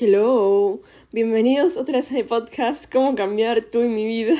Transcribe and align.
Hello, 0.00 0.78
bienvenidos 1.10 1.76
otra 1.76 1.98
vez 1.98 2.12
a 2.12 2.14
mi 2.14 2.22
podcast 2.22 2.88
Cómo 2.92 3.16
cambiar 3.16 3.62
tú 3.64 3.82
y 3.82 3.88
mi 3.88 4.06
vida. 4.06 4.36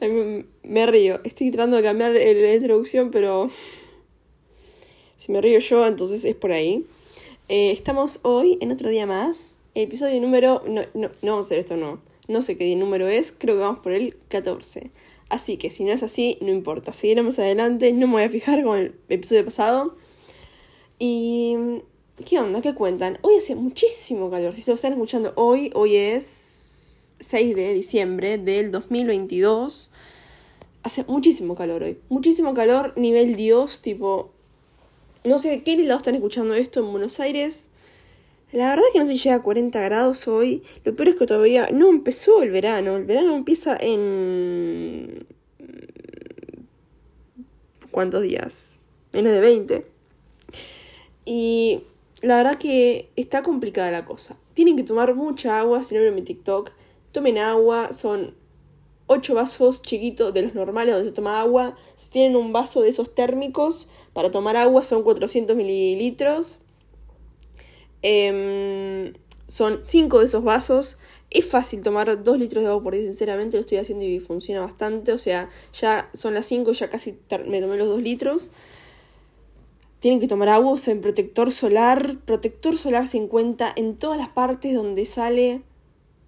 me, 0.64 0.86
río, 0.86 1.20
estoy 1.22 1.52
tratando 1.52 1.76
de 1.76 1.84
cambiar 1.84 2.10
la 2.10 2.54
introducción, 2.54 3.12
pero 3.12 3.50
si 5.16 5.30
me 5.30 5.40
río 5.40 5.60
yo, 5.60 5.86
entonces 5.86 6.24
es 6.24 6.34
por 6.34 6.50
ahí. 6.50 6.84
Eh, 7.48 7.70
estamos 7.70 8.18
hoy 8.22 8.58
en 8.60 8.72
otro 8.72 8.88
día 8.88 9.06
más, 9.06 9.58
episodio 9.76 10.20
número... 10.20 10.64
No, 10.66 10.82
no, 10.92 11.08
no 11.22 11.30
vamos 11.30 11.46
a 11.46 11.46
hacer 11.46 11.60
esto, 11.60 11.76
no. 11.76 12.00
No 12.26 12.42
sé 12.42 12.56
qué 12.56 12.74
número 12.74 13.06
es, 13.06 13.30
creo 13.30 13.54
que 13.54 13.62
vamos 13.62 13.78
por 13.78 13.92
el 13.92 14.16
14. 14.26 14.90
Así 15.28 15.56
que 15.56 15.70
si 15.70 15.84
no 15.84 15.92
es 15.92 16.02
así, 16.02 16.36
no 16.40 16.50
importa, 16.50 16.92
seguiremos 16.92 17.38
adelante, 17.38 17.92
no 17.92 18.08
me 18.08 18.14
voy 18.14 18.22
a 18.24 18.28
fijar 18.28 18.64
con 18.64 18.76
el 18.76 18.94
episodio 19.08 19.44
pasado. 19.44 19.94
Y 20.98 21.54
¿Qué 22.24 22.36
onda? 22.40 22.60
¿Qué 22.60 22.74
cuentan? 22.74 23.18
Hoy 23.22 23.36
hace 23.36 23.54
muchísimo 23.54 24.28
calor. 24.28 24.52
Si 24.52 24.64
lo 24.66 24.74
están 24.74 24.92
escuchando 24.92 25.32
hoy, 25.36 25.70
hoy 25.74 25.94
es 25.94 27.12
6 27.20 27.54
de 27.54 27.72
diciembre 27.74 28.38
del 28.38 28.72
2022. 28.72 29.90
Hace 30.82 31.04
muchísimo 31.04 31.54
calor 31.54 31.84
hoy. 31.84 31.98
Muchísimo 32.08 32.54
calor, 32.54 32.92
nivel 32.96 33.36
Dios, 33.36 33.82
tipo... 33.82 34.32
No 35.22 35.38
sé 35.38 35.62
qué 35.62 35.76
lado 35.76 35.98
están 35.98 36.16
escuchando 36.16 36.54
esto 36.54 36.80
en 36.80 36.90
Buenos 36.90 37.20
Aires. 37.20 37.68
La 38.50 38.70
verdad 38.70 38.86
es 38.88 38.92
que 38.94 38.98
no 38.98 39.06
se 39.06 39.16
llega 39.16 39.36
a 39.36 39.42
40 39.42 39.80
grados 39.80 40.26
hoy. 40.26 40.64
Lo 40.84 40.96
peor 40.96 41.10
es 41.10 41.16
que 41.16 41.26
todavía 41.26 41.68
no 41.72 41.88
empezó 41.88 42.42
el 42.42 42.50
verano. 42.50 42.96
El 42.96 43.04
verano 43.04 43.36
empieza 43.36 43.76
en... 43.80 45.24
¿Cuántos 47.92 48.22
días? 48.22 48.74
Menos 49.12 49.32
de 49.32 49.40
20. 49.40 49.86
Y 51.24 51.82
la 52.22 52.36
verdad 52.36 52.56
que 52.56 53.10
está 53.16 53.42
complicada 53.42 53.90
la 53.90 54.04
cosa. 54.04 54.36
Tienen 54.54 54.76
que 54.76 54.82
tomar 54.82 55.14
mucha 55.14 55.58
agua, 55.60 55.82
si 55.82 55.94
no 55.94 56.00
ven 56.00 56.14
mi 56.14 56.22
TikTok. 56.22 56.70
Tomen 57.12 57.38
agua, 57.38 57.92
son 57.92 58.34
8 59.06 59.34
vasos 59.34 59.82
chiquitos 59.82 60.34
de 60.34 60.42
los 60.42 60.54
normales 60.54 60.94
donde 60.94 61.10
se 61.10 61.14
toma 61.14 61.40
agua. 61.40 61.76
Si 61.96 62.10
tienen 62.10 62.36
un 62.36 62.52
vaso 62.52 62.82
de 62.82 62.90
esos 62.90 63.14
térmicos 63.14 63.88
para 64.12 64.30
tomar 64.30 64.56
agua, 64.56 64.84
son 64.84 65.02
400 65.02 65.56
mililitros. 65.56 66.58
Em, 68.02 69.14
son 69.46 69.80
5 69.84 70.18
de 70.20 70.26
esos 70.26 70.42
vasos. 70.42 70.98
Es 71.30 71.46
fácil 71.46 71.82
tomar 71.82 72.22
2 72.22 72.38
litros 72.38 72.62
de 72.64 72.68
agua 72.68 72.82
por 72.82 72.94
día, 72.94 73.02
sinceramente 73.02 73.56
lo 73.56 73.60
estoy 73.60 73.78
haciendo 73.78 74.04
y 74.04 74.18
funciona 74.18 74.60
bastante. 74.60 75.12
O 75.12 75.18
sea, 75.18 75.48
ya 75.72 76.10
son 76.14 76.34
las 76.34 76.46
5, 76.46 76.72
ya 76.72 76.90
casi 76.90 77.18
me 77.46 77.60
tomé 77.60 77.76
los 77.76 77.88
2 77.88 78.02
litros. 78.02 78.50
Tienen 80.00 80.20
que 80.20 80.28
tomar 80.28 80.48
agua, 80.48 80.72
usen 80.72 81.00
protector 81.00 81.50
solar. 81.50 82.18
Protector 82.24 82.76
solar 82.76 83.06
50 83.06 83.72
en 83.74 83.96
todas 83.96 84.18
las 84.18 84.28
partes 84.28 84.74
donde 84.74 85.06
sale, 85.06 85.62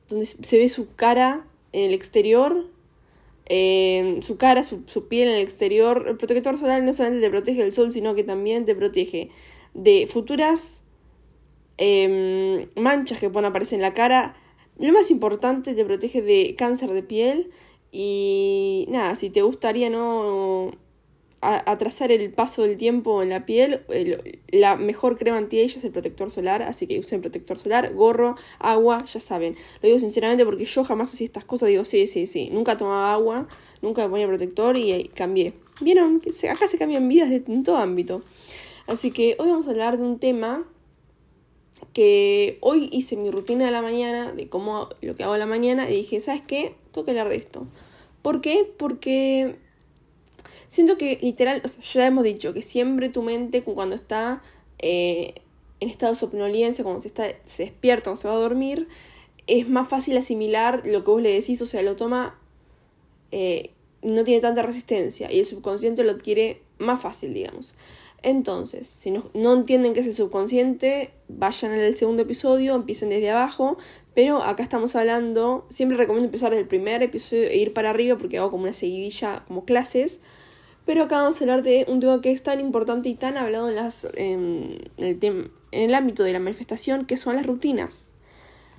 donde 0.08 0.27
se 0.27 0.58
ve 0.58 0.68
su 0.68 0.94
cara 0.94 1.46
en 1.72 1.84
el 1.84 1.94
exterior. 1.94 2.66
su 3.48 4.36
cara, 4.38 4.64
su, 4.64 5.08
piel 5.08 5.28
en 5.28 5.36
el 5.36 5.42
exterior. 5.42 6.06
El 6.08 6.16
protector 6.16 6.58
solar 6.58 6.82
no 6.82 6.92
solamente 6.92 7.24
te 7.24 7.30
protege 7.30 7.62
del 7.62 7.72
sol, 7.72 7.92
sino 7.92 8.14
que 8.14 8.24
también 8.24 8.64
te 8.64 8.74
protege 8.74 9.30
de 9.74 10.08
futuras 10.08 10.82
em, 11.77 12.68
manchas 12.74 13.20
que 13.20 13.30
puedan 13.30 13.50
aparecer 13.50 13.77
en 13.77 13.82
la 13.82 13.94
cara. 13.94 14.34
Lo 14.78 14.92
más 14.92 15.10
importante, 15.10 15.74
te 15.74 15.84
protege 15.84 16.22
de 16.22 16.56
cáncer 16.56 16.90
de 16.90 17.02
piel. 17.02 17.50
Y 17.92 18.86
nada, 18.88 19.16
si 19.16 19.30
te 19.30 19.42
gustaría 19.42 19.90
no 19.90 20.72
atrasar 21.41 22.12
el 22.12 22.30
paso 22.33 22.62
del 22.62 22.77
tiempo 22.77 23.22
en 23.22 23.30
la 23.30 23.46
piel, 23.46 23.83
la 24.48 24.77
mejor 24.77 25.16
crema 25.16 25.38
anti-age 25.38 25.78
es 25.78 25.84
el 25.84 25.91
protector 25.91 26.30
solar, 26.30 26.62
así 26.62 26.86
que 26.86 26.98
usen 26.98 27.22
protector 27.22 27.58
solar, 27.58 27.94
gorro, 27.94 28.36
agua, 28.58 29.05
ya 29.06 29.20
saben. 29.20 29.55
Lo 29.83 29.88
digo 29.88 29.98
sinceramente 29.98 30.44
porque 30.44 30.66
yo 30.66 30.84
jamás 30.84 31.12
hacía 31.14 31.24
estas 31.24 31.44
cosas, 31.44 31.68
digo, 31.68 31.84
sí, 31.84 32.06
sí, 32.06 32.27
sí, 32.27 32.50
nunca 32.50 32.77
tomaba 32.77 33.12
agua, 33.14 33.48
nunca 33.80 34.02
me 34.02 34.11
ponía 34.11 34.27
protector 34.27 34.77
y 34.77 35.11
cambié. 35.14 35.55
Vieron, 35.80 36.20
acá 36.51 36.68
se 36.68 36.77
cambian 36.77 37.08
vidas 37.08 37.30
en 37.30 37.62
todo 37.62 37.78
ámbito. 37.78 38.22
Así 38.86 39.11
que 39.11 39.36
hoy 39.39 39.48
vamos 39.48 39.67
a 39.67 39.70
hablar 39.70 39.96
de 39.96 40.05
un 40.05 40.18
tema 40.18 40.67
que 41.95 42.58
hoy 42.61 42.90
hice 42.92 43.17
mi 43.17 43.30
rutina 43.30 43.64
de 43.64 43.70
la 43.70 43.80
mañana, 43.80 44.33
de 44.33 44.48
cómo 44.48 44.90
lo 45.01 45.17
que 45.17 45.24
hago 45.24 45.34
en 45.34 45.40
la 45.40 45.46
mañana, 45.46 45.89
y 45.89 45.95
dije, 45.95 46.20
¿sabes 46.20 46.42
qué? 46.46 46.74
Tengo 46.92 47.07
que 47.07 47.12
hablar 47.12 47.30
de 47.30 47.36
esto. 47.36 47.67
¿Por 48.20 48.42
qué? 48.42 48.70
Porque 48.77 49.57
Siento 50.70 50.97
que 50.97 51.19
literal, 51.20 51.61
o 51.64 51.69
sea, 51.69 51.83
ya 51.83 52.07
hemos 52.07 52.23
dicho 52.23 52.55
que 52.55 52.63
siempre 52.63 53.08
tu 53.08 53.23
mente 53.23 53.64
cuando 53.64 53.97
está 53.97 54.41
eh, 54.79 55.35
en 55.81 55.89
estado 55.89 56.14
de 56.14 56.83
cuando 56.85 57.01
se, 57.01 57.08
está, 57.08 57.25
se 57.42 57.64
despierta 57.64 58.13
o 58.13 58.17
se 58.17 58.29
va 58.29 58.35
a 58.35 58.36
dormir, 58.36 58.86
es 59.48 59.69
más 59.69 59.89
fácil 59.89 60.17
asimilar 60.17 60.83
lo 60.85 61.03
que 61.03 61.11
vos 61.11 61.20
le 61.20 61.33
decís, 61.33 61.61
o 61.61 61.67
sea, 61.67 61.83
lo 61.83 61.97
toma, 61.97 62.39
eh, 63.33 63.73
no 64.03 64.23
tiene 64.23 64.41
tanta 64.41 64.63
resistencia 64.63 65.33
y 65.33 65.41
el 65.41 65.47
subconsciente 65.47 66.05
lo 66.05 66.13
adquiere 66.13 66.63
más 66.79 67.02
fácil, 67.02 67.35
digamos. 67.35 67.75
Entonces, 68.23 68.87
si 68.87 69.11
no, 69.11 69.25
no 69.35 69.55
entienden 69.55 69.92
qué 69.92 70.01
es 70.01 70.07
el 70.07 70.14
subconsciente, 70.14 71.11
vayan 71.27 71.73
al 71.73 71.97
segundo 71.97 72.23
episodio, 72.23 72.77
empiecen 72.77 73.08
desde 73.08 73.31
abajo, 73.31 73.77
pero 74.14 74.41
acá 74.45 74.63
estamos 74.63 74.95
hablando, 74.95 75.67
siempre 75.69 75.97
recomiendo 75.97 76.27
empezar 76.27 76.51
desde 76.51 76.63
el 76.63 76.69
primer 76.69 77.02
episodio 77.02 77.48
e 77.48 77.57
ir 77.57 77.73
para 77.73 77.91
arriba 77.91 78.17
porque 78.19 78.39
hago 78.39 78.52
como 78.52 78.63
una 78.63 78.73
seguidilla, 78.73 79.42
como 79.48 79.64
clases, 79.64 80.20
pero 80.86 81.05
acá 81.05 81.18
vamos 81.18 81.41
a 81.41 81.45
hablar 81.45 81.63
de 81.63 81.85
un 81.89 82.01
tema 82.01 82.20
que 82.20 82.33
es 82.33 82.42
tan 82.42 82.61
importante 82.61 83.08
y 83.08 83.14
tan 83.14 83.36
hablado 83.36 83.68
en, 83.68 83.77
las, 83.77 84.07
en, 84.14 84.91
el, 84.96 85.18
en 85.23 85.51
el 85.70 85.95
ámbito 85.95 86.24
de 86.24 86.33
la 86.33 86.41
manifestación, 86.41 87.07
que 87.07 87.17
son 87.17 87.36
las 87.36 87.46
rutinas. 87.46 88.08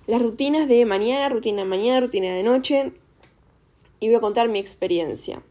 Las 0.08 0.22
rutinas 0.22 0.68
de 0.68 0.86
mañana, 0.86 1.30
rutina 1.30 1.62
de 1.62 1.68
mañana, 1.68 2.02
rutina 2.02 2.34
de 2.34 2.44
noche. 2.44 2.92
Y 4.00 4.08
voy 4.08 4.16
a 4.16 4.20
contar 4.20 4.50
mi 4.50 4.60
experiencia. 4.60 5.42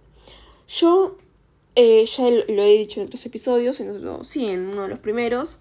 Yo 0.69 1.17
eh, 1.77 2.05
ya 2.05 2.29
lo 2.31 2.63
he 2.63 2.77
dicho 2.77 3.01
en 3.01 3.07
otros 3.07 3.25
episodios, 3.25 3.81
en 3.81 4.25
sí, 4.25 4.47
en 4.49 4.69
uno 4.69 4.83
de 4.83 4.89
los 4.89 4.99
primeros. 4.99 5.59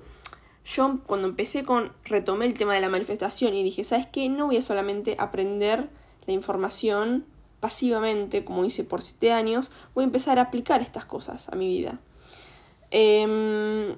Yo 0.66 1.00
cuando 1.06 1.28
empecé 1.28 1.64
con, 1.64 1.94
retomé 2.04 2.46
el 2.46 2.56
tema 2.56 2.74
de 2.74 2.82
la 2.82 2.90
manifestación 2.90 3.56
y 3.56 3.64
dije, 3.64 3.84
¿sabes 3.84 4.08
qué? 4.12 4.28
No 4.28 4.48
voy 4.48 4.58
a 4.58 4.62
solamente 4.62 5.16
aprender 5.18 5.90
la 6.26 6.34
información 6.34 7.26
pasivamente, 7.59 8.44
como 8.44 8.66
hice 8.66 8.84
por 8.84 9.02
siete 9.02 9.31
años, 9.31 9.72
voy 9.94 10.03
a 10.03 10.06
empezar 10.06 10.40
a 10.40 10.44
aplicar 10.44 10.81
estas 10.81 11.06
cosas 11.06 11.50
a 11.50 11.56
mi 11.56 11.68
vida. 11.68 12.00
Em, 12.92 13.96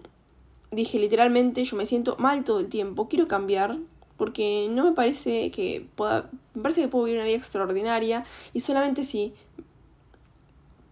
dije 0.72 1.00
literalmente, 1.00 1.64
yo 1.64 1.78
me 1.78 1.86
siento 1.86 2.16
mal 2.18 2.44
todo 2.44 2.60
el 2.60 2.68
tiempo, 2.68 3.08
quiero 3.08 3.28
cambiar, 3.28 3.78
porque 4.18 4.68
no 4.70 4.84
me 4.84 4.92
parece 4.92 5.52
que 5.52 5.88
pueda, 5.96 6.30
me 6.54 6.62
parece 6.62 6.82
que 6.82 6.88
puedo 6.88 7.06
vivir 7.06 7.20
una 7.20 7.26
vida 7.26 7.38
extraordinaria 7.38 8.24
y 8.54 8.60
solamente 8.60 9.04
si 9.04 9.34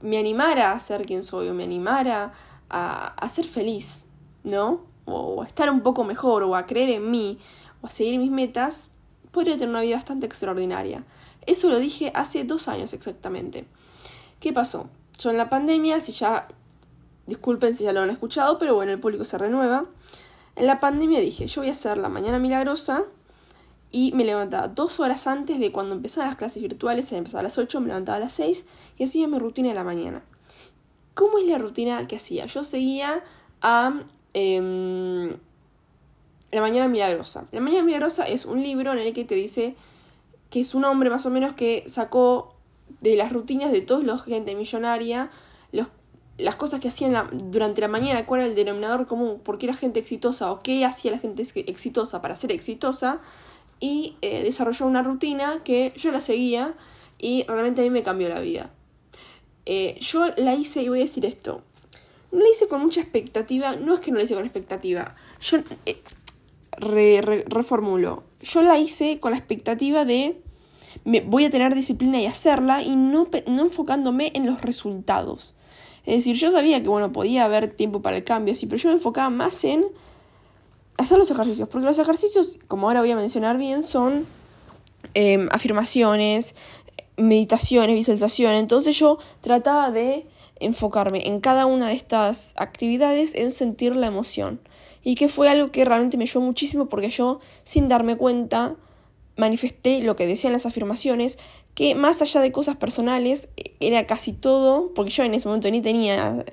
me 0.01 0.17
animara 0.17 0.71
a 0.71 0.79
ser 0.79 1.05
quien 1.05 1.23
soy 1.23 1.49
o 1.49 1.53
me 1.53 1.63
animara 1.63 2.33
a, 2.69 3.07
a 3.07 3.29
ser 3.29 3.45
feliz, 3.45 4.03
¿no? 4.43 4.81
O 5.05 5.43
a 5.43 5.45
estar 5.45 5.69
un 5.69 5.81
poco 5.81 6.03
mejor 6.03 6.43
o 6.43 6.55
a 6.55 6.65
creer 6.65 6.89
en 6.89 7.11
mí 7.11 7.37
o 7.81 7.87
a 7.87 7.91
seguir 7.91 8.17
mis 8.17 8.31
metas, 8.31 8.91
podría 9.31 9.55
tener 9.55 9.69
una 9.69 9.81
vida 9.81 9.95
bastante 9.95 10.25
extraordinaria. 10.25 11.03
Eso 11.49 11.69
lo 11.69 11.79
dije 11.79 12.11
hace 12.13 12.43
dos 12.43 12.67
años 12.67 12.93
exactamente. 12.93 13.65
¿Qué 14.39 14.53
pasó? 14.53 14.87
Yo 15.17 15.31
en 15.31 15.37
la 15.37 15.49
pandemia, 15.49 15.99
si 15.99 16.11
ya, 16.11 16.47
disculpen 17.25 17.73
si 17.73 17.85
ya 17.85 17.91
lo 17.91 18.01
han 18.01 18.11
escuchado, 18.11 18.59
pero 18.59 18.75
bueno, 18.75 18.91
el 18.91 18.99
público 18.99 19.25
se 19.25 19.37
renueva. 19.37 19.85
En 20.55 20.67
la 20.67 20.79
pandemia 20.79 21.19
dije, 21.19 21.47
yo 21.47 21.61
voy 21.61 21.69
a 21.69 21.71
hacer 21.71 21.97
la 21.97 22.07
mañana 22.07 22.37
milagrosa 22.37 23.03
y 23.91 24.11
me 24.13 24.25
levantaba 24.25 24.67
dos 24.67 24.99
horas 24.99 25.25
antes 25.25 25.59
de 25.59 25.71
cuando 25.71 25.95
empezaban 25.95 26.29
las 26.29 26.37
clases 26.37 26.61
virtuales, 26.61 27.07
se 27.07 27.17
empezaba 27.17 27.39
a 27.39 27.43
las 27.43 27.57
8, 27.57 27.81
me 27.81 27.87
levantaba 27.87 28.17
a 28.17 28.19
las 28.19 28.33
6 28.33 28.65
y 28.97 29.03
hacía 29.05 29.27
mi 29.27 29.39
rutina 29.39 29.69
de 29.69 29.75
la 29.75 29.83
mañana. 29.83 30.21
¿Cómo 31.15 31.39
es 31.39 31.45
la 31.47 31.57
rutina 31.57 32.07
que 32.07 32.17
hacía? 32.17 32.45
Yo 32.45 32.63
seguía 32.63 33.23
a 33.61 34.03
em, 34.33 35.37
La 36.51 36.61
Mañana 36.61 36.87
Milagrosa. 36.87 37.47
La 37.51 37.59
Mañana 37.59 37.83
Milagrosa 37.83 38.27
es 38.27 38.45
un 38.45 38.61
libro 38.61 38.93
en 38.93 38.99
el 38.99 39.13
que 39.13 39.25
te 39.25 39.33
dice 39.35 39.75
que 40.49 40.61
es 40.61 40.73
un 40.73 40.85
hombre 40.85 41.09
más 41.09 41.25
o 41.25 41.29
menos 41.29 41.53
que 41.53 41.83
sacó 41.87 42.55
de 43.01 43.15
las 43.15 43.31
rutinas 43.31 43.71
de 43.71 43.81
todos 43.81 44.03
los 44.03 44.23
gente 44.23 44.55
millonaria 44.55 45.29
los, 45.71 45.87
las 46.39 46.55
cosas 46.55 46.79
que 46.79 46.87
hacían 46.87 47.51
durante 47.51 47.81
la 47.81 47.87
mañana, 47.87 48.25
cuál 48.25 48.41
era 48.41 48.49
el 48.49 48.55
denominador 48.55 49.05
común, 49.07 49.39
por 49.43 49.57
qué 49.57 49.67
era 49.67 49.75
gente 49.75 49.99
exitosa 49.99 50.51
o 50.51 50.61
qué 50.61 50.85
hacía 50.85 51.11
la 51.11 51.19
gente 51.19 51.43
exitosa 51.67 52.21
para 52.21 52.35
ser 52.35 52.51
exitosa, 52.51 53.19
y 53.79 54.15
eh, 54.21 54.43
desarrolló 54.43 54.87
una 54.87 55.03
rutina 55.03 55.61
que 55.63 55.93
yo 55.95 56.11
la 56.11 56.21
seguía 56.21 56.73
y 57.17 57.43
realmente 57.47 57.81
a 57.81 57.83
mí 57.83 57.89
me 57.89 58.03
cambió 58.03 58.27
la 58.29 58.39
vida. 58.39 58.71
Eh, 59.65 59.97
yo 60.01 60.27
la 60.37 60.55
hice, 60.55 60.81
y 60.81 60.89
voy 60.89 60.99
a 60.99 61.03
decir 61.03 61.25
esto, 61.25 61.61
no 62.31 62.39
la 62.39 62.49
hice 62.49 62.67
con 62.67 62.81
mucha 62.81 63.01
expectativa, 63.01 63.75
no 63.75 63.93
es 63.93 63.99
que 63.99 64.11
no 64.11 64.17
la 64.17 64.23
hice 64.23 64.35
con 64.35 64.45
expectativa, 64.45 65.15
yo 65.41 65.59
eh, 65.85 66.01
reformulo, 66.79 68.23
yo 68.41 68.61
la 68.61 68.77
hice 68.77 69.19
con 69.19 69.31
la 69.31 69.37
expectativa 69.37 70.05
de 70.05 70.41
me, 71.05 71.21
voy 71.21 71.45
a 71.45 71.49
tener 71.49 71.75
disciplina 71.75 72.19
y 72.21 72.25
hacerla 72.25 72.81
y 72.81 72.95
no, 72.95 73.27
no 73.47 73.61
enfocándome 73.63 74.31
en 74.35 74.45
los 74.45 74.61
resultados. 74.61 75.55
Es 76.05 76.15
decir, 76.15 76.35
yo 76.37 76.51
sabía 76.51 76.81
que 76.81 76.89
bueno, 76.89 77.11
podía 77.11 77.45
haber 77.45 77.67
tiempo 77.67 78.01
para 78.01 78.17
el 78.17 78.23
cambio, 78.23 78.55
sí, 78.55 78.65
pero 78.65 78.81
yo 78.81 78.89
me 78.89 78.95
enfocaba 78.95 79.29
más 79.29 79.63
en 79.63 79.85
hacer 80.97 81.17
los 81.17 81.31
ejercicios, 81.31 81.67
porque 81.69 81.85
los 81.85 81.99
ejercicios, 81.99 82.59
como 82.67 82.87
ahora 82.87 83.01
voy 83.01 83.11
a 83.11 83.15
mencionar 83.15 83.57
bien, 83.57 83.83
son 83.83 84.25
em, 85.13 85.47
afirmaciones, 85.51 86.55
meditaciones, 87.17 87.95
visualizaciones. 87.95 88.59
Entonces 88.59 88.97
yo 88.97 89.17
trataba 89.41 89.91
de 89.91 90.27
enfocarme 90.59 91.27
en 91.27 91.39
cada 91.39 91.65
una 91.65 91.87
de 91.87 91.93
estas 91.93 92.53
actividades 92.57 93.35
en 93.35 93.51
sentir 93.51 93.95
la 93.95 94.07
emoción. 94.07 94.59
Y 95.03 95.15
que 95.15 95.29
fue 95.29 95.49
algo 95.49 95.71
que 95.71 95.85
realmente 95.85 96.17
me 96.17 96.25
ayudó 96.25 96.41
muchísimo 96.41 96.89
porque 96.89 97.09
yo, 97.09 97.39
sin 97.63 97.87
darme 97.87 98.17
cuenta, 98.17 98.75
manifesté 99.39 100.01
lo 100.01 100.15
que 100.15 100.27
decían 100.27 100.53
las 100.53 100.65
afirmaciones, 100.65 101.39
que 101.73 101.95
más 101.95 102.21
allá 102.21 102.41
de 102.41 102.51
cosas 102.51 102.75
personales, 102.75 103.49
era 103.79 104.05
casi 104.05 104.33
todo, 104.33 104.93
porque 104.93 105.11
yo 105.11 105.23
en 105.23 105.33
ese 105.33 105.47
momento 105.47 105.71
ni 105.71 105.81
tenía, 105.81 106.45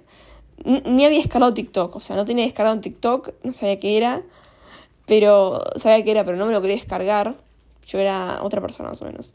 ni 0.64 1.04
había 1.04 1.18
descargado 1.18 1.52
TikTok, 1.52 1.96
o 1.96 2.00
sea, 2.00 2.16
no 2.16 2.24
tenía 2.24 2.44
descargado 2.44 2.80
TikTok, 2.80 3.30
no 3.42 3.52
sabía 3.52 3.78
qué 3.80 3.96
era, 3.96 4.22
pero 5.06 5.62
sabía 5.76 6.04
qué 6.04 6.12
era, 6.12 6.24
pero 6.24 6.36
no 6.36 6.46
me 6.46 6.52
lo 6.52 6.62
quería 6.62 6.76
descargar, 6.76 7.36
yo 7.86 7.98
era 7.98 8.40
otra 8.42 8.60
persona 8.60 8.90
más 8.90 9.02
o 9.02 9.04
menos. 9.04 9.34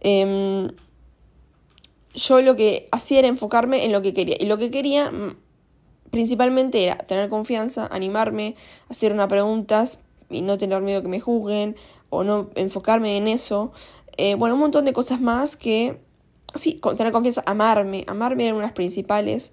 Em, 0.00 0.70
yo 2.14 2.40
lo 2.40 2.56
que 2.56 2.88
hacía 2.90 3.20
era 3.20 3.28
enfocarme 3.28 3.84
en 3.84 3.92
lo 3.92 4.02
que 4.02 4.12
quería, 4.14 4.36
y 4.40 4.46
lo 4.46 4.58
que 4.58 4.70
quería 4.70 5.12
principalmente 6.10 6.84
era 6.84 6.96
tener 6.98 7.28
confianza, 7.28 7.88
animarme, 7.90 8.56
hacer 8.88 9.12
unas 9.12 9.28
preguntas 9.28 10.00
y 10.30 10.42
no 10.42 10.58
tener 10.58 10.82
miedo 10.82 11.02
que 11.02 11.08
me 11.08 11.20
juzguen, 11.20 11.76
o 12.10 12.24
no 12.24 12.50
enfocarme 12.54 13.16
en 13.16 13.28
eso. 13.28 13.72
Eh, 14.16 14.34
bueno, 14.34 14.54
un 14.54 14.60
montón 14.60 14.84
de 14.84 14.92
cosas 14.92 15.20
más 15.20 15.56
que, 15.56 16.00
sí, 16.54 16.80
tener 16.96 17.12
confianza, 17.12 17.42
amarme, 17.46 18.04
amarme 18.06 18.44
eran 18.44 18.56
unas 18.56 18.72
principales 18.72 19.52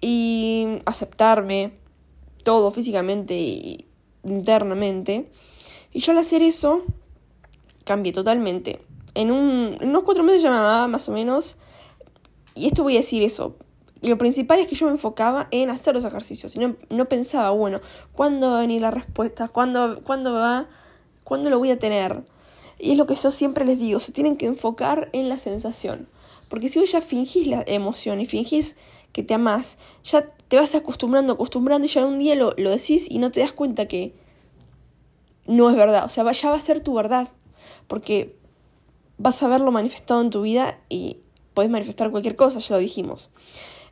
y 0.00 0.78
aceptarme 0.86 1.72
todo 2.44 2.70
físicamente 2.70 3.34
y 3.34 3.86
internamente. 4.22 5.30
Y 5.92 6.00
yo 6.00 6.12
al 6.12 6.18
hacer 6.18 6.42
eso, 6.42 6.82
cambié 7.84 8.12
totalmente. 8.12 8.80
En, 9.14 9.32
un, 9.32 9.76
en 9.80 9.88
unos 9.88 10.02
cuatro 10.02 10.22
meses 10.22 10.42
ya 10.42 10.50
me 10.50 10.56
amaba 10.56 10.86
más 10.86 11.08
o 11.08 11.12
menos. 11.12 11.56
Y 12.54 12.66
esto 12.66 12.82
voy 12.82 12.94
a 12.94 12.98
decir 12.98 13.22
eso. 13.22 13.56
Lo 14.02 14.18
principal 14.18 14.60
es 14.60 14.66
que 14.68 14.74
yo 14.74 14.86
me 14.86 14.92
enfocaba 14.92 15.48
en 15.50 15.70
hacer 15.70 15.94
los 15.94 16.04
ejercicios. 16.04 16.54
Y 16.56 16.58
no, 16.58 16.76
no 16.90 17.08
pensaba, 17.08 17.50
bueno, 17.50 17.80
¿cuándo 18.12 18.52
va 18.52 18.58
a 18.58 18.60
venir 18.60 18.82
la 18.82 18.90
respuesta? 18.90 19.48
¿Cuándo, 19.48 20.02
¿Cuándo 20.04 20.34
va? 20.34 20.68
¿Cuándo 21.24 21.50
lo 21.50 21.58
voy 21.58 21.70
a 21.70 21.78
tener? 21.78 22.24
Y 22.78 22.92
es 22.92 22.96
lo 22.96 23.06
que 23.06 23.16
yo 23.16 23.32
siempre 23.32 23.64
les 23.64 23.78
digo, 23.78 24.00
se 24.00 24.12
tienen 24.12 24.36
que 24.36 24.46
enfocar 24.46 25.08
en 25.12 25.28
la 25.28 25.36
sensación. 25.36 26.08
Porque 26.48 26.68
si 26.68 26.78
vos 26.78 26.90
ya 26.90 27.00
fingís 27.00 27.46
la 27.46 27.64
emoción 27.66 28.20
y 28.20 28.26
fingís 28.26 28.76
que 29.12 29.22
te 29.22 29.34
amás, 29.34 29.78
ya 30.04 30.32
te 30.48 30.56
vas 30.56 30.74
acostumbrando, 30.74 31.32
acostumbrando 31.32 31.86
y 31.86 31.90
ya 31.90 32.04
un 32.06 32.18
día 32.18 32.34
lo, 32.34 32.54
lo 32.56 32.70
decís 32.70 33.10
y 33.10 33.18
no 33.18 33.30
te 33.30 33.40
das 33.40 33.52
cuenta 33.52 33.86
que 33.86 34.14
no 35.46 35.70
es 35.70 35.76
verdad. 35.76 36.04
O 36.04 36.08
sea, 36.08 36.30
ya 36.30 36.50
va 36.50 36.56
a 36.56 36.60
ser 36.60 36.80
tu 36.80 36.94
verdad. 36.94 37.28
Porque 37.88 38.36
vas 39.18 39.42
a 39.42 39.48
verlo 39.48 39.72
manifestado 39.72 40.20
en 40.20 40.30
tu 40.30 40.42
vida 40.42 40.78
y 40.88 41.18
podés 41.54 41.70
manifestar 41.70 42.10
cualquier 42.10 42.36
cosa, 42.36 42.60
ya 42.60 42.76
lo 42.76 42.80
dijimos. 42.80 43.30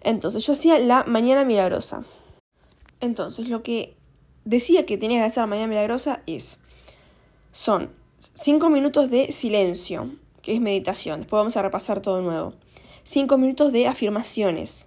Entonces, 0.06 0.46
yo 0.46 0.52
hacía 0.52 0.78
la 0.78 1.02
mañana 1.02 1.44
milagrosa. 1.44 2.04
Entonces, 3.00 3.48
lo 3.48 3.64
que 3.64 3.96
decía 4.44 4.86
que 4.86 4.96
tenías 4.96 5.22
que 5.22 5.26
hacer 5.26 5.42
la 5.42 5.48
mañana 5.48 5.66
milagrosa 5.66 6.22
es, 6.26 6.58
son 7.50 7.90
5 8.34 8.70
minutos 8.70 9.10
de 9.10 9.32
silencio, 9.32 10.12
que 10.42 10.54
es 10.54 10.60
meditación. 10.60 11.22
Después 11.22 11.40
vamos 11.40 11.56
a 11.56 11.62
repasar 11.62 12.02
todo 12.02 12.22
nuevo. 12.22 12.54
5 13.02 13.36
minutos 13.36 13.72
de 13.72 13.88
afirmaciones. 13.88 14.86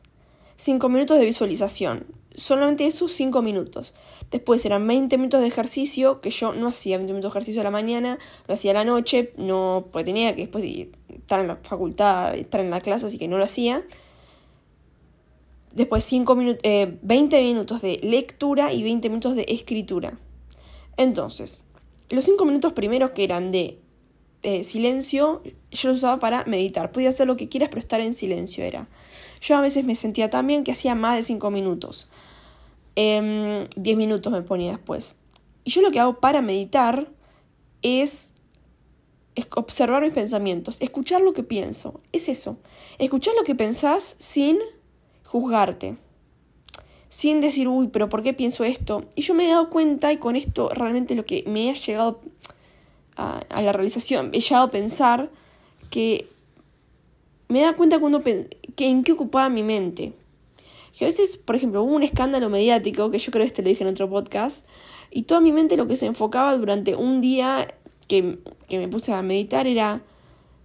5 0.55 0.87
minutos 0.87 1.19
de 1.19 1.25
visualización. 1.25 2.05
Solamente 2.33 2.87
esos 2.87 3.11
5 3.11 3.41
minutos. 3.41 3.95
Después 4.31 4.63
eran 4.63 4.87
20 4.87 5.17
minutos 5.17 5.41
de 5.41 5.47
ejercicio, 5.47 6.21
que 6.21 6.29
yo 6.29 6.53
no 6.53 6.69
hacía 6.69 6.95
20 6.95 7.11
minutos 7.11 7.33
de 7.33 7.39
ejercicio 7.39 7.59
a 7.59 7.65
la 7.65 7.71
mañana, 7.71 8.19
lo 8.47 8.53
hacía 8.53 8.71
a 8.71 8.75
la 8.75 8.85
noche, 8.85 9.33
no, 9.35 9.87
porque 9.91 10.05
tenía 10.05 10.33
que 10.33 10.43
después 10.43 10.63
estar 11.09 11.41
en 11.41 11.47
la 11.49 11.57
facultad, 11.57 12.35
estar 12.35 12.61
en 12.61 12.69
la 12.69 12.79
clase, 12.79 13.07
así 13.07 13.17
que 13.17 13.27
no 13.27 13.37
lo 13.37 13.43
hacía. 13.43 13.83
Después 15.73 16.03
5 16.03 16.35
minutos, 16.35 16.61
20 16.63 17.41
minutos 17.41 17.81
de 17.81 17.99
lectura 18.03 18.73
y 18.73 18.83
20 18.83 19.09
minutos 19.09 19.35
de 19.35 19.45
escritura. 19.47 20.17
Entonces, 20.97 21.63
los 22.09 22.25
cinco 22.25 22.43
minutos 22.45 22.73
primeros 22.73 23.11
que 23.11 23.23
eran 23.23 23.51
de 23.51 23.79
silencio, 24.63 25.43
yo 25.71 25.89
los 25.89 25.99
usaba 25.99 26.19
para 26.19 26.43
meditar. 26.45 26.91
Podía 26.91 27.09
hacer 27.09 27.27
lo 27.27 27.37
que 27.37 27.49
quieras, 27.49 27.69
pero 27.69 27.79
estar 27.79 28.01
en 28.01 28.13
silencio 28.13 28.63
era. 28.63 28.89
Yo 29.41 29.55
a 29.55 29.61
veces 29.61 29.85
me 29.85 29.95
sentía 29.95 30.29
tan 30.29 30.47
bien 30.47 30.63
que 30.63 30.71
hacía 30.71 30.95
más 30.95 31.17
de 31.17 31.23
cinco 31.23 31.51
minutos. 31.51 32.09
Eh, 32.95 33.67
diez 33.75 33.95
minutos 33.95 34.33
me 34.33 34.41
ponía 34.41 34.71
después. 34.71 35.15
Y 35.63 35.71
yo 35.71 35.81
lo 35.81 35.91
que 35.91 35.99
hago 35.99 36.19
para 36.19 36.41
meditar 36.41 37.11
es 37.81 38.33
observar 39.55 40.01
mis 40.01 40.11
pensamientos, 40.11 40.81
escuchar 40.81 41.21
lo 41.21 41.33
que 41.33 41.43
pienso. 41.43 42.01
Es 42.11 42.27
eso. 42.27 42.57
Escuchar 42.97 43.35
lo 43.35 43.43
que 43.43 43.55
pensás 43.55 44.15
sin 44.19 44.57
juzgarte 45.29 45.97
sin 47.09 47.41
decir, 47.41 47.67
uy, 47.67 47.87
pero 47.87 48.07
¿por 48.09 48.21
qué 48.21 48.33
pienso 48.33 48.63
esto? 48.63 49.05
Y 49.15 49.23
yo 49.23 49.33
me 49.33 49.45
he 49.45 49.49
dado 49.49 49.69
cuenta, 49.69 50.11
y 50.13 50.17
con 50.17 50.35
esto 50.35 50.69
realmente 50.69 51.15
lo 51.15 51.25
que 51.25 51.43
me 51.47 51.69
ha 51.69 51.73
llegado 51.73 52.21
a, 53.15 53.41
la 53.61 53.73
realización, 53.73 54.29
he 54.33 54.39
llegado 54.39 54.65
a 54.65 54.71
pensar 54.71 55.29
que 55.89 56.27
me 57.47 57.59
he 57.59 57.61
dado 57.63 57.77
cuenta 57.77 57.99
cuando 57.99 58.23
que 58.23 58.47
en 58.77 59.03
qué 59.03 59.11
ocupaba 59.11 59.49
mi 59.49 59.63
mente. 59.63 60.13
Que 60.97 61.05
a 61.05 61.07
veces, 61.07 61.37
por 61.37 61.55
ejemplo, 61.55 61.81
hubo 61.81 61.95
un 61.95 62.03
escándalo 62.03 62.49
mediático, 62.49 63.09
que 63.09 63.17
yo 63.17 63.31
creo 63.31 63.43
que 63.43 63.47
este 63.47 63.63
lo 63.63 63.69
dije 63.69 63.83
en 63.83 63.89
otro 63.89 64.09
podcast, 64.09 64.67
y 65.11 65.23
toda 65.23 65.41
mi 65.41 65.51
mente 65.51 65.77
lo 65.77 65.87
que 65.87 65.95
se 65.95 66.05
enfocaba 66.05 66.55
durante 66.57 66.95
un 66.95 67.21
día 67.21 67.73
que, 68.07 68.37
que 68.67 68.77
me 68.77 68.87
puse 68.87 69.13
a 69.13 69.21
meditar 69.21 69.65
era 69.65 70.03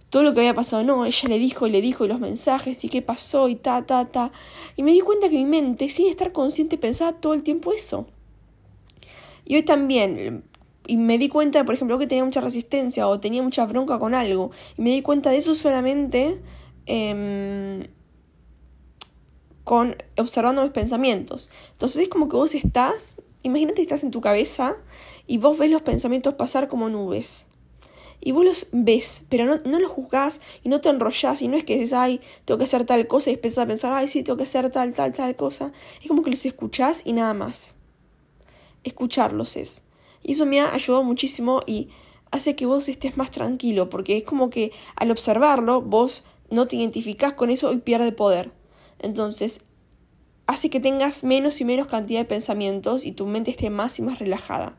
todo 0.09 0.23
lo 0.23 0.33
que 0.33 0.41
había 0.41 0.53
pasado. 0.53 0.83
No, 0.83 1.05
ella 1.05 1.29
le 1.29 1.39
dijo 1.39 1.67
y 1.67 1.71
le 1.71 1.81
dijo 1.81 2.05
y 2.05 2.07
los 2.07 2.19
mensajes 2.19 2.83
y 2.83 2.89
qué 2.89 3.01
pasó 3.01 3.49
y 3.49 3.55
ta, 3.55 3.85
ta, 3.85 4.05
ta. 4.05 4.31
Y 4.75 4.83
me 4.83 4.91
di 4.91 5.01
cuenta 5.01 5.29
que 5.29 5.37
mi 5.37 5.45
mente, 5.45 5.89
sin 5.89 6.07
estar 6.07 6.31
consciente, 6.31 6.77
pensaba 6.77 7.13
todo 7.13 7.33
el 7.33 7.43
tiempo 7.43 7.73
eso. 7.73 8.07
Y 9.45 9.55
hoy 9.55 9.63
también, 9.63 10.43
y 10.87 10.97
me 10.97 11.17
di 11.17 11.29
cuenta, 11.29 11.63
por 11.65 11.75
ejemplo, 11.75 11.99
que 11.99 12.07
tenía 12.07 12.25
mucha 12.25 12.41
resistencia 12.41 13.07
o 13.07 13.19
tenía 13.19 13.43
mucha 13.43 13.65
bronca 13.65 13.99
con 13.99 14.13
algo. 14.13 14.51
Y 14.77 14.81
me 14.81 14.91
di 14.91 15.01
cuenta 15.01 15.29
de 15.29 15.37
eso 15.37 15.55
solamente 15.55 16.41
em, 16.85 17.87
con 19.63 19.95
observando 20.17 20.61
mis 20.61 20.71
pensamientos. 20.71 21.49
Entonces 21.71 22.03
es 22.03 22.09
como 22.09 22.29
que 22.29 22.35
vos 22.35 22.55
estás, 22.55 23.21
imagínate 23.43 23.77
que 23.77 23.81
estás 23.83 24.03
en 24.03 24.11
tu 24.11 24.21
cabeza 24.21 24.77
y 25.27 25.37
vos 25.37 25.57
ves 25.57 25.69
los 25.69 25.81
pensamientos 25.81 26.35
pasar 26.35 26.67
como 26.67 26.89
nubes 26.89 27.47
y 28.21 28.31
vos 28.31 28.45
los 28.45 28.67
ves, 28.71 29.23
pero 29.29 29.45
no, 29.45 29.57
no 29.65 29.79
los 29.79 29.91
juzgás 29.91 30.41
y 30.63 30.69
no 30.69 30.81
te 30.81 30.89
enrollás 30.89 31.41
y 31.41 31.47
no 31.47 31.57
es 31.57 31.63
que 31.63 31.75
dices, 31.75 31.93
ay, 31.93 32.21
tengo 32.45 32.57
que 32.57 32.63
hacer 32.63 32.85
tal 32.85 33.07
cosa 33.07 33.29
y 33.29 33.33
empezás 33.35 33.65
a 33.65 33.67
pensar, 33.67 33.93
ay, 33.93 34.07
sí, 34.07 34.23
tengo 34.23 34.37
que 34.37 34.43
hacer 34.43 34.69
tal, 34.71 34.93
tal, 34.93 35.13
tal 35.13 35.35
cosa. 35.35 35.71
Es 36.01 36.07
como 36.07 36.23
que 36.23 36.31
los 36.31 36.45
escuchás 36.45 37.03
y 37.05 37.13
nada 37.13 37.33
más. 37.33 37.75
Escucharlos 38.83 39.55
es. 39.57 39.81
Y 40.23 40.33
eso 40.33 40.45
me 40.45 40.59
ha 40.59 40.73
ayudado 40.73 41.03
muchísimo 41.03 41.61
y 41.65 41.89
hace 42.31 42.55
que 42.55 42.65
vos 42.65 42.89
estés 42.89 43.17
más 43.17 43.31
tranquilo, 43.31 43.89
porque 43.89 44.17
es 44.17 44.23
como 44.23 44.49
que 44.49 44.71
al 44.95 45.11
observarlo, 45.11 45.81
vos 45.81 46.23
no 46.49 46.67
te 46.67 46.75
identificás 46.75 47.33
con 47.33 47.49
eso 47.49 47.71
y 47.73 47.77
pierde 47.77 48.11
poder. 48.11 48.51
Entonces, 48.99 49.61
hace 50.47 50.69
que 50.69 50.79
tengas 50.79 51.23
menos 51.23 51.61
y 51.61 51.65
menos 51.65 51.87
cantidad 51.87 52.19
de 52.19 52.25
pensamientos 52.25 53.05
y 53.05 53.11
tu 53.11 53.25
mente 53.25 53.51
esté 53.51 53.69
más 53.69 53.99
y 53.99 54.01
más 54.01 54.19
relajada. 54.19 54.77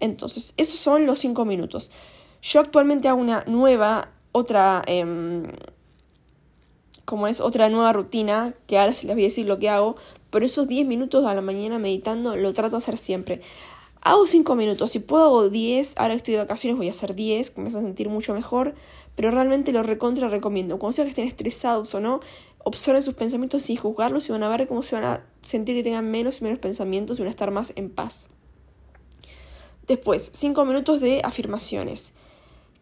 Entonces, 0.00 0.54
esos 0.56 0.78
son 0.78 1.06
los 1.06 1.18
cinco 1.18 1.44
minutos. 1.44 1.90
Yo 2.42 2.60
actualmente 2.60 3.08
hago 3.08 3.20
una 3.20 3.44
nueva, 3.46 4.10
otra, 4.32 4.82
em, 4.86 5.44
como 7.04 7.26
es 7.26 7.40
otra 7.40 7.68
nueva 7.68 7.92
rutina, 7.92 8.54
que 8.66 8.78
ahora 8.78 8.94
se 8.94 9.06
les 9.06 9.16
voy 9.16 9.24
a 9.24 9.28
decir 9.28 9.46
lo 9.46 9.58
que 9.58 9.68
hago, 9.68 9.96
pero 10.30 10.46
esos 10.46 10.68
10 10.68 10.86
minutos 10.86 11.26
a 11.26 11.34
la 11.34 11.40
mañana 11.40 11.78
meditando 11.78 12.36
lo 12.36 12.52
trato 12.54 12.72
de 12.72 12.78
hacer 12.78 12.96
siempre. 12.96 13.40
Hago 14.00 14.26
5 14.26 14.54
minutos, 14.54 14.92
si 14.92 15.00
puedo 15.00 15.24
hago 15.24 15.48
10, 15.48 15.94
ahora 15.98 16.14
estoy 16.14 16.34
de 16.34 16.38
vacaciones 16.38 16.76
voy 16.76 16.88
a 16.88 16.92
hacer 16.92 17.14
10, 17.14 17.50
que 17.50 17.60
me 17.60 17.68
hace 17.68 17.80
sentir 17.80 18.08
mucho 18.08 18.32
mejor, 18.34 18.74
pero 19.16 19.30
realmente 19.32 19.72
lo 19.72 19.82
recontra 19.82 20.28
recomiendo. 20.28 20.78
Cuando 20.78 20.94
sea 20.94 21.04
que 21.04 21.10
estén 21.10 21.26
estresados 21.26 21.92
o 21.94 22.00
no, 22.00 22.20
observen 22.62 23.02
sus 23.02 23.14
pensamientos 23.14 23.64
sin 23.64 23.76
juzgarlos 23.76 24.28
y 24.28 24.32
van 24.32 24.44
a 24.44 24.48
ver 24.48 24.68
cómo 24.68 24.82
se 24.82 24.94
van 24.94 25.04
a 25.04 25.26
sentir 25.42 25.74
que 25.74 25.82
tengan 25.82 26.10
menos 26.10 26.40
y 26.40 26.44
menos 26.44 26.60
pensamientos 26.60 27.18
y 27.18 27.22
van 27.22 27.28
a 27.28 27.30
estar 27.30 27.50
más 27.50 27.72
en 27.74 27.90
paz. 27.90 28.28
Después, 29.88 30.30
5 30.34 30.64
minutos 30.64 31.00
de 31.00 31.22
afirmaciones. 31.24 32.12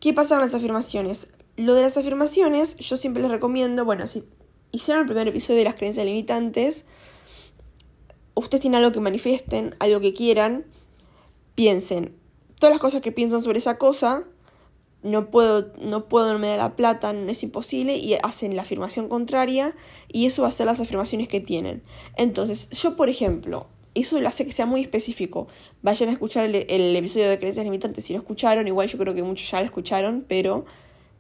¿Qué 0.01 0.13
pasa 0.13 0.37
con 0.37 0.45
las 0.45 0.55
afirmaciones? 0.55 1.33
Lo 1.57 1.75
de 1.75 1.83
las 1.83 1.97
afirmaciones, 1.97 2.77
yo 2.77 2.97
siempre 2.97 3.23
les 3.23 3.31
recomiendo, 3.31 3.85
bueno, 3.85 4.07
si 4.09 4.25
hicieron 4.73 5.03
el 5.03 5.07
primer 5.07 5.29
episodio 5.29 5.59
de 5.59 5.65
las 5.65 5.75
creencias 5.75 6.05
limitantes, 6.05 6.85
ustedes 8.35 8.61
tienen 8.61 8.79
algo 8.79 8.93
que 8.93 9.01
manifiesten, 9.01 9.75
algo 9.79 10.01
que 10.01 10.13
quieran, 10.13 10.67
piensen 11.55 12.15
todas 12.59 12.73
las 12.73 12.81
cosas 12.81 13.01
que 13.01 13.13
piensan 13.13 13.43
sobre 13.43 13.59
esa 13.59 13.79
cosa, 13.79 14.25
no 15.03 15.31
puedo, 15.31 15.73
no 15.81 16.09
puedo, 16.09 16.33
no 16.33 16.39
me 16.39 16.49
da 16.49 16.57
la 16.57 16.77
plata, 16.77 17.13
no 17.13 17.31
es 17.31 17.43
imposible, 17.43 17.97
y 17.97 18.15
hacen 18.23 18.57
la 18.57 18.63
afirmación 18.63 19.09
contraria, 19.09 19.75
y 20.09 20.27
eso 20.27 20.43
va 20.43 20.49
a 20.49 20.53
ser 20.53 20.67
las 20.67 20.81
afirmaciones 20.81 21.29
que 21.29 21.41
tienen. 21.41 21.83
Entonces, 22.17 22.69
yo, 22.71 22.97
por 22.97 23.09
ejemplo, 23.09 23.69
eso 23.97 24.21
lo 24.21 24.29
hace 24.29 24.45
que 24.45 24.53
sea 24.53 24.67
muy 24.67 24.83
específico. 24.83 25.49
Vayan 25.83 26.11
a 26.11 26.13
escuchar 26.13 26.45
el, 26.45 26.97
episodio 26.97 27.29
de 27.29 27.39
creencias 27.39 27.65
limitantes 27.65 28.05
si 28.05 28.13
lo 28.13 28.19
escucharon, 28.19 28.69
igual 28.69 28.89
yo 28.89 28.99
creo 28.99 29.15
que 29.15 29.23
muchos 29.23 29.51
ya 29.51 29.59
lo 29.61 29.65
escucharon, 29.65 30.25
pero 30.29 30.65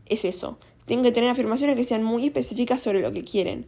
es 0.06 0.24
eso. 0.24 0.58
Tienen 0.84 1.04
que 1.04 1.12
tener 1.12 1.30
afirmaciones 1.30 1.76
que 1.76 1.84
sean 1.84 2.02
muy 2.02 2.26
específicas 2.26 2.80
sobre 2.80 3.00
lo 3.00 3.12
que 3.12 3.24
quieren. 3.24 3.66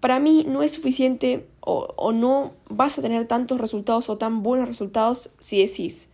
Para 0.00 0.18
mí 0.18 0.44
no 0.48 0.62
es 0.62 0.72
suficiente 0.72 1.46
o, 1.60 1.88
o 1.96 2.12
no 2.12 2.54
vas 2.68 2.98
a 2.98 3.02
tener 3.02 3.26
tantos 3.26 3.60
resultados 3.60 4.08
o 4.08 4.18
tan 4.18 4.42
buenos 4.42 4.68
resultados 4.68 5.30
si 5.38 5.60
decís, 5.60 6.08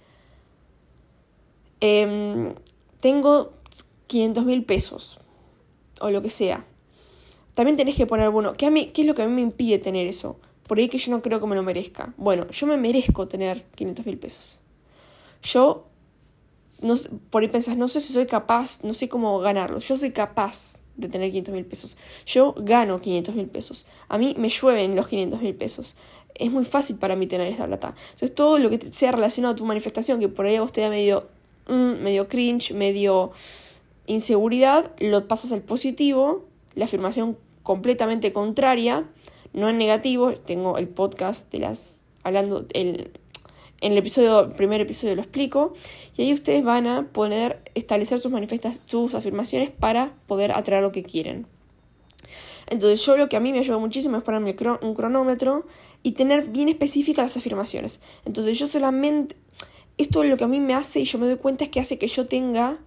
em, 1.81 2.55
tengo 3.01 3.53
500 4.09 4.45
mil 4.45 4.65
pesos 4.65 5.21
o 6.01 6.11
lo 6.11 6.21
que 6.21 6.31
sea. 6.31 6.67
También 7.55 7.77
tenés 7.77 7.97
que 7.97 8.07
poner, 8.07 8.31
bueno, 8.31 8.55
¿qué, 8.55 8.67
a 8.67 8.71
mí, 8.71 8.87
¿qué 8.95 9.03
es 9.03 9.07
lo 9.07 9.15
que 9.15 9.23
a 9.23 9.29
mí 9.29 9.35
me 9.35 9.43
impide 9.43 9.79
tener 9.79 10.07
eso? 10.07 10.39
Por 10.73 10.79
ahí 10.79 10.89
que 10.89 10.97
yo 10.97 11.11
no 11.11 11.21
creo 11.21 11.39
que 11.39 11.47
me 11.47 11.55
lo 11.55 11.63
merezca. 11.63 12.15
Bueno, 12.17 12.47
yo 12.49 12.67
me 12.67 12.79
merezco 12.79 13.29
tener 13.29 13.67
500 13.75 14.07
mil 14.07 14.17
pesos. 14.17 14.59
Yo, 15.43 15.85
no, 16.81 16.95
por 17.29 17.43
ahí 17.43 17.49
pensás, 17.49 17.77
no 17.77 17.89
sé 17.89 18.01
si 18.01 18.15
soy 18.15 18.25
capaz, 18.25 18.83
no 18.83 18.95
sé 18.95 19.07
cómo 19.07 19.39
ganarlo. 19.41 19.81
Yo 19.81 19.99
soy 19.99 20.13
capaz 20.13 20.79
de 20.97 21.11
tener 21.11 21.29
500 21.29 21.55
mil 21.55 21.67
pesos. 21.67 21.99
Yo 22.25 22.55
gano 22.57 23.03
500 23.03 23.35
mil 23.35 23.49
pesos. 23.49 23.85
A 24.09 24.17
mí 24.17 24.35
me 24.39 24.49
llueven 24.49 24.97
los 24.97 25.09
500 25.09 25.43
mil 25.43 25.55
pesos. 25.55 25.95
Es 26.35 26.51
muy 26.51 26.65
fácil 26.65 26.97
para 26.97 27.17
mí 27.17 27.27
tener 27.27 27.49
esta 27.49 27.67
plata. 27.67 27.95
Entonces 28.05 28.35
todo 28.35 28.57
lo 28.59 28.71
que 28.71 28.79
sea 28.79 29.13
relacionado 29.13 29.53
a 29.53 29.57
tu 29.57 29.67
manifestación, 29.67 30.21
que 30.21 30.31
por 30.31 30.47
ahí 30.47 30.57
a 30.57 30.63
vos 30.63 30.73
te 30.73 30.81
da 30.81 30.89
medio, 30.89 31.29
mm, 31.69 32.03
medio 32.03 32.29
cringe, 32.29 32.73
medio 32.73 33.33
inseguridad, 34.07 34.91
lo 35.01 35.29
pasas 35.29 35.53
al 35.53 35.61
positivo, 35.61 36.47
la 36.75 36.87
afirmación 36.87 37.37
completamente 37.63 38.33
contraria, 38.33 39.07
no 39.53 39.69
en 39.69 39.79
negativo. 39.79 40.33
Tengo 40.33 40.79
el 40.79 40.89
podcast 40.89 41.51
de 41.53 41.61
las 41.61 42.03
hablando 42.23 42.67
el, 42.73 43.11
en 43.81 43.93
el 43.93 43.99
episodio, 43.99 44.55
primer 44.55 44.81
episodio 44.81 45.17
lo 45.17 45.23
explico, 45.23 45.75
y 46.17 46.23
ahí 46.23 46.33
ustedes 46.33 46.63
van 46.63 46.87
a 46.87 47.09
poder 47.09 47.61
establecer 47.75 48.21
sus 48.21 48.31
manifestas, 48.31 48.81
sus 48.87 49.15
afirmaciones 49.15 49.71
para 49.71 50.15
poder 50.27 50.53
atraer 50.53 50.83
lo 50.83 50.93
que 50.93 51.03
quieren. 51.03 51.47
Entonces 52.71 53.05
yo 53.05 53.17
lo 53.17 53.29
que 53.29 53.37
a 53.37 53.41
mí 53.41 53.53
me 53.53 53.59
ayuda 53.59 53.79
muchísimo 53.79 54.17
es 54.17 54.23
ponerme 54.23 54.55
un 54.83 54.95
cronómetro 54.95 55.67
y 56.03 56.13
tener 56.13 56.49
bien 56.49 56.69
específicas 56.69 57.25
las 57.25 57.37
afirmaciones. 57.37 58.01
Entonces 58.25 58.59
yo 58.59 58.67
solamente, 58.67 59.37
esto 59.99 60.23
es 60.23 60.31
lo 60.31 60.37
que 60.37 60.45
a 60.45 60.49
mí 60.49 60.61
me 60.61 60.75
hace 60.75 61.01
y 61.01 61.05
yo 61.05 61.19
me 61.19 61.27
doy 61.27 61.37
cuenta 61.37 61.65
es 61.65 61.71
que 61.71 61.81
hace 61.81 61.99
que 61.99 62.07
yo 62.07 62.27
tenga 62.27 62.79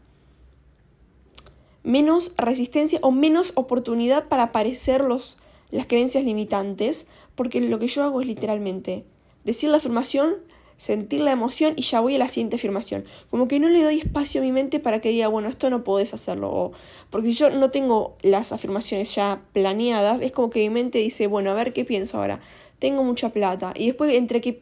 menos 1.83 2.33
resistencia 2.37 2.99
o 3.01 3.11
menos 3.11 3.51
oportunidad 3.55 4.27
para 4.27 4.43
aparecer 4.43 5.01
los, 5.01 5.37
las 5.71 5.87
creencias 5.87 6.23
limitantes, 6.23 7.07
porque 7.35 7.61
lo 7.61 7.79
que 7.79 7.87
yo 7.87 8.03
hago 8.03 8.21
es 8.21 8.27
literalmente 8.27 9.05
decir 9.43 9.69
la 9.69 9.77
afirmación, 9.77 10.35
sentir 10.77 11.21
la 11.21 11.31
emoción 11.31 11.73
y 11.77 11.83
ya 11.83 11.99
voy 11.99 12.15
a 12.15 12.19
la 12.19 12.27
siguiente 12.27 12.57
afirmación. 12.57 13.05
Como 13.29 13.47
que 13.47 13.59
no 13.59 13.69
le 13.69 13.81
doy 13.81 13.99
espacio 13.99 14.41
a 14.41 14.43
mi 14.43 14.51
mente 14.51 14.79
para 14.79 14.99
que 14.99 15.09
diga, 15.09 15.27
bueno, 15.27 15.47
esto 15.47 15.69
no 15.69 15.83
podés 15.83 16.13
hacerlo. 16.13 16.71
Porque 17.09 17.29
si 17.29 17.35
yo 17.35 17.49
no 17.49 17.71
tengo 17.71 18.17
las 18.21 18.51
afirmaciones 18.51 19.13
ya 19.15 19.41
planeadas, 19.53 20.21
es 20.21 20.31
como 20.31 20.49
que 20.49 20.59
mi 20.59 20.69
mente 20.69 20.99
dice, 20.99 21.27
bueno, 21.27 21.51
a 21.51 21.53
ver 21.53 21.73
qué 21.73 21.85
pienso 21.85 22.17
ahora. 22.17 22.41
Tengo 22.79 23.03
mucha 23.03 23.29
plata. 23.29 23.73
Y 23.75 23.87
después 23.87 24.13
entre 24.13 24.41
que 24.41 24.59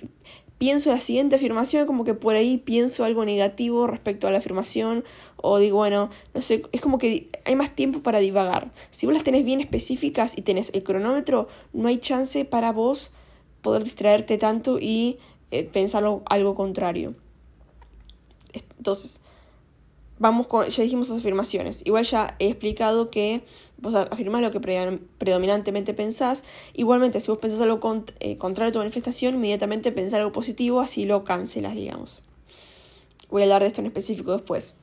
pienso 0.63 0.91
la 0.91 1.01
siguiente 1.01 1.35
afirmación, 1.35 1.85
como 1.85 2.05
que 2.05 2.13
por 2.13 2.37
ahí 2.37 2.57
pienso 2.57 3.03
algo 3.03 3.25
negativo 3.25 3.85
respecto 3.85 4.29
a 4.29 4.31
la 4.31 4.37
afirmación, 4.37 5.03
o 5.35 5.59
digo, 5.59 5.75
bueno, 5.75 6.09
no 6.33 6.39
sé, 6.39 6.63
es 6.71 6.79
como 6.79 6.97
que 6.99 7.29
hay 7.43 7.57
más 7.57 7.75
tiempo 7.75 7.99
para 7.99 8.19
divagar. 8.19 8.71
Si 8.89 9.05
vos 9.05 9.13
las 9.13 9.25
tenés 9.25 9.43
bien 9.43 9.59
específicas 9.59 10.37
y 10.37 10.43
tenés 10.43 10.71
el 10.73 10.81
cronómetro, 10.81 11.49
no 11.73 11.89
hay 11.89 11.97
chance 11.97 12.45
para 12.45 12.71
vos 12.71 13.11
poder 13.61 13.83
distraerte 13.83 14.37
tanto 14.37 14.79
y 14.79 15.17
eh, 15.51 15.65
pensar 15.65 16.05
algo 16.27 16.55
contrario. 16.55 17.13
Entonces, 18.53 19.19
vamos 20.19 20.47
con, 20.47 20.67
ya 20.67 20.83
dijimos 20.83 21.09
las 21.09 21.19
afirmaciones. 21.19 21.81
Igual 21.85 22.05
ya 22.05 22.35
he 22.39 22.47
explicado 22.49 23.09
que 23.09 23.43
vos 23.77 23.95
afirmás 23.95 24.41
lo 24.41 24.51
que 24.51 24.59
predominantemente 25.17 25.93
pensás. 25.93 26.43
Igualmente, 26.73 27.19
si 27.19 27.29
vos 27.29 27.39
pensás 27.39 27.61
algo 27.61 28.05
eh, 28.19 28.37
contrario 28.37 28.69
a 28.69 28.73
tu 28.73 28.79
manifestación, 28.79 29.35
inmediatamente 29.35 29.91
pensás 29.91 30.19
algo 30.19 30.31
positivo, 30.31 30.81
así 30.81 31.05
lo 31.05 31.23
cancelas, 31.23 31.75
digamos. 31.75 32.21
Voy 33.29 33.41
a 33.41 33.45
hablar 33.45 33.61
de 33.61 33.67
esto 33.67 33.81
en 33.81 33.87
específico 33.87 34.31
después. 34.31 34.75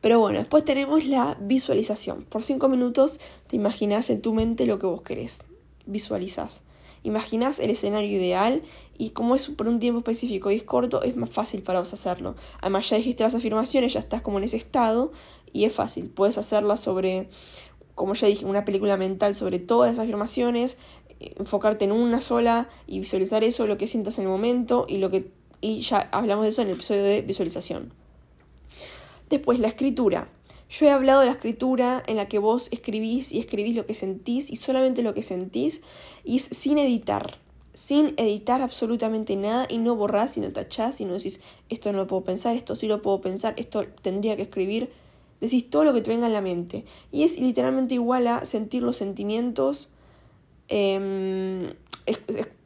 Pero 0.00 0.20
bueno, 0.20 0.38
después 0.38 0.64
tenemos 0.64 1.06
la 1.06 1.38
visualización. 1.40 2.24
Por 2.24 2.42
cinco 2.42 2.68
minutos 2.68 3.20
te 3.46 3.56
imaginas 3.56 4.10
en 4.10 4.20
tu 4.20 4.34
mente 4.34 4.66
lo 4.66 4.78
que 4.78 4.86
vos 4.86 5.00
querés. 5.00 5.42
Visualizás. 5.86 6.62
Imaginás 7.04 7.60
el 7.60 7.70
escenario 7.70 8.08
ideal 8.08 8.62
y 8.98 9.10
como 9.10 9.36
es 9.36 9.48
por 9.48 9.68
un 9.68 9.78
tiempo 9.78 9.98
específico 9.98 10.50
y 10.50 10.56
es 10.56 10.64
corto, 10.64 11.02
es 11.02 11.16
más 11.16 11.30
fácil 11.30 11.62
para 11.62 11.78
vos 11.78 11.92
hacerlo. 11.92 12.34
Además 12.60 12.90
ya 12.90 12.96
dijiste 12.96 13.22
las 13.22 13.34
afirmaciones, 13.34 13.92
ya 13.92 14.00
estás 14.00 14.22
como 14.22 14.38
en 14.38 14.44
ese 14.44 14.56
estado 14.56 15.12
y 15.52 15.64
es 15.64 15.72
fácil. 15.72 16.08
Puedes 16.08 16.38
hacerla 16.38 16.76
sobre, 16.76 17.28
como 17.94 18.14
ya 18.14 18.26
dije, 18.26 18.44
una 18.46 18.64
película 18.64 18.96
mental 18.96 19.36
sobre 19.36 19.60
todas 19.60 19.92
las 19.92 19.98
afirmaciones, 20.02 20.78
enfocarte 21.20 21.84
en 21.84 21.92
una 21.92 22.20
sola 22.20 22.68
y 22.86 22.98
visualizar 22.98 23.44
eso, 23.44 23.66
lo 23.66 23.78
que 23.78 23.86
sientas 23.86 24.18
en 24.18 24.24
el 24.24 24.30
momento 24.30 24.86
y 24.88 24.96
lo 24.96 25.10
que 25.10 25.30
y 25.60 25.80
ya 25.80 26.08
hablamos 26.12 26.44
de 26.44 26.50
eso 26.50 26.60
en 26.60 26.68
el 26.68 26.74
episodio 26.74 27.02
de 27.02 27.22
visualización. 27.22 27.90
Después 29.30 29.58
la 29.58 29.68
escritura. 29.68 30.28
Yo 30.68 30.86
he 30.86 30.90
hablado 30.90 31.20
de 31.20 31.26
la 31.26 31.32
escritura 31.32 32.02
en 32.06 32.16
la 32.16 32.26
que 32.26 32.38
vos 32.38 32.68
escribís 32.70 33.32
y 33.32 33.38
escribís 33.38 33.76
lo 33.76 33.86
que 33.86 33.94
sentís 33.94 34.50
y 34.50 34.56
solamente 34.56 35.02
lo 35.02 35.14
que 35.14 35.22
sentís 35.22 35.82
y 36.24 36.36
es 36.36 36.44
sin 36.44 36.78
editar, 36.78 37.38
sin 37.74 38.14
editar 38.16 38.62
absolutamente 38.62 39.36
nada 39.36 39.66
y 39.68 39.78
no 39.78 39.94
borrás 39.94 40.36
y 40.36 40.40
no 40.40 40.52
tachás 40.52 41.00
y 41.00 41.04
no 41.04 41.14
decís 41.14 41.40
esto 41.68 41.92
no 41.92 41.98
lo 41.98 42.06
puedo 42.06 42.24
pensar, 42.24 42.56
esto 42.56 42.76
sí 42.76 42.88
lo 42.88 43.02
puedo 43.02 43.20
pensar, 43.20 43.54
esto 43.56 43.84
tendría 44.02 44.36
que 44.36 44.42
escribir. 44.42 44.90
Decís 45.40 45.68
todo 45.68 45.84
lo 45.84 45.92
que 45.92 46.00
te 46.00 46.10
venga 46.10 46.26
en 46.26 46.32
la 46.32 46.40
mente. 46.40 46.86
Y 47.12 47.24
es 47.24 47.38
literalmente 47.38 47.94
igual 47.94 48.26
a 48.28 48.46
sentir 48.46 48.82
los 48.82 48.96
sentimientos, 48.96 49.90
em, 50.68 51.74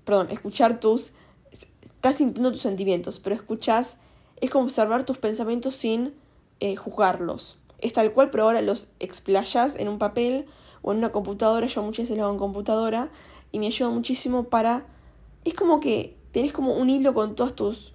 perdón, 0.05 0.29
escuchar 0.31 0.79
tus... 0.79 1.15
Estás 1.51 2.17
sintiendo 2.17 2.53
tus 2.53 2.61
sentimientos, 2.61 3.19
pero 3.19 3.35
escuchás, 3.35 3.99
es 4.41 4.51
como 4.51 4.67
observar 4.67 5.05
tus 5.05 5.19
pensamientos 5.19 5.75
sin 5.75 6.15
eh, 6.61 6.77
juzgarlos 6.77 7.59
es 7.79 7.93
tal 7.93 8.13
cual, 8.13 8.31
pero 8.31 8.45
ahora 8.45 8.61
los 8.61 8.89
explayas 8.99 9.77
en 9.77 9.89
un 9.89 9.99
papel 9.99 10.47
o 10.83 10.93
en 10.93 10.99
una 10.99 11.13
computadora. 11.13 11.67
Yo 11.67 11.83
muchas 11.83 12.05
veces 12.05 12.17
lo 12.17 12.25
hago 12.25 12.33
en 12.33 12.39
computadora 12.39 13.11
y 13.53 13.59
me 13.59 13.67
ayuda 13.67 13.91
muchísimo 13.91 14.45
para. 14.45 14.87
Es 15.45 15.55
como 15.55 15.81
que 15.81 16.17
tenés 16.33 16.53
como 16.53 16.75
un 16.75 16.91
hilo 16.91 17.15
con 17.15 17.35
todos 17.35 17.55
tus. 17.55 17.95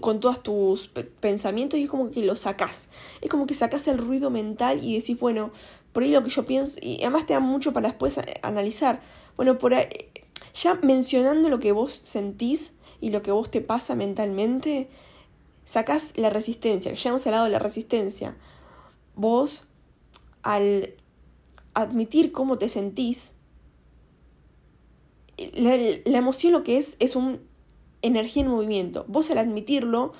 con 0.00 0.20
todos 0.20 0.42
tus 0.42 0.88
pensamientos 1.20 1.78
y 1.78 1.84
es 1.84 1.90
como 1.90 2.10
que 2.10 2.22
lo 2.22 2.36
sacás. 2.36 2.88
Es 3.20 3.28
como 3.28 3.46
que 3.46 3.54
sacás 3.54 3.86
el 3.88 3.98
ruido 3.98 4.30
mental 4.30 4.82
y 4.82 4.98
decís, 4.98 5.18
bueno, 5.20 5.52
por 5.92 6.02
ahí 6.02 6.10
lo 6.10 6.24
que 6.24 6.30
yo 6.30 6.44
pienso. 6.46 6.78
Y 6.80 7.02
además 7.02 7.26
te 7.26 7.34
da 7.34 7.40
mucho 7.40 7.72
para 7.74 7.88
después 7.88 8.18
analizar. 8.42 9.02
Bueno, 9.36 9.58
por 9.58 9.74
ahí. 9.74 9.88
Ya 10.54 10.74
mencionando 10.74 11.48
lo 11.48 11.58
que 11.58 11.72
vos 11.72 12.00
sentís 12.04 12.74
y 13.00 13.10
lo 13.10 13.22
que 13.22 13.30
vos 13.30 13.50
te 13.50 13.60
pasa 13.60 13.94
mentalmente, 13.94 14.88
sacás 15.64 16.16
la 16.16 16.30
resistencia, 16.30 16.92
que 16.92 16.98
ya 16.98 17.10
hemos 17.10 17.26
hablado 17.26 17.44
de 17.44 17.50
la 17.50 17.58
resistencia. 17.58 18.36
Vos, 19.14 19.66
al 20.42 20.94
admitir 21.74 22.32
cómo 22.32 22.58
te 22.58 22.68
sentís, 22.68 23.34
la, 25.54 25.76
la 26.04 26.18
emoción 26.18 26.52
lo 26.52 26.62
que 26.62 26.78
es 26.78 26.96
es 26.98 27.16
una 27.16 27.38
energía 28.02 28.42
en 28.42 28.48
movimiento. 28.48 29.04
Vos 29.08 29.30
al 29.30 29.38
admitirlo, 29.38 30.12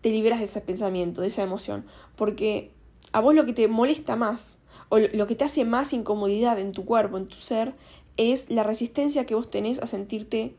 te 0.00 0.10
liberas 0.10 0.40
de 0.40 0.46
ese 0.46 0.60
pensamiento, 0.60 1.20
de 1.20 1.28
esa 1.28 1.42
emoción. 1.42 1.86
Porque 2.16 2.72
a 3.12 3.20
vos 3.20 3.34
lo 3.34 3.46
que 3.46 3.52
te 3.52 3.68
molesta 3.68 4.16
más, 4.16 4.58
o 4.90 4.98
lo 4.98 5.26
que 5.26 5.34
te 5.34 5.44
hace 5.44 5.64
más 5.64 5.92
incomodidad 5.92 6.58
en 6.58 6.72
tu 6.72 6.84
cuerpo, 6.84 7.16
en 7.18 7.26
tu 7.26 7.36
ser, 7.36 7.74
es 8.16 8.50
la 8.50 8.62
resistencia 8.64 9.26
que 9.26 9.34
vos 9.34 9.50
tenés 9.50 9.78
a 9.78 9.86
sentirte 9.86 10.56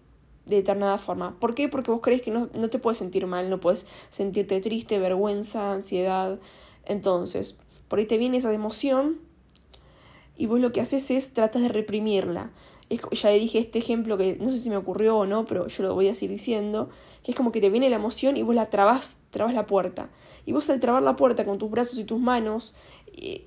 de 0.50 0.58
determinada 0.58 0.98
forma. 0.98 1.40
¿Por 1.40 1.56
qué? 1.56 1.70
Porque 1.70 1.92
vos 1.92 2.02
crees 2.02 2.22
que 2.22 2.32
no, 2.32 2.50
no 2.54 2.70
te 2.70 2.80
puedes 2.80 2.98
sentir 2.98 3.28
mal, 3.28 3.50
no 3.50 3.60
puedes 3.60 3.86
sentirte 4.10 4.60
triste, 4.60 5.00
vergüenza, 5.00 5.72
ansiedad. 5.72 6.40
Entonces, 6.86 7.58
por 7.88 8.00
ahí 8.00 8.06
te 8.06 8.18
viene 8.18 8.38
esa 8.38 8.52
emoción 8.54 9.20
y 10.38 10.46
vos 10.48 10.60
lo 10.60 10.72
que 10.72 10.82
haces 10.82 11.12
es 11.12 11.34
tratas 11.34 11.62
de 11.62 11.70
reprimirla. 11.70 12.52
Ya 13.12 13.30
dije 13.30 13.60
este 13.60 13.78
ejemplo 13.78 14.18
que 14.18 14.38
no 14.40 14.50
sé 14.50 14.58
si 14.58 14.70
me 14.70 14.78
ocurrió 14.78 15.18
o 15.18 15.26
no, 15.28 15.46
pero 15.46 15.68
yo 15.68 15.84
lo 15.84 15.94
voy 15.94 16.08
a 16.08 16.16
seguir 16.16 16.32
diciendo, 16.38 16.90
que 17.22 17.32
es 17.32 17.38
como 17.38 17.52
que 17.52 17.62
te 17.62 17.70
viene 17.70 17.90
la 17.90 17.98
emoción 17.98 18.36
y 18.36 18.42
vos 18.42 18.56
la 18.56 18.72
trabas, 18.72 19.20
trabas 19.30 19.54
la 19.54 19.68
puerta. 19.68 20.10
Y 20.46 20.54
vos 20.54 20.70
al 20.72 20.80
trabar 20.80 21.04
la 21.04 21.16
puerta 21.16 21.46
con 21.46 21.60
tus 21.60 21.70
brazos 21.70 22.00
y 22.00 22.04
tus 22.04 22.20
manos, 22.20 22.74
eh, 23.14 23.44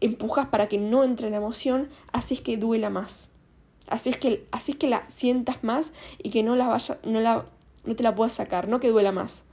empujas 0.00 0.48
para 0.48 0.68
que 0.68 0.76
no 0.76 1.04
entre 1.04 1.30
la 1.30 1.38
emoción, 1.38 1.88
haces 2.12 2.42
que 2.42 2.58
duela 2.58 2.90
más. 2.90 3.30
Así 3.88 4.10
es 4.10 4.16
que, 4.16 4.46
así 4.50 4.72
es 4.72 4.78
que 4.78 4.88
la 4.88 5.08
sientas 5.08 5.62
más 5.62 5.92
y 6.22 6.30
que 6.30 6.42
no 6.42 6.56
la 6.56 6.68
vaya, 6.68 6.98
no 7.04 7.20
la, 7.20 7.46
no 7.84 7.96
te 7.96 8.02
la 8.02 8.14
puedas 8.14 8.32
sacar, 8.32 8.68
no 8.68 8.80
que 8.80 8.90
duela 8.90 9.12
más. 9.12 9.44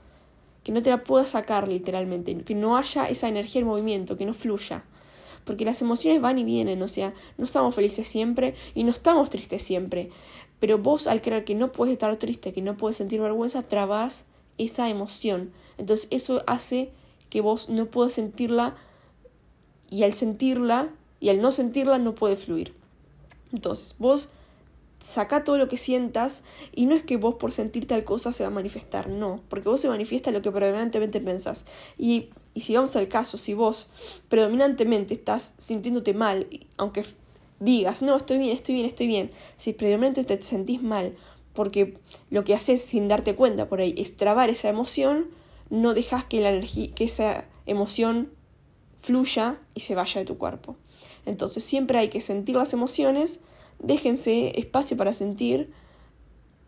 Que 0.62 0.72
no 0.72 0.82
te 0.82 0.90
la 0.90 1.04
puedas 1.04 1.30
sacar 1.30 1.68
literalmente, 1.68 2.36
que 2.38 2.54
no 2.54 2.76
haya 2.76 3.08
esa 3.08 3.28
energía 3.28 3.60
en 3.60 3.66
movimiento, 3.66 4.16
que 4.16 4.26
no 4.26 4.34
fluya. 4.34 4.84
Porque 5.44 5.64
las 5.64 5.82
emociones 5.82 6.20
van 6.20 6.38
y 6.38 6.44
vienen, 6.44 6.82
o 6.82 6.88
sea, 6.88 7.12
no 7.36 7.44
estamos 7.44 7.74
felices 7.74 8.08
siempre 8.08 8.54
y 8.74 8.84
no 8.84 8.90
estamos 8.90 9.30
tristes 9.30 9.62
siempre. 9.62 10.10
Pero 10.58 10.78
vos 10.78 11.06
al 11.06 11.20
creer 11.20 11.44
que 11.44 11.54
no 11.54 11.70
puedes 11.70 11.92
estar 11.92 12.16
triste, 12.16 12.52
que 12.52 12.62
no 12.62 12.76
puedes 12.76 12.96
sentir 12.96 13.20
vergüenza, 13.20 13.62
trabas 13.62 14.24
esa 14.56 14.88
emoción. 14.88 15.52
Entonces 15.76 16.08
eso 16.10 16.42
hace 16.46 16.92
que 17.28 17.40
vos 17.40 17.68
no 17.68 17.86
puedas 17.86 18.14
sentirla 18.14 18.74
y 19.90 20.04
al 20.04 20.14
sentirla 20.14 20.88
y 21.20 21.28
al 21.28 21.40
no 21.40 21.52
sentirla 21.52 21.98
no 21.98 22.14
puede 22.14 22.36
fluir. 22.36 22.74
Entonces, 23.54 23.94
vos 23.98 24.28
saca 24.98 25.44
todo 25.44 25.58
lo 25.58 25.68
que 25.68 25.78
sientas 25.78 26.42
y 26.74 26.86
no 26.86 26.94
es 26.94 27.02
que 27.02 27.16
vos 27.16 27.36
por 27.36 27.52
sentir 27.52 27.86
tal 27.86 28.04
cosa 28.04 28.32
se 28.32 28.42
va 28.42 28.48
a 28.48 28.52
manifestar, 28.52 29.08
no, 29.08 29.40
porque 29.48 29.68
vos 29.68 29.80
se 29.80 29.88
manifiesta 29.88 30.30
lo 30.32 30.42
que 30.42 30.50
predominantemente 30.50 31.20
pensás. 31.20 31.66
Y, 31.96 32.30
y 32.52 32.62
si 32.62 32.74
vamos 32.74 32.96
al 32.96 33.08
caso, 33.08 33.38
si 33.38 33.54
vos 33.54 33.90
predominantemente 34.28 35.14
estás 35.14 35.54
sintiéndote 35.58 36.14
mal, 36.14 36.48
aunque 36.76 37.04
digas, 37.60 38.02
no, 38.02 38.16
estoy 38.16 38.38
bien, 38.38 38.56
estoy 38.56 38.74
bien, 38.74 38.86
estoy 38.86 39.06
bien, 39.06 39.30
si 39.56 39.72
predominantemente 39.72 40.36
te 40.36 40.42
sentís 40.42 40.82
mal, 40.82 41.16
porque 41.52 41.98
lo 42.30 42.42
que 42.42 42.54
haces 42.54 42.82
sin 42.82 43.06
darte 43.06 43.36
cuenta 43.36 43.68
por 43.68 43.80
ahí 43.80 43.94
es 43.96 44.16
trabar 44.16 44.50
esa 44.50 44.68
emoción, 44.68 45.28
no 45.70 45.94
dejas 45.94 46.24
que, 46.24 46.40
la 46.40 46.50
energía, 46.50 46.92
que 46.92 47.04
esa 47.04 47.46
emoción 47.66 48.30
fluya 49.04 49.58
y 49.74 49.80
se 49.80 49.94
vaya 49.94 50.20
de 50.20 50.24
tu 50.24 50.38
cuerpo. 50.38 50.76
Entonces 51.26 51.62
siempre 51.62 51.98
hay 51.98 52.08
que 52.08 52.22
sentir 52.22 52.56
las 52.56 52.72
emociones, 52.72 53.40
déjense 53.78 54.58
espacio 54.58 54.96
para 54.96 55.12
sentir 55.12 55.72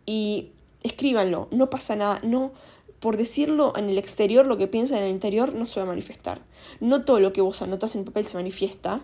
y 0.05 0.51
escríbanlo, 0.83 1.47
no 1.51 1.69
pasa 1.69 1.95
nada, 1.95 2.19
no 2.23 2.53
por 2.99 3.17
decirlo 3.17 3.73
en 3.75 3.89
el 3.89 3.97
exterior 3.97 4.45
lo 4.45 4.57
que 4.57 4.67
piensan 4.67 4.99
en 4.99 5.03
el 5.05 5.09
interior 5.11 5.53
no 5.53 5.65
se 5.65 5.79
va 5.79 5.85
a 5.85 5.89
manifestar. 5.89 6.41
No 6.79 7.05
todo 7.05 7.19
lo 7.19 7.33
que 7.33 7.41
vos 7.41 7.61
anotas 7.61 7.95
en 7.95 8.05
papel 8.05 8.27
se 8.27 8.37
manifiesta. 8.37 9.01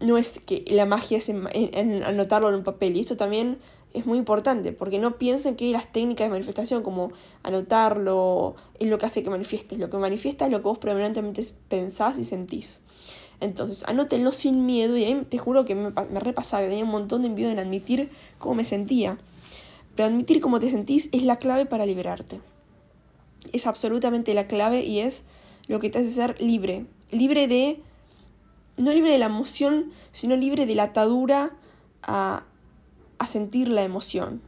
No 0.00 0.18
es 0.18 0.40
que 0.40 0.64
la 0.68 0.86
magia 0.86 1.18
es 1.18 1.28
en, 1.28 2.02
anotarlo 2.02 2.48
en 2.48 2.56
un 2.56 2.64
papel. 2.64 2.96
Y 2.96 3.00
esto 3.00 3.16
también 3.16 3.58
es 3.94 4.06
muy 4.06 4.18
importante, 4.18 4.72
porque 4.72 4.98
no 4.98 5.16
piensen 5.16 5.56
que 5.56 5.70
las 5.72 5.90
técnicas 5.90 6.26
de 6.26 6.30
manifestación, 6.30 6.82
como 6.82 7.12
anotarlo, 7.42 8.54
es 8.78 8.88
lo 8.88 8.98
que 8.98 9.06
hace 9.06 9.22
que 9.22 9.30
manifiestes. 9.30 9.78
Lo 9.78 9.90
que 9.90 9.96
manifiesta 9.96 10.44
es 10.44 10.50
lo 10.50 10.58
que 10.58 10.64
vos 10.64 10.78
predominantemente 10.78 11.44
pensás 11.68 12.18
y 12.18 12.24
sentís. 12.24 12.80
Entonces, 13.40 13.84
anótenlo 13.86 14.32
sin 14.32 14.66
miedo 14.66 14.96
y 14.96 15.04
ahí 15.04 15.26
te 15.28 15.38
juro 15.38 15.64
que 15.64 15.74
me, 15.74 15.90
me 15.90 16.20
repasaba 16.20 16.64
tenía 16.64 16.84
un 16.84 16.90
montón 16.90 17.22
de 17.22 17.30
miedo 17.30 17.50
en 17.50 17.58
admitir 17.58 18.10
cómo 18.38 18.56
me 18.56 18.64
sentía. 18.64 19.18
Pero 19.94 20.08
admitir 20.08 20.40
cómo 20.40 20.60
te 20.60 20.70
sentís 20.70 21.08
es 21.12 21.22
la 21.22 21.36
clave 21.36 21.64
para 21.66 21.86
liberarte. 21.86 22.40
Es 23.52 23.66
absolutamente 23.66 24.34
la 24.34 24.46
clave 24.46 24.82
y 24.84 25.00
es 25.00 25.24
lo 25.66 25.80
que 25.80 25.88
te 25.88 25.98
hace 25.98 26.10
ser 26.10 26.40
libre. 26.40 26.86
Libre 27.10 27.48
de, 27.48 27.80
no 28.76 28.92
libre 28.92 29.12
de 29.12 29.18
la 29.18 29.26
emoción, 29.26 29.92
sino 30.12 30.36
libre 30.36 30.66
de 30.66 30.74
la 30.74 30.84
atadura 30.84 31.52
a, 32.02 32.44
a 33.18 33.26
sentir 33.26 33.68
la 33.68 33.82
emoción. 33.82 34.40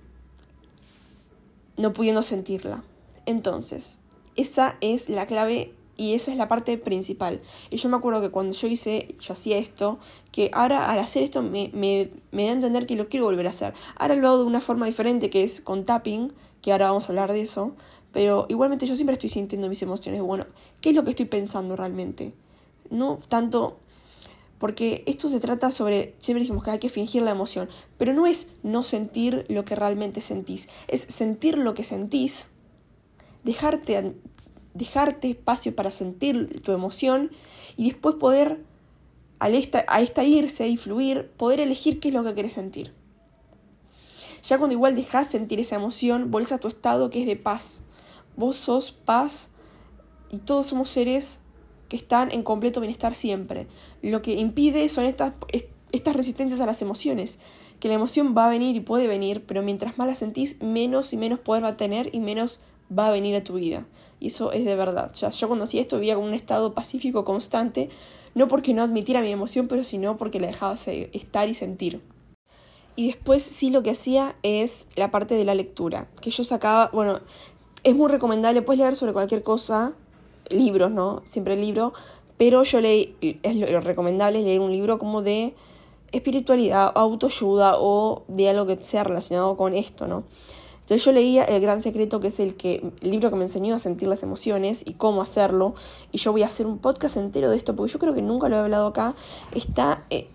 No 1.76 1.92
pudiendo 1.92 2.22
sentirla. 2.22 2.82
Entonces, 3.26 3.98
esa 4.36 4.76
es 4.80 5.08
la 5.08 5.26
clave 5.26 5.72
y 5.96 6.14
esa 6.14 6.30
es 6.30 6.38
la 6.38 6.48
parte 6.48 6.78
principal. 6.78 7.42
Y 7.68 7.76
yo 7.76 7.88
me 7.90 7.96
acuerdo 7.96 8.22
que 8.22 8.30
cuando 8.30 8.54
yo 8.54 8.68
hice, 8.68 9.14
yo 9.20 9.34
hacía 9.34 9.58
esto, 9.58 9.98
que 10.32 10.50
ahora 10.54 10.90
al 10.90 10.98
hacer 10.98 11.22
esto 11.22 11.42
me, 11.42 11.70
me, 11.74 12.10
me 12.32 12.44
da 12.44 12.50
a 12.50 12.54
entender 12.54 12.86
que 12.86 12.96
lo 12.96 13.08
quiero 13.08 13.26
volver 13.26 13.46
a 13.46 13.50
hacer. 13.50 13.74
Ahora 13.96 14.16
lo 14.16 14.28
hago 14.28 14.38
de 14.38 14.44
una 14.44 14.62
forma 14.62 14.86
diferente, 14.86 15.28
que 15.28 15.44
es 15.44 15.60
con 15.60 15.84
tapping, 15.84 16.32
que 16.62 16.72
ahora 16.72 16.88
vamos 16.88 17.04
a 17.04 17.12
hablar 17.12 17.32
de 17.32 17.42
eso, 17.42 17.74
pero 18.12 18.46
igualmente 18.48 18.86
yo 18.86 18.94
siempre 18.94 19.12
estoy 19.12 19.28
sintiendo 19.28 19.68
mis 19.68 19.82
emociones. 19.82 20.22
Bueno, 20.22 20.46
¿qué 20.80 20.90
es 20.90 20.96
lo 20.96 21.04
que 21.04 21.10
estoy 21.10 21.26
pensando 21.26 21.76
realmente? 21.76 22.32
No 22.88 23.18
tanto 23.28 23.76
porque 24.60 25.02
esto 25.06 25.30
se 25.30 25.40
trata 25.40 25.72
sobre, 25.72 26.14
siempre 26.18 26.42
dijimos 26.42 26.62
que 26.62 26.70
hay 26.70 26.78
que 26.78 26.90
fingir 26.90 27.22
la 27.22 27.30
emoción, 27.30 27.68
pero 27.96 28.12
no 28.12 28.26
es 28.26 28.48
no 28.62 28.84
sentir 28.84 29.46
lo 29.48 29.64
que 29.64 29.74
realmente 29.74 30.20
sentís, 30.20 30.68
es 30.86 31.00
sentir 31.00 31.56
lo 31.56 31.72
que 31.72 31.82
sentís, 31.82 32.50
dejarte 33.42 34.14
dejarte 34.74 35.30
espacio 35.30 35.74
para 35.74 35.90
sentir 35.90 36.60
tu 36.62 36.72
emoción 36.72 37.30
y 37.76 37.90
después 37.90 38.16
poder, 38.16 38.62
esta, 39.40 39.84
a 39.88 40.00
esta 40.02 40.24
irse 40.24 40.68
y 40.68 40.76
fluir, 40.76 41.30
poder 41.36 41.60
elegir 41.60 41.98
qué 41.98 42.08
es 42.08 42.14
lo 42.14 42.22
que 42.22 42.34
quieres 42.34 42.52
sentir. 42.52 42.92
Ya 44.42 44.58
cuando 44.58 44.74
igual 44.74 44.94
dejas 44.94 45.26
sentir 45.26 45.58
esa 45.58 45.76
emoción, 45.76 46.30
vuelves 46.30 46.52
a 46.52 46.58
tu 46.58 46.68
estado 46.68 47.10
que 47.10 47.20
es 47.20 47.26
de 47.26 47.36
paz. 47.36 47.80
Vos 48.36 48.56
sos 48.56 48.92
paz 48.92 49.48
y 50.30 50.38
todos 50.38 50.68
somos 50.68 50.88
seres 50.90 51.40
que 51.90 51.96
están 51.96 52.30
en 52.32 52.42
completo 52.42 52.80
bienestar 52.80 53.14
siempre. 53.14 53.66
Lo 54.00 54.22
que 54.22 54.32
impide 54.34 54.88
son 54.88 55.04
estas, 55.04 55.34
estas 55.92 56.16
resistencias 56.16 56.60
a 56.60 56.66
las 56.66 56.80
emociones. 56.80 57.38
Que 57.80 57.88
la 57.88 57.94
emoción 57.94 58.34
va 58.36 58.46
a 58.46 58.48
venir 58.48 58.76
y 58.76 58.80
puede 58.80 59.08
venir, 59.08 59.44
pero 59.44 59.62
mientras 59.62 59.98
más 59.98 60.06
la 60.06 60.14
sentís, 60.14 60.62
menos 60.62 61.12
y 61.12 61.16
menos 61.16 61.40
poder 61.40 61.64
va 61.64 61.68
a 61.68 61.76
tener 61.76 62.14
y 62.14 62.20
menos 62.20 62.60
va 62.96 63.08
a 63.08 63.10
venir 63.10 63.34
a 63.34 63.42
tu 63.42 63.54
vida. 63.54 63.86
Y 64.20 64.28
eso 64.28 64.52
es 64.52 64.64
de 64.64 64.76
verdad. 64.76 65.12
Yo 65.12 65.48
cuando 65.48 65.64
hacía 65.64 65.80
esto 65.80 65.96
vivía 65.96 66.14
con 66.14 66.24
un 66.24 66.34
estado 66.34 66.74
pacífico 66.74 67.24
constante, 67.24 67.90
no 68.34 68.46
porque 68.46 68.72
no 68.72 68.82
admitiera 68.82 69.20
mi 69.20 69.32
emoción, 69.32 69.66
pero 69.66 69.82
sino 69.82 70.16
porque 70.16 70.38
la 70.38 70.46
dejaba 70.46 70.74
estar 70.74 71.48
y 71.48 71.54
sentir. 71.54 72.00
Y 72.94 73.08
después 73.08 73.42
sí 73.42 73.70
lo 73.70 73.82
que 73.82 73.90
hacía 73.90 74.36
es 74.44 74.86
la 74.94 75.10
parte 75.10 75.34
de 75.34 75.44
la 75.44 75.56
lectura, 75.56 76.08
que 76.20 76.30
yo 76.30 76.44
sacaba, 76.44 76.90
bueno, 76.92 77.20
es 77.82 77.96
muy 77.96 78.08
recomendable, 78.08 78.62
puedes 78.62 78.78
leer 78.78 78.94
sobre 78.94 79.12
cualquier 79.12 79.42
cosa, 79.42 79.94
libros, 80.50 80.90
¿no? 80.90 81.22
Siempre 81.24 81.54
el 81.54 81.60
libro, 81.62 81.92
pero 82.36 82.62
yo 82.62 82.80
leí, 82.80 83.16
es 83.20 83.56
lo 83.56 83.80
recomendable 83.80 84.42
leer 84.42 84.60
un 84.60 84.72
libro 84.72 84.98
como 84.98 85.22
de 85.22 85.54
espiritualidad, 86.12 86.92
autoayuda 86.94 87.74
o 87.78 88.22
de 88.28 88.48
algo 88.48 88.66
que 88.66 88.82
sea 88.82 89.04
relacionado 89.04 89.56
con 89.56 89.74
esto, 89.74 90.06
¿no? 90.06 90.24
Entonces 90.90 91.04
yo 91.04 91.12
leía 91.12 91.44
El 91.44 91.60
Gran 91.60 91.80
Secreto, 91.82 92.18
que 92.18 92.28
es 92.28 92.40
el, 92.40 92.56
que, 92.56 92.92
el 93.00 93.10
libro 93.10 93.30
que 93.30 93.36
me 93.36 93.44
enseñó 93.44 93.76
a 93.76 93.78
sentir 93.78 94.08
las 94.08 94.24
emociones 94.24 94.82
y 94.84 94.94
cómo 94.94 95.22
hacerlo. 95.22 95.74
Y 96.10 96.18
yo 96.18 96.32
voy 96.32 96.42
a 96.42 96.46
hacer 96.46 96.66
un 96.66 96.78
podcast 96.78 97.16
entero 97.16 97.48
de 97.48 97.56
esto, 97.56 97.76
porque 97.76 97.92
yo 97.92 98.00
creo 98.00 98.12
que 98.12 98.22
nunca 98.22 98.48
lo 98.48 98.56
he 98.56 98.58
hablado 98.58 98.88
acá. 98.88 99.14
Está... 99.54 100.04
Eh, 100.10 100.26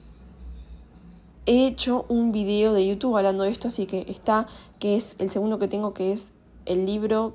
he 1.46 1.68
hecho 1.68 2.06
un 2.08 2.32
video 2.32 2.72
de 2.72 2.88
YouTube 2.88 3.18
hablando 3.18 3.44
de 3.44 3.50
esto, 3.50 3.68
así 3.68 3.86
que 3.86 4.06
está, 4.08 4.48
que 4.80 4.96
es 4.96 5.18
el 5.20 5.30
segundo 5.30 5.60
que 5.60 5.68
tengo, 5.68 5.94
que 5.94 6.14
es 6.14 6.32
el 6.66 6.86
libro, 6.86 7.34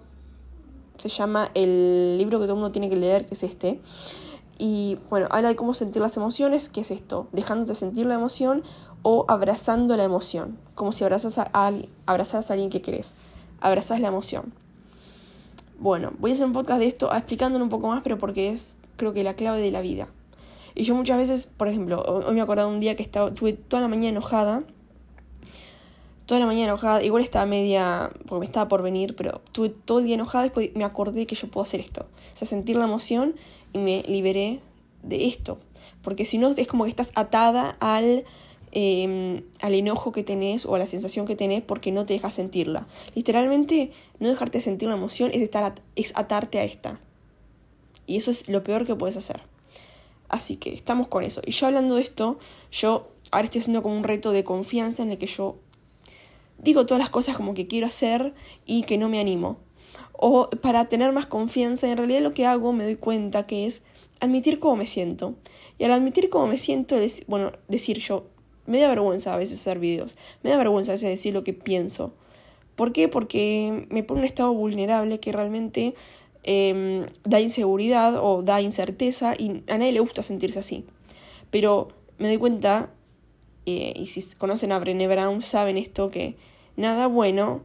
se 1.01 1.09
llama 1.09 1.51
el 1.55 2.19
libro 2.19 2.39
que 2.39 2.45
todo 2.45 2.55
el 2.55 2.61
mundo 2.61 2.73
tiene 2.73 2.89
que 2.89 2.97
leer, 2.97 3.27
que 3.27 3.35
es 3.35 3.43
este. 3.43 3.81
Y 4.59 4.99
bueno, 5.09 5.27
habla 5.31 5.49
de 5.49 5.57
cómo 5.57 5.75
sentir 5.75 6.03
las 6.03 6.17
emociones, 6.17 6.69
que 6.69 6.83
es 6.83 6.91
esto, 6.91 7.29
dejándote 7.33 7.75
sentir 7.75 8.07
la 8.07 8.15
emoción 8.15 8.63
o 9.03 9.25
abrazando 9.29 9.97
la 9.97 10.05
emoción, 10.05 10.59
como 10.75 10.93
si 10.93 11.05
abrazas 11.05 11.39
a, 11.39 11.51
abrazas 12.07 12.51
a 12.51 12.53
alguien 12.53 12.71
que 12.71 12.83
querés, 12.83 13.15
abrazas 13.61 14.01
la 14.01 14.09
emoción. 14.09 14.53
Bueno, 15.79 16.13
voy 16.19 16.33
a 16.33 16.35
hacer 16.35 16.47
un 16.47 16.53
podcast 16.53 16.81
de 16.81 16.87
esto 16.87 17.11
explicándolo 17.13 17.65
un 17.65 17.71
poco 17.71 17.89
más, 17.89 18.03
pero 18.03 18.19
porque 18.19 18.51
es 18.51 18.79
creo 18.97 19.15
que 19.15 19.25
la 19.25 19.35
clave 19.35 19.63
de 19.63 19.71
la 19.71 19.81
vida. 19.81 20.09
Y 20.75 20.85
yo 20.85 20.95
muchas 20.95 21.17
veces, 21.17 21.47
por 21.47 21.69
ejemplo, 21.69 22.03
hoy 22.03 22.35
me 22.35 22.43
acordado 22.43 22.69
un 22.69 22.81
día 22.81 22.97
que 22.97 23.03
estaba, 23.03 23.31
estuve 23.31 23.55
toda 23.55 23.81
la 23.83 23.89
mañana 23.89 24.09
enojada, 24.09 24.63
toda 26.31 26.41
la 26.41 26.47
mañana 26.47 26.67
enojada, 26.67 27.03
igual 27.03 27.25
estaba 27.25 27.45
media, 27.45 28.11
porque 28.27 28.41
me 28.41 28.47
estaba 28.47 28.69
por 28.69 28.83
venir, 28.83 29.17
pero 29.17 29.43
estuve 29.45 29.71
todo 29.71 29.99
el 29.99 30.05
día 30.05 30.15
enojada, 30.15 30.45
después 30.45 30.71
me 30.75 30.85
acordé 30.85 31.27
que 31.27 31.35
yo 31.35 31.49
puedo 31.49 31.65
hacer 31.65 31.81
esto, 31.81 32.03
o 32.03 32.37
sea, 32.37 32.47
sentir 32.47 32.77
la 32.77 32.85
emoción 32.85 33.35
y 33.73 33.79
me 33.79 34.03
liberé 34.07 34.61
de 35.03 35.27
esto, 35.27 35.59
porque 36.03 36.27
si 36.27 36.39
no 36.39 36.49
es 36.49 36.69
como 36.69 36.85
que 36.85 36.91
estás 36.91 37.11
atada 37.15 37.77
al 37.81 38.25
Em, 38.73 39.43
al 39.61 39.75
enojo 39.75 40.13
que 40.13 40.23
tenés 40.23 40.65
o 40.65 40.77
a 40.77 40.79
la 40.79 40.87
sensación 40.87 41.27
que 41.27 41.35
tenés 41.35 41.61
porque 41.61 41.91
no 41.91 42.07
te 42.07 42.13
dejas 42.13 42.35
sentirla. 42.35 42.87
Literalmente, 43.17 43.91
no 44.21 44.29
dejarte 44.29 44.61
sentir 44.61 44.89
la 44.89 44.95
emoción 44.95 45.33
es, 45.35 45.43
estar 45.43 45.75
es 45.97 46.13
atarte 46.17 46.61
a 46.61 46.65
esta. 46.65 47.01
Y 48.07 48.17
eso 48.17 48.31
es 48.31 48.49
lo 48.49 48.63
peor 48.63 48.87
que 48.87 48.95
puedes 48.95 49.17
hacer. 49.17 49.41
Así 50.29 50.57
que 50.57 50.73
estamos 50.73 51.09
con 51.09 51.25
eso. 51.25 51.41
Y 51.45 51.51
yo 51.51 51.67
hablando 51.67 51.97
de 51.97 52.03
esto, 52.03 52.39
yo 52.71 53.09
ahora 53.33 53.47
estoy 53.47 53.63
haciendo 53.63 53.83
como 53.83 53.97
un 53.97 54.05
reto 54.05 54.31
de 54.31 54.45
confianza 54.45 55.03
en 55.03 55.11
el 55.11 55.19
que 55.19 55.27
yo 55.27 55.57
digo 56.63 56.87
todas 56.87 57.01
las 57.01 57.11
cosas 57.11 57.37
como 57.37 57.55
que 57.55 57.67
quiero 57.67 57.87
hacer 57.87 58.35
y 58.67 58.83
que 58.83 58.99
no 58.99 59.09
me 59.09 59.21
animo. 59.21 59.59
O 60.13 60.51
para 60.51 60.89
tener 60.89 61.13
más 61.13 61.27
confianza, 61.27 61.91
en 61.91 61.97
realidad 61.97 62.21
lo 62.21 62.33
que 62.33 62.47
hago 62.47 62.73
me 62.73 62.85
doy 62.85 62.97
cuenta 62.97 63.47
que 63.47 63.67
es 63.67 63.83
admitir 64.21 64.59
cómo 64.59 64.77
me 64.77 64.87
siento. 64.87 65.35
Y 65.79 65.85
al 65.85 65.93
admitir 65.93 66.29
cómo 66.29 66.47
me 66.47 66.59
siento, 66.59 66.97
bueno, 67.27 67.53
decir 67.69 67.99
yo, 67.99 68.27
me 68.67 68.81
da 68.81 68.89
vergüenza 68.89 69.33
a 69.33 69.39
veces 69.39 69.61
hacer 69.61 69.79
videos. 69.79 70.17
Me 70.43 70.51
da 70.51 70.59
vergüenza 70.59 70.93
a 70.93 70.95
veces 70.95 71.09
decir 71.09 71.33
lo 71.33 71.43
que 71.43 71.55
pienso. 71.55 72.13
¿Por 72.77 72.93
qué? 72.93 73.09
Porque 73.09 73.87
me 73.91 74.03
pone 74.03 74.21
en 74.21 74.25
un 74.25 74.27
estado 74.27 74.53
vulnerable 74.53 75.21
que 75.21 75.33
realmente 75.33 75.95
em, 76.43 77.07
da 77.25 77.41
inseguridad 77.41 78.17
o 78.23 78.43
da 78.43 78.61
incerteza 78.61 79.35
y 79.37 79.63
a 79.69 79.79
nadie 79.79 79.93
le 79.93 80.01
gusta 80.01 80.23
sentirse 80.23 80.59
así. 80.59 80.85
Pero 81.51 81.89
me 82.19 82.29
doy 82.29 82.39
cuenta, 82.39 82.91
eh, 83.67 83.95
y 83.97 84.07
si 84.07 84.35
conocen 84.37 84.73
a 84.73 84.79
Brené 84.79 85.09
Brown 85.09 85.43
saben 85.43 85.79
esto, 85.79 86.11
que 86.11 86.37
nada 86.81 87.07
bueno 87.07 87.63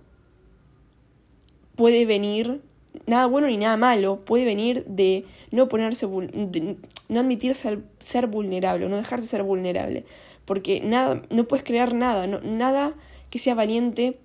puede 1.75 2.05
venir, 2.05 2.61
nada 3.07 3.25
bueno 3.25 3.47
ni 3.47 3.57
nada 3.57 3.77
malo 3.77 4.23
puede 4.23 4.45
venir 4.45 4.85
de 4.85 5.25
no 5.51 5.67
ponerse, 5.67 6.07
de 6.07 6.77
no 7.09 7.19
admitirse 7.19 7.79
ser 7.99 8.27
vulnerable 8.27 8.87
no 8.87 8.97
dejarse 8.97 9.27
ser 9.27 9.43
vulnerable 9.43 10.05
porque 10.45 10.81
nada, 10.81 11.21
no 11.29 11.47
puedes 11.47 11.63
crear 11.63 11.93
nada, 11.93 12.27
nada 12.27 12.93
que 13.29 13.39
sea 13.39 13.55
valiente 13.55 14.19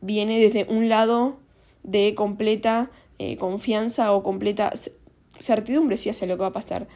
viene 0.00 0.38
desde 0.40 0.72
un 0.72 0.88
lado 0.88 1.38
de 1.82 2.14
completa 2.14 2.90
eh, 3.18 3.36
confianza 3.36 4.12
o 4.12 4.22
completa 4.22 4.70
certidumbre 5.38 5.96
si 5.96 6.10
hace 6.10 6.26
lo 6.26 6.36
que 6.36 6.42
va 6.42 6.48
a 6.48 6.52
pasar. 6.52 6.86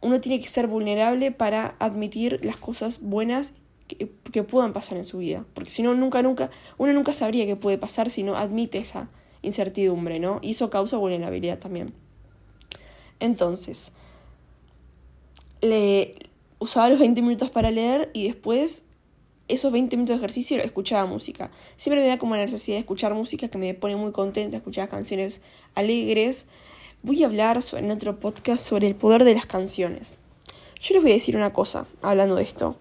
Uno 0.00 0.20
tiene 0.20 0.40
que 0.40 0.48
ser 0.48 0.66
vulnerable 0.66 1.32
para 1.32 1.74
admitir 1.78 2.40
las 2.44 2.56
cosas 2.56 3.00
buenas 3.00 3.52
que, 3.86 4.42
puedan 4.42 4.72
pasar 4.72 4.98
en 4.98 5.04
su 5.04 5.18
vida. 5.18 5.44
Porque 5.54 5.70
si 5.70 5.82
no, 5.82 5.94
nunca, 5.94 6.22
nunca, 6.22 6.50
uno 6.78 6.92
nunca 6.92 7.12
sabría 7.12 7.46
qué 7.46 7.56
puede 7.56 7.78
pasar 7.78 8.10
si 8.10 8.22
no 8.22 8.36
admite 8.36 8.78
esa 8.78 9.08
incertidumbre, 9.42 10.18
¿no? 10.18 10.40
Y 10.42 10.52
eso 10.52 10.70
causa 10.70 10.96
vulnerabilidad 10.96 11.58
también. 11.58 11.94
Entonces, 13.20 13.92
le 15.60 16.14
usaba 16.58 16.88
los 16.88 16.98
20 16.98 17.22
minutos 17.22 17.50
para 17.50 17.70
leer 17.70 18.10
y 18.12 18.26
después 18.26 18.84
esos 19.48 19.70
20 19.72 19.96
minutos 19.96 20.16
de 20.16 20.18
ejercicio 20.18 20.58
escuchaba 20.58 21.06
música. 21.06 21.50
Siempre 21.76 22.02
me 22.02 22.08
da 22.08 22.18
como 22.18 22.34
la 22.34 22.42
necesidad 22.42 22.76
de 22.76 22.80
escuchar 22.80 23.14
música 23.14 23.48
que 23.48 23.58
me 23.58 23.74
pone 23.74 23.96
muy 23.96 24.12
contenta, 24.12 24.56
escuchar 24.56 24.88
canciones 24.88 25.40
alegres. 25.74 26.46
Voy 27.02 27.22
a 27.22 27.26
hablar 27.26 27.60
en 27.72 27.90
otro 27.90 28.18
podcast 28.18 28.66
sobre 28.66 28.88
el 28.88 28.96
poder 28.96 29.24
de 29.24 29.34
las 29.34 29.46
canciones. 29.46 30.16
Yo 30.80 30.94
les 30.94 31.02
voy 31.02 31.12
a 31.12 31.14
decir 31.14 31.36
una 31.36 31.52
cosa 31.52 31.86
hablando 32.02 32.34
de 32.34 32.42
esto. 32.42 32.76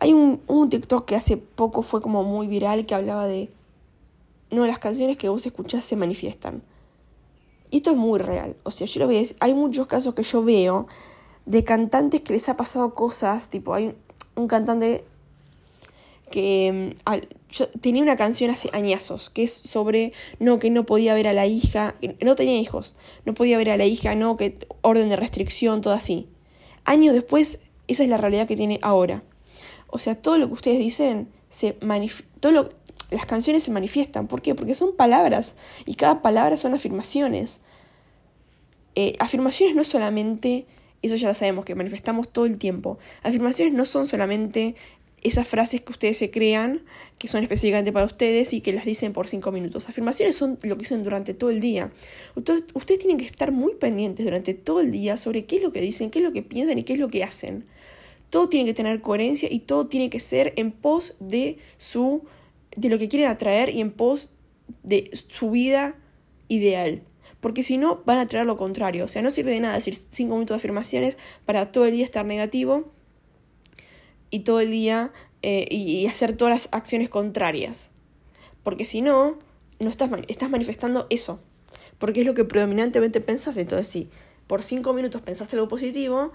Hay 0.00 0.14
un, 0.14 0.40
TikTok 0.70 1.04
que 1.04 1.14
hace 1.14 1.36
poco 1.36 1.82
fue 1.82 2.00
como 2.00 2.24
muy 2.24 2.46
viral 2.46 2.86
que 2.86 2.94
hablaba 2.94 3.26
de... 3.26 3.50
No, 4.50 4.66
las 4.66 4.78
canciones 4.78 5.16
que 5.16 5.28
vos 5.28 5.44
escuchás 5.44 5.84
se 5.84 5.94
manifiestan. 5.94 6.62
Y 7.70 7.76
esto 7.76 7.90
es 7.90 7.96
muy 7.96 8.18
real. 8.18 8.56
O 8.64 8.70
sea, 8.70 8.86
yo 8.86 9.00
lo 9.00 9.06
decir, 9.06 9.36
hay 9.40 9.54
muchos 9.54 9.86
casos 9.86 10.14
que 10.14 10.22
yo 10.22 10.42
veo 10.42 10.88
de 11.44 11.64
cantantes 11.64 12.22
que 12.22 12.32
les 12.32 12.48
ha 12.48 12.56
pasado 12.56 12.94
cosas, 12.94 13.48
tipo, 13.48 13.74
hay 13.74 13.94
un 14.34 14.48
cantante 14.48 15.04
que 16.30 16.94
mm, 17.04 17.12
yo 17.50 17.68
tenía 17.68 18.02
una 18.02 18.16
canción 18.16 18.50
hace 18.50 18.70
añazos, 18.72 19.28
que 19.30 19.42
es 19.44 19.52
sobre, 19.52 20.12
no, 20.38 20.58
que 20.58 20.70
no 20.70 20.86
podía 20.86 21.14
ver 21.14 21.26
a 21.26 21.32
la 21.32 21.46
hija, 21.46 21.94
no 22.24 22.36
tenía 22.36 22.58
hijos, 22.58 22.96
no 23.24 23.34
podía 23.34 23.58
ver 23.58 23.70
a 23.70 23.76
la 23.76 23.84
hija, 23.84 24.14
no, 24.14 24.36
que 24.36 24.56
orden 24.80 25.08
de 25.08 25.16
restricción, 25.16 25.80
todo 25.80 25.92
así. 25.92 26.28
Años 26.84 27.14
después, 27.14 27.60
esa 27.88 28.02
es 28.02 28.08
la 28.08 28.16
realidad 28.16 28.46
que 28.46 28.56
tiene 28.56 28.78
ahora. 28.82 29.22
O 29.90 29.98
sea, 29.98 30.14
todo 30.14 30.38
lo 30.38 30.46
que 30.48 30.54
ustedes 30.54 30.78
dicen, 30.78 31.28
se 31.48 31.72
todo 32.40 32.70
las 33.10 33.26
canciones 33.26 33.64
se 33.64 33.70
manifiestan. 33.70 34.28
¿Por 34.28 34.40
qué? 34.42 34.54
Porque 34.54 34.74
son 34.74 34.94
palabras 34.94 35.56
y 35.84 35.94
cada 35.94 36.22
palabra 36.22 36.56
son 36.56 36.74
afirmaciones. 36.74 37.60
Eh, 38.94 39.14
afirmaciones 39.18 39.74
no 39.74 39.84
solamente, 39.84 40.66
eso 41.02 41.16
ya 41.16 41.28
lo 41.28 41.34
sabemos, 41.34 41.64
que 41.64 41.74
manifestamos 41.74 42.28
todo 42.32 42.46
el 42.46 42.58
tiempo. 42.58 42.98
Afirmaciones 43.22 43.74
no 43.74 43.84
son 43.84 44.06
solamente 44.06 44.76
esas 45.22 45.46
frases 45.46 45.82
que 45.82 45.92
ustedes 45.92 46.16
se 46.16 46.30
crean, 46.30 46.82
que 47.18 47.28
son 47.28 47.42
específicamente 47.42 47.92
para 47.92 48.06
ustedes 48.06 48.54
y 48.54 48.60
que 48.60 48.72
las 48.72 48.84
dicen 48.84 49.12
por 49.12 49.28
cinco 49.28 49.52
minutos. 49.52 49.88
Afirmaciones 49.88 50.36
son 50.36 50.58
lo 50.62 50.76
que 50.76 50.82
dicen 50.82 51.04
durante 51.04 51.34
todo 51.34 51.50
el 51.50 51.60
día. 51.60 51.92
Ustedes 52.34 52.98
tienen 52.98 53.18
que 53.18 53.26
estar 53.26 53.52
muy 53.52 53.74
pendientes 53.74 54.24
durante 54.24 54.54
todo 54.54 54.80
el 54.80 54.90
día 54.90 55.16
sobre 55.16 55.44
qué 55.44 55.56
es 55.56 55.62
lo 55.62 55.72
que 55.72 55.80
dicen, 55.80 56.10
qué 56.10 56.20
es 56.20 56.24
lo 56.24 56.32
que 56.32 56.42
piensan 56.42 56.78
y 56.78 56.84
qué 56.84 56.94
es 56.94 56.98
lo 56.98 57.08
que 57.08 57.22
hacen. 57.22 57.66
Todo 58.30 58.48
tiene 58.48 58.64
que 58.64 58.74
tener 58.74 59.00
coherencia 59.00 59.48
y 59.50 59.60
todo 59.60 59.86
tiene 59.86 60.08
que 60.08 60.20
ser 60.20 60.54
en 60.56 60.72
pos 60.72 61.16
de 61.20 61.58
su 61.76 62.24
de 62.76 62.88
lo 62.88 62.98
que 62.98 63.08
quieren 63.08 63.28
atraer 63.28 63.70
y 63.70 63.80
en 63.80 63.90
pos 63.90 64.30
de 64.82 65.10
su 65.28 65.50
vida 65.50 65.96
ideal. 66.48 67.02
Porque 67.40 67.62
si 67.62 67.78
no, 67.78 68.02
van 68.04 68.18
a 68.18 68.26
traer 68.26 68.46
lo 68.46 68.56
contrario. 68.56 69.04
O 69.04 69.08
sea, 69.08 69.22
no 69.22 69.30
sirve 69.30 69.52
de 69.52 69.60
nada 69.60 69.74
decir 69.74 69.94
cinco 69.94 70.34
minutos 70.34 70.54
de 70.54 70.58
afirmaciones 70.58 71.16
para 71.46 71.72
todo 71.72 71.86
el 71.86 71.92
día 71.92 72.04
estar 72.04 72.24
negativo 72.26 72.92
y 74.30 74.40
todo 74.40 74.60
el 74.60 74.70
día 74.70 75.12
eh, 75.42 75.66
y, 75.70 76.06
hacer 76.06 76.36
todas 76.36 76.54
las 76.54 76.68
acciones 76.72 77.08
contrarias. 77.08 77.90
Porque 78.62 78.84
si 78.84 79.00
no, 79.00 79.38
no 79.78 79.88
estás, 79.88 80.10
estás 80.28 80.50
manifestando 80.50 81.06
eso. 81.08 81.40
Porque 81.98 82.20
es 82.20 82.26
lo 82.26 82.34
que 82.34 82.44
predominantemente 82.44 83.20
pensás. 83.20 83.56
Entonces, 83.56 83.88
si 83.88 84.10
por 84.46 84.62
cinco 84.62 84.92
minutos 84.92 85.22
pensaste 85.22 85.56
algo 85.56 85.68
positivo, 85.68 86.32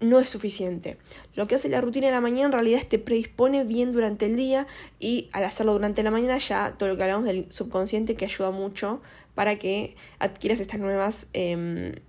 no 0.00 0.20
es 0.20 0.28
suficiente. 0.28 0.98
Lo 1.34 1.46
que 1.46 1.56
hace 1.56 1.68
la 1.68 1.80
rutina 1.80 2.06
de 2.06 2.12
la 2.12 2.20
mañana 2.20 2.46
en 2.46 2.52
realidad 2.52 2.80
es 2.80 2.88
te 2.88 2.98
predispone 2.98 3.64
bien 3.64 3.90
durante 3.90 4.26
el 4.26 4.36
día 4.36 4.66
y 5.00 5.28
al 5.32 5.44
hacerlo 5.44 5.72
durante 5.72 6.02
la 6.02 6.10
mañana 6.10 6.38
ya 6.38 6.74
todo 6.78 6.88
lo 6.88 6.96
que 6.96 7.02
hablamos 7.02 7.24
del 7.24 7.46
subconsciente 7.50 8.14
que 8.14 8.24
ayuda 8.24 8.50
mucho 8.50 9.00
para 9.34 9.58
que 9.58 9.96
adquieras 10.18 10.60
estas 10.60 10.80
nuevas, 10.80 11.28
eh, 11.32 12.00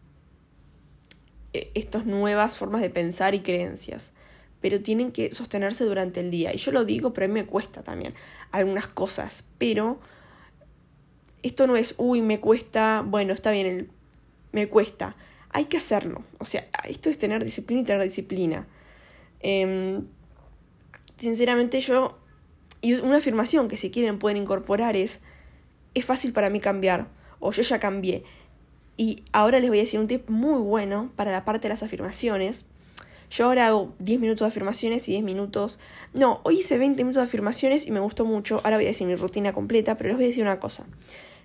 estas 1.53 2.05
nuevas 2.05 2.57
formas 2.57 2.81
de 2.81 2.89
pensar 2.89 3.35
y 3.35 3.39
creencias 3.39 4.13
pero 4.61 4.81
tienen 4.81 5.11
que 5.11 5.31
sostenerse 5.31 5.85
durante 5.85 6.19
el 6.19 6.31
día. 6.31 6.53
Y 6.53 6.57
yo 6.57 6.71
lo 6.71 6.85
digo, 6.85 7.13
pero 7.13 7.25
a 7.25 7.27
mí 7.27 7.33
me 7.33 7.45
cuesta 7.45 7.83
también 7.83 8.13
algunas 8.51 8.87
cosas, 8.87 9.47
pero 9.57 9.99
esto 11.43 11.67
no 11.67 11.75
es, 11.75 11.95
uy, 11.97 12.21
me 12.21 12.39
cuesta, 12.39 13.03
bueno, 13.05 13.33
está 13.33 13.51
bien, 13.51 13.89
me 14.51 14.67
cuesta. 14.67 15.15
Hay 15.51 15.65
que 15.65 15.77
hacerlo. 15.77 16.23
O 16.37 16.45
sea, 16.45 16.67
esto 16.87 17.09
es 17.09 17.17
tener 17.17 17.43
disciplina 17.43 17.81
y 17.81 17.83
tener 17.85 18.03
disciplina. 18.03 18.67
Em, 19.39 20.05
sinceramente 21.17 21.81
yo, 21.81 22.17
y 22.81 22.93
una 22.93 23.17
afirmación 23.17 23.67
que 23.67 23.77
si 23.77 23.91
quieren 23.91 24.19
pueden 24.19 24.37
incorporar 24.37 24.95
es, 24.95 25.19
es 25.93 26.05
fácil 26.05 26.33
para 26.33 26.49
mí 26.49 26.59
cambiar, 26.59 27.07
o 27.39 27.51
yo 27.51 27.61
ya 27.61 27.79
cambié. 27.79 28.23
Y 28.97 29.23
ahora 29.31 29.59
les 29.59 29.69
voy 29.69 29.79
a 29.79 29.81
decir 29.81 29.99
un 29.99 30.07
tip 30.07 30.29
muy 30.29 30.59
bueno 30.59 31.11
para 31.15 31.31
la 31.31 31.45
parte 31.45 31.63
de 31.63 31.69
las 31.69 31.83
afirmaciones 31.83 32.65
yo 33.29 33.45
ahora 33.45 33.67
hago 33.67 33.93
10 33.99 34.19
minutos 34.19 34.45
de 34.45 34.47
afirmaciones 34.47 35.07
y 35.07 35.11
10 35.11 35.23
minutos... 35.23 35.79
No, 36.13 36.41
hoy 36.43 36.59
hice 36.59 36.77
20 36.77 37.03
minutos 37.03 37.21
de 37.21 37.27
afirmaciones 37.27 37.85
y 37.85 37.91
me 37.91 37.99
gustó 37.99 38.25
mucho. 38.25 38.61
Ahora 38.63 38.77
voy 38.77 38.85
a 38.85 38.89
decir 38.89 39.05
mi 39.05 39.15
rutina 39.15 39.53
completa, 39.53 39.97
pero 39.97 40.09
les 40.09 40.17
voy 40.17 40.25
a 40.25 40.27
decir 40.29 40.43
una 40.43 40.59
cosa. 40.59 40.87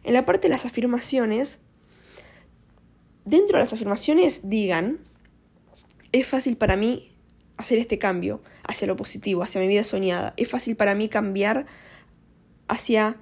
En 0.03 0.15
la 0.15 0.25
parte 0.25 0.49
de 0.49 0.55
las 0.55 0.65
afirmaciones, 0.65 1.59
dentro 3.25 3.59
de 3.59 3.65
las 3.65 3.73
afirmaciones 3.73 4.49
digan, 4.49 5.01
es 6.13 6.27
fácil 6.27 6.57
para 6.57 6.77
mí 6.77 7.11
hacer 7.57 7.79
este 7.79 7.99
cambio 7.99 8.41
hacia 8.67 8.87
lo 8.87 8.97
positivo, 8.97 9.43
hacia 9.43 9.61
mi 9.61 9.69
vida 9.69 9.85
soñada. 9.85 10.35
Es 10.37 10.49
fácil 10.49 10.77
para 10.77 10.95
mí 10.95 11.09
cambiar 11.09 11.67
hacia 12.69 13.17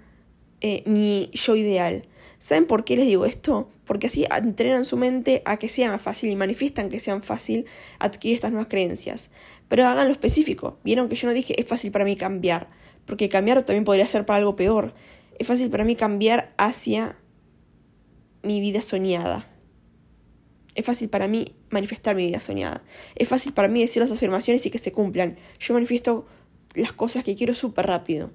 eh, 0.60 0.82
mi 0.86 1.30
yo 1.32 1.56
ideal. 1.56 2.06
¿Saben 2.38 2.66
por 2.66 2.84
qué 2.84 2.96
les 2.96 3.06
digo 3.06 3.24
esto? 3.24 3.70
Porque 3.84 4.08
así 4.08 4.26
entrenan 4.36 4.84
su 4.84 4.96
mente 4.96 5.42
a 5.44 5.58
que 5.58 5.68
sea 5.68 5.90
más 5.90 6.02
fácil 6.02 6.30
y 6.30 6.36
manifiestan 6.36 6.88
que 6.88 6.98
sea 6.98 7.20
fácil 7.20 7.66
adquirir 7.98 8.34
estas 8.34 8.50
nuevas 8.50 8.68
creencias. 8.68 9.30
Pero 9.68 9.86
hagan 9.86 10.06
lo 10.06 10.12
específico. 10.12 10.78
Vieron 10.82 11.08
que 11.08 11.16
yo 11.16 11.28
no 11.28 11.34
dije 11.34 11.54
es 11.60 11.66
fácil 11.66 11.92
para 11.92 12.04
mí 12.04 12.16
cambiar, 12.16 12.68
porque 13.06 13.28
cambiar 13.28 13.64
también 13.64 13.84
podría 13.84 14.06
ser 14.08 14.26
para 14.26 14.38
algo 14.38 14.56
peor. 14.56 14.94
Es 15.38 15.46
fácil 15.46 15.70
para 15.70 15.84
mí 15.84 15.94
cambiar 15.94 16.52
hacia 16.58 17.16
mi 18.42 18.60
vida 18.60 18.82
soñada. 18.82 19.51
Es 20.74 20.86
fácil 20.86 21.08
para 21.08 21.28
mí 21.28 21.54
manifestar 21.70 22.16
mi 22.16 22.26
vida 22.26 22.40
soñada. 22.40 22.82
Es 23.14 23.28
fácil 23.28 23.52
para 23.52 23.68
mí 23.68 23.80
decir 23.80 24.02
las 24.02 24.10
afirmaciones 24.10 24.64
y 24.64 24.70
que 24.70 24.78
se 24.78 24.92
cumplan. 24.92 25.36
Yo 25.58 25.74
manifiesto 25.74 26.26
las 26.74 26.92
cosas 26.92 27.24
que 27.24 27.34
quiero 27.34 27.54
súper 27.54 27.86
rápido. 27.86 28.30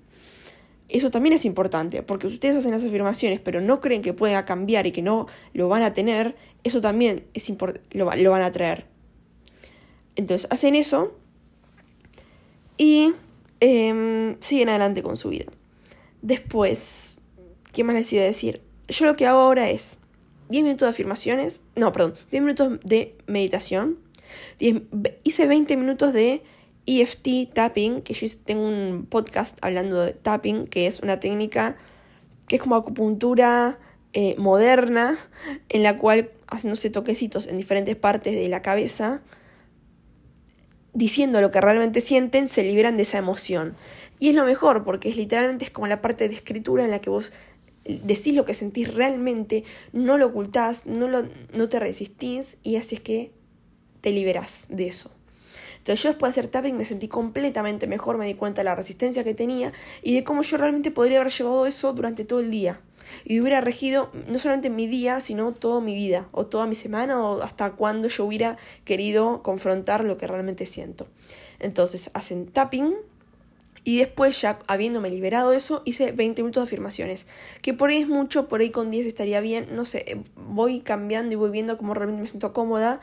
Eso 0.90 1.12
también 1.12 1.34
es 1.34 1.44
importante, 1.44 2.02
porque 2.02 2.30
si 2.30 2.36
ustedes 2.36 2.56
hacen 2.56 2.72
las 2.72 2.84
afirmaciones 2.84 3.42
pero 3.42 3.60
no 3.60 3.82
creen 3.82 4.02
que 4.02 4.14
pueda 4.14 4.46
cambiar 4.46 4.88
y 4.88 4.92
que 4.92 5.02
no 5.02 5.28
lo 5.54 5.68
van 5.68 5.84
a 5.84 5.94
tener, 5.94 6.38
eso 6.64 6.80
también 6.80 7.26
es 7.34 7.52
lo, 7.92 8.10
lo 8.16 8.32
van 8.32 8.42
a 8.42 8.52
traer. 8.52 8.86
Entonces 10.16 10.48
hacen 10.50 10.76
eso 10.76 11.14
y 12.78 13.14
em, 13.60 14.38
siguen 14.40 14.70
adelante 14.70 15.04
con 15.04 15.18
su 15.18 15.30
vida. 15.30 15.46
Después, 16.22 17.18
¿qué 17.74 17.84
más 17.84 17.96
les 17.96 18.14
iba 18.14 18.24
a 18.24 18.26
decir? 18.26 18.62
Yo 18.88 19.06
lo 19.06 19.16
que 19.16 19.26
hago 19.26 19.40
ahora 19.40 19.70
es 19.70 19.98
10 20.50 20.64
minutos 20.64 20.86
de 20.88 20.90
afirmaciones, 20.90 21.64
no, 21.76 21.92
perdón, 21.92 22.14
10 22.32 22.44
minutos 22.44 22.80
de 22.84 23.18
meditación, 23.28 23.98
hice 25.24 25.48
20 25.48 25.78
minutos 25.78 26.14
de 26.14 26.44
EFT 26.86 27.54
tapping, 27.54 28.02
que 28.02 28.14
yo 28.14 28.28
tengo 28.46 28.68
un 28.68 29.06
podcast 29.10 29.58
hablando 29.62 30.02
de 30.02 30.14
tapping, 30.14 30.68
que 30.68 30.88
es 30.88 31.02
una 31.02 31.20
técnica 31.20 31.78
que 32.48 32.56
es 32.56 32.62
como 32.62 32.76
acupuntura 32.76 33.78
eh, 34.14 34.36
moderna, 34.38 35.18
en 35.70 35.84
la 35.84 35.98
cual 35.98 36.32
haciéndose 36.48 36.90
toquecitos 36.90 37.48
en 37.48 37.58
diferentes 37.58 37.96
partes 37.96 38.34
de 38.34 38.48
la 38.48 38.62
cabeza, 38.62 39.22
diciendo 40.94 41.42
lo 41.42 41.52
que 41.52 41.62
realmente 41.62 42.02
sienten, 42.02 42.48
se 42.48 42.64
liberan 42.64 42.96
de 42.96 43.04
esa 43.04 43.18
emoción. 43.18 43.76
Y 44.20 44.30
es 44.30 44.36
lo 44.36 44.46
mejor, 44.46 44.84
porque 44.84 45.10
es 45.10 45.18
literalmente 45.18 45.66
es 45.66 45.72
como 45.72 45.88
la 45.88 46.02
parte 46.02 46.28
de 46.28 46.36
escritura 46.36 46.86
en 46.86 46.92
la 46.92 47.00
que 47.00 47.10
vos 47.10 47.32
decís 47.88 48.36
lo 48.36 48.46
que 48.46 48.54
sentís 48.54 48.94
realmente, 48.94 49.64
no 49.94 50.18
lo 50.18 50.28
ocultás, 50.28 50.86
no, 50.86 51.08
lo, 51.08 51.24
no 51.54 51.70
te 51.70 51.80
resistís 51.80 52.58
y 52.64 52.76
así 52.76 52.96
es 52.96 53.02
que 53.02 53.32
te 54.02 54.12
liberás 54.12 54.68
de 54.70 54.88
eso. 54.88 55.12
Entonces 55.78 56.04
yo 56.04 56.10
después 56.10 56.36
de 56.36 56.42
hacer 56.42 56.52
tapping 56.52 56.76
me 56.76 56.84
sentí 56.84 57.08
completamente 57.08 57.88
mejor, 57.88 58.18
me 58.18 58.26
di 58.26 58.34
cuenta 58.34 58.60
de 58.60 58.66
la 58.66 58.76
resistencia 58.76 59.24
que 59.24 59.34
tenía 59.34 59.72
y 60.04 60.16
de 60.16 60.24
cómo 60.24 60.42
yo 60.42 60.58
realmente 60.58 60.92
podría 60.92 61.22
haber 61.22 61.32
llevado 61.32 61.66
eso 61.66 61.94
durante 61.94 62.26
todo 62.26 62.42
el 62.42 62.52
día. 62.52 62.82
Y 63.24 63.40
hubiera 63.40 63.62
regido 63.62 64.12
no 64.28 64.38
solamente 64.38 64.70
mi 64.70 64.86
día, 64.86 65.22
sino 65.22 65.54
toda 65.54 65.80
mi 65.80 65.96
vida, 65.96 66.28
o 66.34 66.46
toda 66.46 66.66
mi 66.66 66.76
semana, 66.76 67.24
o 67.24 67.42
hasta 67.42 67.72
cuando 67.72 68.10
yo 68.10 68.26
hubiera 68.26 68.58
querido 68.84 69.42
confrontar 69.44 70.04
lo 70.04 70.18
que 70.18 70.28
realmente 70.28 70.66
siento. 70.66 71.08
Entonces 71.60 72.12
hacen 72.14 72.48
tapping 72.48 72.96
Y 73.88 74.00
después, 74.00 74.42
ya 74.42 74.60
habiéndome 74.68 75.10
liberado 75.10 75.52
de 75.52 75.56
eso, 75.56 75.82
hice 75.86 76.12
20 76.12 76.44
minutos 76.44 76.62
de 76.62 76.66
afirmaciones. 76.68 77.26
Que 77.62 77.74
por 77.74 77.90
ahí 77.90 78.00
es 78.00 78.10
mucho, 78.10 78.50
por 78.50 78.60
ahí 78.60 78.70
con 78.70 78.92
10 78.92 79.08
estaría 79.08 79.40
bien. 79.40 79.70
No 79.72 79.86
sé, 79.86 80.04
eh, 80.06 80.22
voy 80.36 80.82
cambiando 80.82 81.32
y 81.32 81.36
voy 81.38 81.52
viendo 81.52 81.78
cómo 81.78 81.94
realmente 81.94 82.22
me 82.22 82.28
siento 82.28 82.52
cómoda. 82.52 83.00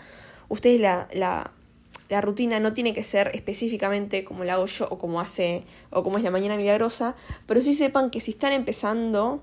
Ustedes 0.51 0.83
la, 0.83 1.09
la, 1.15 2.21
rutina 2.21 2.61
no 2.61 2.75
tiene 2.75 2.93
que 2.93 3.03
ser 3.03 3.31
específicamente 3.33 4.25
como 4.25 4.45
la 4.45 4.55
hago 4.55 4.67
o 4.91 4.99
como 4.99 5.23
hace 5.23 5.65
o 5.89 6.03
como 6.03 6.19
es 6.19 6.23
la 6.23 6.31
mañana 6.31 6.59
milagrosa, 6.59 7.17
pero 7.47 7.63
sí 7.63 7.73
sepan 7.73 8.11
que 8.11 8.21
si 8.21 8.33
están 8.33 8.53
empezando, 8.53 9.43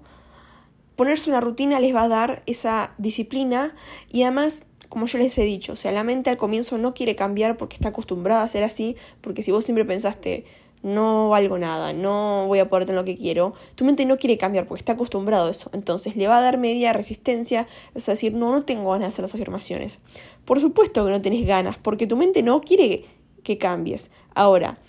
ponerse 0.95 1.31
una 1.31 1.41
rutina 1.41 1.79
les 1.79 1.95
va 1.95 2.03
a 2.03 2.07
dar 2.07 2.43
esa 2.45 2.93
disciplina 2.99 3.73
y 4.11 4.21
además 4.21 4.65
como 4.89 5.05
yo 5.07 5.17
les 5.17 5.37
he 5.37 5.43
dicho, 5.43 5.71
o 5.71 5.75
sea, 5.77 5.93
la 5.93 6.03
mente 6.03 6.29
al 6.29 6.35
comienzo 6.35 6.77
no 6.77 6.93
quiere 6.93 7.15
cambiar 7.15 7.55
porque 7.55 7.77
está 7.77 7.89
acostumbrada 7.89 8.43
a 8.43 8.47
ser 8.49 8.65
así, 8.65 8.97
porque 9.21 9.41
si 9.41 9.49
vos 9.49 9.63
siempre 9.63 9.85
pensaste, 9.85 10.43
no 10.83 11.29
valgo 11.29 11.57
nada, 11.59 11.93
no 11.93 12.45
voy 12.47 12.59
a 12.59 12.69
poder 12.69 12.85
tener 12.85 12.99
lo 12.99 13.05
que 13.05 13.17
quiero, 13.17 13.53
tu 13.75 13.85
mente 13.85 14.05
no 14.05 14.17
quiere 14.17 14.37
cambiar 14.37 14.65
porque 14.65 14.79
está 14.79 14.93
acostumbrado 14.93 15.47
a 15.47 15.51
eso. 15.51 15.69
Entonces 15.73 16.15
le 16.15 16.27
va 16.27 16.37
a 16.37 16.41
dar 16.41 16.57
media 16.57 16.93
resistencia, 16.93 17.67
es 17.93 18.05
decir, 18.05 18.33
no, 18.33 18.51
no 18.51 18.63
tengo 18.63 18.91
ganas 18.91 19.01
de 19.01 19.07
hacer 19.09 19.23
las 19.23 19.35
afirmaciones. 19.35 19.99
Por 20.45 20.59
supuesto 20.59 21.05
que 21.05 21.11
no 21.11 21.21
tenés 21.21 21.45
ganas, 21.45 21.77
porque 21.77 22.07
tu 22.07 22.17
mente 22.17 22.43
no 22.43 22.61
quiere 22.61 23.05
que 23.43 23.57
cambies. 23.57 24.11
Ahora, 24.33 24.79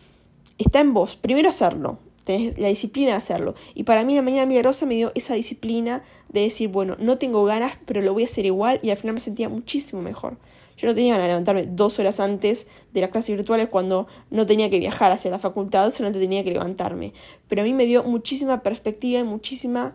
está 0.59 0.81
en 0.81 0.95
vos, 0.95 1.17
primero 1.17 1.49
hacerlo, 1.49 1.99
tenés 2.25 2.59
la 2.59 2.69
disciplina 2.69 3.11
de 3.11 3.17
hacerlo. 3.17 3.55
Y 3.75 3.85
para 3.85 4.05
mí 4.05 4.15
la 4.15 4.23
mañana 4.23 4.47
milagrosa 4.47 4.87
me 4.87 4.95
dio 4.95 5.13
esa 5.15 5.35
disciplina 5.35 6.03
de 6.29 6.41
decir, 6.43 6.69
bueno, 6.69 6.97
no 6.99 7.19
tengo 7.19 7.45
ganas, 7.45 7.79
pero 7.85 8.01
lo 8.01 8.13
voy 8.13 8.23
a 8.23 8.27
hacer 8.27 8.47
igual 8.47 8.81
y 8.83 8.91
al 8.91 8.97
final 8.97 9.15
me 9.15 9.21
sentía 9.21 9.49
muchísimo 9.49 10.03
mejor. 10.03 10.37
Yo 10.77 10.89
no 10.89 10.95
tenía 10.95 11.13
ganas 11.13 11.27
de 11.27 11.29
levantarme 11.29 11.63
dos 11.65 11.99
horas 11.99 12.21
antes 12.21 12.67
de 12.93 13.01
las 13.01 13.11
clases 13.11 13.37
virtuales 13.37 13.69
cuando 13.69 14.07
no 14.31 14.47
tenía 14.47 14.71
que 14.71 14.79
viajar 14.79 15.13
hacia 15.13 15.31
la 15.31 15.39
facultad, 15.39 15.91
solamente 15.91 16.19
tenía 16.19 16.43
que 16.45 16.51
levantarme. 16.51 17.13
Pero 17.49 17.63
a 17.63 17.65
mí 17.65 17.73
me 17.73 17.87
dio 17.87 18.05
muchísima 18.05 18.63
perspectiva 18.63 19.21
y 19.21 19.25
muchísima... 19.25 19.95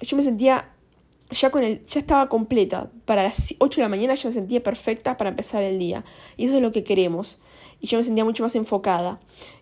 Yo 0.00 0.16
me 0.16 0.22
sentía 0.22 0.70
ya 1.30 1.50
con 1.50 1.64
el, 1.64 1.84
ya 1.86 2.00
estaba 2.00 2.28
completa. 2.28 2.90
Para 3.04 3.22
las 3.22 3.54
8 3.58 3.80
de 3.80 3.82
la 3.82 3.88
mañana 3.88 4.14
ya 4.14 4.28
me 4.28 4.32
sentía 4.32 4.62
perfecta 4.62 5.16
para 5.16 5.30
empezar 5.30 5.62
el 5.62 5.78
día. 5.78 6.04
Y 6.36 6.46
eso 6.46 6.56
es 6.56 6.62
lo 6.62 6.72
que 6.72 6.84
queremos. 6.84 7.38
Y 7.80 7.86
yo 7.86 7.98
me 7.98 8.04
sentía 8.04 8.24
mucho 8.24 8.42
más 8.42 8.54
enfocada. 8.56 9.20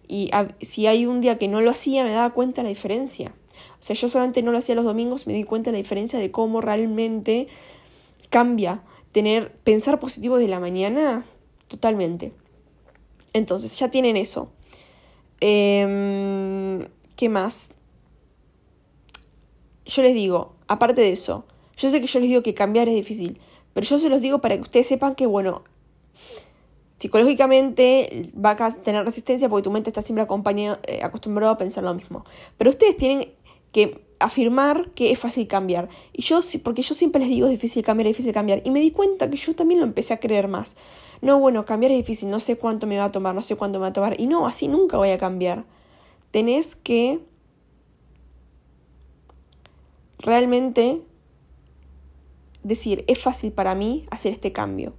Y 0.09 0.31
si 0.61 0.87
hay 0.87 1.07
un 1.07 1.21
día 1.21 1.39
que 1.39 1.49
no 1.49 1.61
lo 1.61 1.71
hacía, 1.71 2.05
me 2.05 2.11
daba 2.11 2.31
cuenta 2.35 2.63
de 2.63 2.65
la 2.65 2.69
diferencia. 2.71 3.35
O 3.81 3.85
sea, 3.85 3.95
yo 3.95 4.09
solamente 4.09 4.43
no 4.43 4.53
lo 4.53 4.59
hacía 4.59 4.75
los 4.75 4.85
domingos, 4.85 5.27
me 5.27 5.33
di 5.33 5.45
cuenta 5.45 5.71
de 5.71 5.77
la 5.77 5.83
diferencia 5.83 6.19
de 6.19 6.31
cómo 6.31 6.61
realmente 6.61 7.49
cambia 8.31 8.83
tener, 9.13 9.53
pensar 9.59 10.01
positivo 10.01 10.39
de 10.39 10.49
la 10.49 10.61
mañana, 10.61 11.27
totalmente. 11.69 12.33
Entonces, 13.33 13.79
ya 13.79 13.91
tienen 13.91 14.17
eso. 14.17 14.51
Em, 15.41 16.89
¿Qué 17.17 17.29
más? 17.29 17.71
Yo 19.85 20.03
les 20.03 20.15
digo, 20.15 20.55
aparte 20.67 21.01
de 21.01 21.13
eso, 21.13 21.45
yo 21.77 21.91
sé 21.91 22.01
que 22.01 22.07
yo 22.07 22.21
les 22.21 22.29
digo 22.29 22.43
que 22.43 22.55
cambiar 22.55 22.89
es 22.89 22.95
difícil, 22.95 23.41
pero 23.73 23.87
yo 23.87 23.99
se 23.99 24.09
los 24.09 24.21
digo 24.21 24.41
para 24.41 24.57
que 24.57 24.63
ustedes 24.63 24.87
sepan 24.87 25.15
que, 25.15 25.27
bueno, 25.27 25.63
psicológicamente 26.97 28.31
va 28.35 28.53
a 28.53 28.73
tener 28.75 29.05
resistencia 29.05 29.49
porque 29.49 29.65
tu 29.65 29.71
mente 29.71 29.91
está 29.91 30.03
siempre 30.03 30.23
acompañado, 30.23 30.79
eh, 30.87 31.01
acostumbrado 31.03 31.53
a 31.53 31.57
pensar 31.59 31.83
lo 31.83 31.95
mismo. 31.95 32.25
Pero 32.57 32.71
ustedes 32.71 32.97
tienen 32.97 33.33
que 33.73 34.01
afirmar 34.23 34.91
que 34.91 35.13
es 35.13 35.19
fácil 35.19 35.47
cambiar. 35.49 35.89
Y 36.13 36.23
yo, 36.23 36.41
porque 36.63 36.83
yo 36.83 36.95
siempre 36.95 37.21
les 37.21 37.29
digo 37.29 37.47
es 37.47 37.53
difícil 37.53 37.85
cambiar, 37.85 38.07
es 38.07 38.13
difícil 38.13 38.33
cambiar. 38.33 38.63
Y 38.65 38.71
me 38.71 38.81
di 38.81 38.91
cuenta 38.91 39.29
que 39.29 39.37
yo 39.37 39.55
también 39.55 39.81
lo 39.81 39.87
empecé 39.87 40.15
a 40.15 40.21
creer 40.21 40.49
más. 40.49 40.77
No, 41.21 41.39
bueno, 41.39 41.65
cambiar 41.65 41.93
es 41.93 41.99
difícil, 41.99 42.31
no 42.31 42.41
sé 42.41 42.57
cuánto 42.57 42.87
me 42.87 42.99
va 42.99 43.07
a 43.07 43.13
tomar, 43.13 43.35
no 43.35 43.43
sé 43.43 43.57
cuánto 43.57 43.79
me 43.79 43.83
va 43.83 43.89
a 43.89 43.93
tomar. 43.93 44.21
Y 44.21 44.27
no, 44.27 44.47
así 44.47 44.69
nunca 44.69 44.97
voy 44.97 45.11
a 45.11 45.19
cambiar. 45.19 45.65
Tenés 46.31 46.77
que 46.77 47.21
realmente 50.19 51.03
decir, 52.63 53.05
es 53.09 53.21
fácil 53.21 53.53
para 53.53 53.75
mí 53.75 54.07
hacer 54.11 54.33
este 54.33 54.53
cambio. 54.53 54.95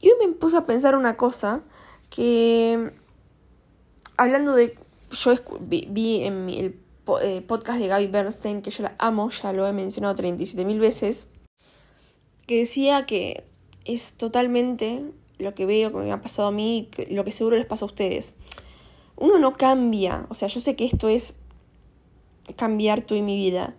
Y 0.00 0.08
hoy 0.08 0.26
me 0.26 0.32
puse 0.34 0.56
a 0.56 0.66
pensar 0.66 0.96
una 0.96 1.16
cosa 1.16 1.62
que, 2.08 2.92
hablando 4.16 4.54
de, 4.54 4.76
yo 5.10 5.32
vi, 5.60 6.24
en 6.24 6.48
el 6.48 6.80
eh, 7.18 7.40
podcast 7.40 7.80
de 7.80 7.88
Gaby 7.88 8.06
Bernstein, 8.06 8.62
que 8.62 8.70
yo 8.70 8.84
la 8.84 8.94
amo, 8.98 9.30
ya 9.30 9.52
lo 9.52 9.66
he 9.66 9.72
mencionado 9.72 10.14
37 10.14 10.64
mil 10.64 10.78
veces, 10.78 11.28
que 12.46 12.58
decía 12.58 13.06
que 13.06 13.44
es 13.84 14.12
totalmente 14.14 15.02
lo 15.38 15.54
que 15.54 15.66
veo, 15.66 15.90
que 15.90 15.98
me 15.98 16.12
ha 16.12 16.20
pasado 16.20 16.48
a 16.48 16.52
mí, 16.52 16.88
lo 17.10 17.24
que 17.24 17.32
seguro 17.32 17.56
les 17.56 17.66
pasa 17.66 17.84
a 17.84 17.86
ustedes. 17.86 18.34
Uno 19.16 19.38
no 19.38 19.54
cambia, 19.54 20.26
o 20.28 20.34
sea, 20.34 20.48
yo 20.48 20.60
sé 20.60 20.76
que 20.76 20.84
esto 20.84 21.08
es 21.08 21.36
cambiar 22.56 23.02
tú 23.02 23.14
y 23.14 23.22
mi 23.22 23.36
vida, 23.36 23.74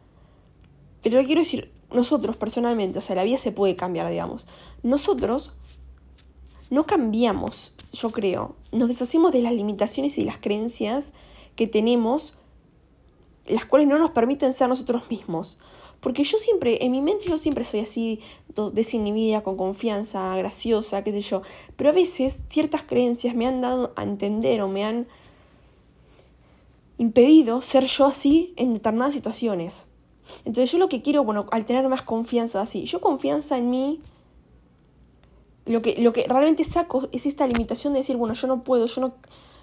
pero 1.01 1.23
quiero 1.23 1.41
decir, 1.41 1.71
nosotros 1.91 2.37
personalmente, 2.37 2.99
o 2.99 3.01
sea, 3.01 3.15
la 3.15 3.23
vida 3.23 3.37
se 3.37 3.51
puede 3.51 3.75
cambiar, 3.75 4.09
digamos. 4.09 4.47
Nosotros 4.83 5.51
no 6.69 6.85
cambiamos, 6.85 7.73
yo 7.91 8.11
creo, 8.11 8.55
nos 8.71 8.87
deshacemos 8.87 9.31
de 9.31 9.41
las 9.41 9.53
limitaciones 9.53 10.17
y 10.17 10.23
las 10.23 10.37
creencias 10.37 11.13
que 11.55 11.67
tenemos 11.67 12.35
las 13.51 13.65
cuales 13.65 13.87
no 13.87 13.97
nos 13.97 14.11
permiten 14.11 14.53
ser 14.53 14.69
nosotros 14.69 15.03
mismos. 15.09 15.59
Porque 15.99 16.23
yo 16.23 16.37
siempre, 16.37 16.83
en 16.83 16.91
mi 16.91 17.01
mente 17.01 17.25
yo 17.29 17.37
siempre 17.37 17.63
soy 17.63 17.81
así, 17.81 18.19
desinhibida, 18.73 19.43
con 19.43 19.55
confianza, 19.55 20.35
graciosa, 20.35 21.03
qué 21.03 21.11
sé 21.11 21.21
yo. 21.21 21.43
Pero 21.75 21.91
a 21.91 21.93
veces 21.93 22.43
ciertas 22.47 22.83
creencias 22.83 23.35
me 23.35 23.45
han 23.45 23.61
dado 23.61 23.93
a 23.95 24.03
entender 24.03 24.61
o 24.61 24.67
me 24.67 24.83
han 24.83 25.07
impedido 26.97 27.61
ser 27.61 27.85
yo 27.85 28.05
así 28.05 28.53
en 28.57 28.73
determinadas 28.73 29.13
situaciones. 29.13 29.85
Entonces 30.45 30.71
yo 30.71 30.79
lo 30.79 30.89
que 30.89 31.01
quiero, 31.01 31.23
bueno, 31.23 31.45
al 31.51 31.65
tener 31.65 31.87
más 31.87 32.01
confianza 32.01 32.61
así, 32.61 32.85
yo 32.85 32.99
confianza 32.99 33.57
en 33.57 33.69
mí, 33.69 34.01
lo 35.65 35.81
que, 35.81 36.01
lo 36.01 36.13
que 36.13 36.25
realmente 36.27 36.63
saco 36.63 37.09
es 37.11 37.27
esta 37.27 37.45
limitación 37.45 37.93
de 37.93 37.99
decir, 37.99 38.17
bueno, 38.17 38.33
yo 38.33 38.47
no 38.47 38.63
puedo, 38.63 38.87
yo 38.87 39.01
no, 39.01 39.13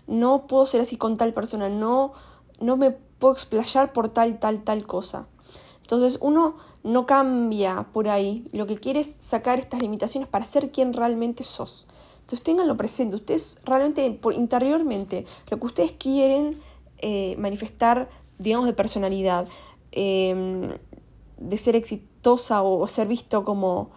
no 0.07 0.46
puedo 0.46 0.66
ser 0.66 0.81
así 0.81 0.96
con 0.96 1.16
tal 1.16 1.35
persona, 1.35 1.68
no, 1.68 2.12
no 2.61 2.77
me 2.77 2.90
puedo 2.90 3.35
explayar 3.35 3.92
por 3.92 4.09
tal, 4.09 4.38
tal, 4.38 4.62
tal 4.62 4.87
cosa. 4.87 5.27
Entonces 5.83 6.18
uno 6.21 6.57
no 6.85 7.07
cambia 7.07 7.88
por 7.92 8.09
ahí, 8.09 8.49
lo 8.53 8.66
que 8.66 8.77
quiere 8.77 9.01
es 9.01 9.09
sacar 9.21 9.59
estas 9.59 9.81
limitaciones 9.81 10.29
para 10.29 10.44
ser 10.44 10.71
quien 10.71 10.92
realmente 10.92 11.44
sos. 11.44 11.87
Entonces 12.21 12.42
tenganlo 12.42 12.77
presente, 12.77 13.16
ustedes 13.16 13.59
realmente 13.64 14.11
por 14.11 14.35
interiormente, 14.35 15.25
lo 15.51 15.59
que 15.59 15.66
ustedes 15.66 15.92
quieren 15.92 16.61
eh, 16.99 17.35
manifestar, 17.38 18.09
digamos, 18.38 18.66
de 18.66 18.75
personalidad, 18.75 19.49
em, 19.92 20.71
de 21.38 21.57
ser 21.57 21.75
exitosa 21.75 22.62
o, 22.62 22.87
ser 22.87 23.09
visto 23.09 23.44
como 23.44 23.90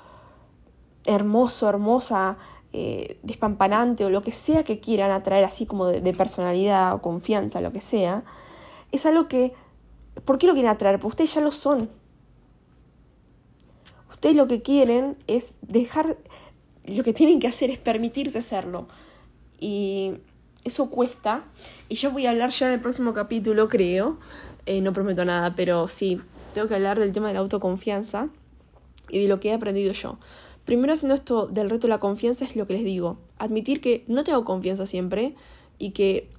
hermoso, 1.05 1.67
hermosa, 1.67 2.37
eh, 2.71 3.19
despampanante 3.23 4.05
o 4.05 4.09
lo 4.09 4.21
que 4.21 4.31
sea 4.31 4.63
que 4.63 4.79
quieran 4.79 5.11
atraer 5.11 5.43
así 5.43 5.65
como 5.65 5.87
de 5.87 6.13
personalidad 6.13 6.93
o 6.93 7.01
confianza, 7.01 7.59
lo 7.59 7.73
que 7.73 7.81
sea, 7.81 8.23
es 8.91 9.05
algo 9.05 9.27
que, 9.27 9.53
¿por 10.25 10.37
qué 10.37 10.47
lo 10.47 10.53
quieren 10.53 10.71
atraer? 10.71 10.99
Porque 10.99 11.23
ustedes 11.23 11.33
ya 11.33 11.41
lo 11.41 11.51
son. 11.51 11.89
Ustedes 14.09 14.35
lo 14.35 14.47
que 14.47 14.61
quieren 14.61 15.17
es 15.27 15.55
dejar, 15.61 16.17
lo 16.85 17.03
que 17.03 17.13
tienen 17.13 17.39
que 17.39 17.47
hacer 17.47 17.69
es 17.69 17.79
permitirse 17.79 18.39
hacerlo. 18.39 18.87
Y 19.59 20.13
eso 20.63 20.89
cuesta. 20.89 21.43
Y 21.89 21.95
yo 21.95 22.11
voy 22.11 22.25
a 22.25 22.31
hablar 22.31 22.51
ya 22.51 22.67
en 22.67 22.73
el 22.73 22.79
próximo 22.79 23.13
capítulo, 23.13 23.67
creo. 23.67 24.17
Eh, 24.65 24.81
no 24.81 24.93
prometo 24.93 25.25
nada, 25.25 25.55
pero 25.55 25.87
sí, 25.87 26.19
tengo 26.53 26.67
que 26.67 26.75
hablar 26.75 26.99
del 26.99 27.11
tema 27.11 27.29
de 27.29 27.33
la 27.33 27.39
autoconfianza 27.39 28.29
y 29.09 29.23
de 29.23 29.27
lo 29.27 29.39
que 29.39 29.49
he 29.49 29.53
aprendido 29.53 29.91
yo. 29.93 30.17
Primero 30.65 30.93
haciendo 30.93 31.15
esto 31.15 31.47
del 31.47 31.69
reto 31.69 31.87
de 31.87 31.89
la 31.89 31.99
confianza 31.99 32.45
es 32.45 32.55
lo 32.55 32.67
que 32.67 32.73
les 32.73 32.83
digo. 32.83 33.17
Admitir 33.39 33.81
que 33.81 34.05
no 34.07 34.23
tengo 34.23 34.45
confianza 34.45 34.85
siempre 34.85 35.35
y 35.79 35.91
que 35.91 36.29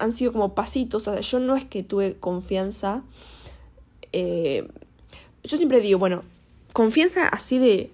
han 0.00 0.12
sido 0.12 0.32
como 0.32 0.54
pasitos. 0.54 1.06
O 1.06 1.12
sea, 1.12 1.20
yo 1.20 1.40
no 1.40 1.56
es 1.56 1.64
que 1.64 1.82
tuve 1.82 2.16
confianza. 2.16 3.02
Eh, 4.12 4.68
yo 5.44 5.56
siempre 5.56 5.80
digo, 5.80 5.98
bueno, 5.98 6.22
confianza 6.72 7.28
así 7.28 7.58
de 7.58 7.90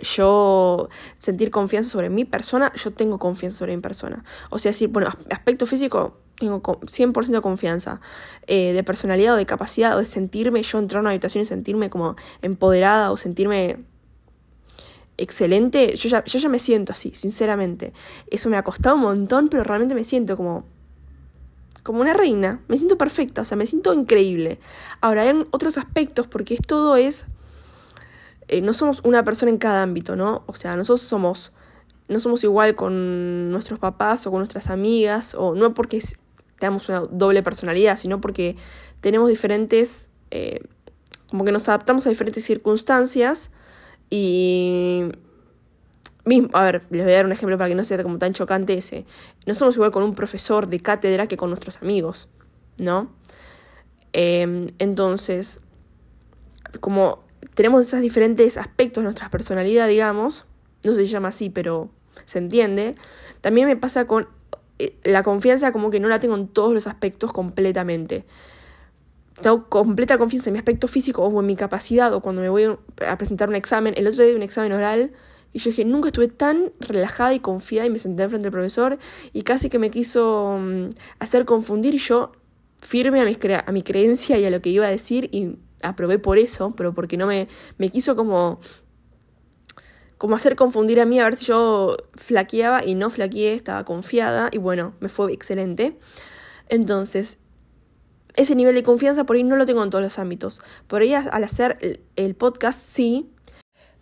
yo 0.00 0.88
sentir 1.18 1.50
confianza 1.50 1.90
sobre 1.90 2.08
mi 2.08 2.24
persona, 2.24 2.72
yo 2.74 2.92
tengo 2.92 3.18
confianza 3.18 3.58
sobre 3.58 3.74
mi 3.74 3.82
persona. 3.82 4.24
O 4.50 4.58
sea, 4.58 4.72
si, 4.72 4.86
bueno, 4.86 5.12
aspecto 5.30 5.66
físico, 5.66 6.16
tengo 6.38 6.62
100% 6.62 7.26
de 7.26 7.40
confianza. 7.40 8.00
Eh, 8.46 8.72
de 8.72 8.84
personalidad 8.84 9.34
o 9.34 9.36
de 9.36 9.46
capacidad 9.46 9.96
o 9.96 10.00
de 10.00 10.06
sentirme, 10.06 10.62
yo 10.62 10.78
entrar 10.78 10.98
a 10.98 11.00
una 11.00 11.10
habitación 11.10 11.42
y 11.42 11.46
sentirme 11.46 11.90
como 11.90 12.16
empoderada 12.42 13.10
o 13.10 13.16
sentirme 13.16 13.78
excelente, 15.18 15.96
yo 15.96 16.08
ya, 16.08 16.24
yo 16.24 16.38
ya 16.38 16.48
me 16.48 16.58
siento 16.58 16.92
así, 16.92 17.12
sinceramente. 17.14 17.92
Eso 18.30 18.48
me 18.48 18.56
ha 18.56 18.62
costado 18.62 18.96
un 18.96 19.02
montón, 19.02 19.48
pero 19.48 19.64
realmente 19.64 19.94
me 19.94 20.04
siento 20.04 20.36
como 20.36 20.64
como 21.82 22.02
una 22.02 22.12
reina, 22.12 22.60
me 22.68 22.76
siento 22.76 22.98
perfecta, 22.98 23.40
o 23.40 23.44
sea, 23.46 23.56
me 23.56 23.66
siento 23.66 23.94
increíble. 23.94 24.58
Ahora, 25.00 25.22
hay 25.22 25.46
otros 25.52 25.78
aspectos, 25.78 26.26
porque 26.26 26.58
todo 26.58 26.96
es, 26.96 27.26
eh, 28.48 28.60
no 28.60 28.74
somos 28.74 29.00
una 29.04 29.24
persona 29.24 29.50
en 29.50 29.56
cada 29.56 29.82
ámbito, 29.82 30.14
¿no? 30.14 30.42
O 30.46 30.54
sea, 30.54 30.76
nosotros 30.76 31.00
somos 31.00 31.52
no 32.08 32.20
somos 32.20 32.42
igual 32.42 32.74
con 32.74 33.50
nuestros 33.50 33.78
papás 33.78 34.26
o 34.26 34.30
con 34.30 34.40
nuestras 34.40 34.70
amigas, 34.70 35.34
o 35.34 35.54
no 35.54 35.74
porque 35.74 36.02
tengamos 36.58 36.88
una 36.88 37.00
doble 37.00 37.42
personalidad, 37.42 37.98
sino 37.98 38.20
porque 38.20 38.56
tenemos 39.00 39.28
diferentes, 39.28 40.10
eh, 40.30 40.60
como 41.30 41.44
que 41.44 41.52
nos 41.52 41.68
adaptamos 41.68 42.06
a 42.06 42.10
diferentes 42.10 42.44
circunstancias 42.44 43.50
y... 44.10 45.04
a 46.52 46.62
ver, 46.62 46.82
les 46.90 47.04
voy 47.04 47.12
a 47.12 47.16
dar 47.16 47.26
un 47.26 47.32
ejemplo 47.32 47.56
para 47.58 47.68
que 47.68 47.74
no 47.74 47.84
sea 47.84 48.02
como 48.02 48.18
tan 48.18 48.32
chocante 48.32 48.74
ese. 48.74 49.04
No 49.46 49.54
somos 49.54 49.76
igual 49.76 49.90
con 49.90 50.02
un 50.02 50.14
profesor 50.14 50.68
de 50.68 50.80
cátedra 50.80 51.26
que 51.26 51.36
con 51.36 51.50
nuestros 51.50 51.82
amigos, 51.82 52.28
¿no? 52.78 53.10
Em, 54.12 54.68
entonces, 54.78 55.60
como 56.80 57.24
tenemos 57.54 57.82
esos 57.82 58.00
diferentes 58.00 58.56
aspectos 58.56 59.02
de 59.02 59.04
nuestra 59.04 59.30
personalidad, 59.30 59.88
digamos, 59.88 60.44
no 60.84 60.94
se 60.94 61.06
llama 61.06 61.28
así, 61.28 61.50
pero 61.50 61.90
se 62.24 62.38
entiende, 62.38 62.94
también 63.40 63.66
me 63.66 63.76
pasa 63.76 64.06
con 64.06 64.28
eh, 64.78 64.96
la 65.04 65.22
confianza 65.22 65.72
como 65.72 65.90
que 65.90 66.00
no 66.00 66.08
la 66.08 66.20
tengo 66.20 66.34
en 66.36 66.48
todos 66.48 66.72
los 66.72 66.86
aspectos 66.86 67.32
completamente. 67.32 68.24
Tengo 69.42 69.68
completa 69.68 70.18
confianza 70.18 70.50
en 70.50 70.54
mi 70.54 70.58
aspecto 70.58 70.88
físico 70.88 71.22
o 71.22 71.40
en 71.40 71.46
mi 71.46 71.56
capacidad 71.56 72.12
o 72.12 72.20
cuando 72.20 72.42
me 72.42 72.48
voy 72.48 72.64
a 73.06 73.18
presentar 73.18 73.48
un 73.48 73.54
examen. 73.54 73.94
El 73.96 74.06
otro 74.06 74.22
día 74.22 74.32
de 74.32 74.36
un 74.36 74.42
examen 74.42 74.72
oral 74.72 75.12
y 75.52 75.60
yo 75.60 75.70
dije, 75.70 75.84
nunca 75.84 76.08
estuve 76.08 76.28
tan 76.28 76.72
relajada 76.80 77.34
y 77.34 77.40
confiada 77.40 77.86
y 77.86 77.90
me 77.90 77.98
senté 77.98 78.28
frente 78.28 78.48
al 78.48 78.52
profesor 78.52 78.98
y 79.32 79.42
casi 79.42 79.70
que 79.70 79.78
me 79.78 79.90
quiso 79.90 80.58
mm, 80.60 80.90
hacer 81.20 81.44
confundir 81.44 81.94
y 81.94 81.98
yo 81.98 82.32
firme 82.80 83.20
a 83.20 83.24
mi, 83.24 83.36
a 83.66 83.72
mi 83.72 83.82
creencia 83.82 84.38
y 84.38 84.44
a 84.44 84.50
lo 84.50 84.60
que 84.60 84.70
iba 84.70 84.86
a 84.86 84.90
decir 84.90 85.28
y 85.32 85.56
aprobé 85.82 86.18
por 86.18 86.38
eso, 86.38 86.74
pero 86.76 86.92
porque 86.92 87.16
no 87.16 87.26
me, 87.26 87.48
me 87.78 87.90
quiso 87.90 88.16
como 88.16 88.60
como 90.18 90.34
hacer 90.34 90.56
confundir 90.56 91.00
a 91.00 91.06
mí 91.06 91.20
a 91.20 91.24
ver 91.24 91.36
si 91.36 91.46
yo 91.46 91.96
flaqueaba 92.14 92.84
y 92.84 92.96
no 92.96 93.08
flaqueé, 93.08 93.54
estaba 93.54 93.84
confiada 93.84 94.48
y 94.52 94.58
bueno, 94.58 94.94
me 94.98 95.08
fue 95.08 95.32
excelente. 95.32 95.96
Entonces, 96.68 97.38
ese 98.38 98.54
nivel 98.54 98.74
de 98.74 98.82
confianza 98.82 99.24
por 99.24 99.36
ahí 99.36 99.44
no 99.44 99.56
lo 99.56 99.66
tengo 99.66 99.82
en 99.82 99.90
todos 99.90 100.02
los 100.02 100.18
ámbitos. 100.18 100.60
Por 100.86 101.02
ahí 101.02 101.12
al 101.12 101.44
hacer 101.44 102.00
el 102.16 102.34
podcast 102.34 102.80
sí, 102.80 103.28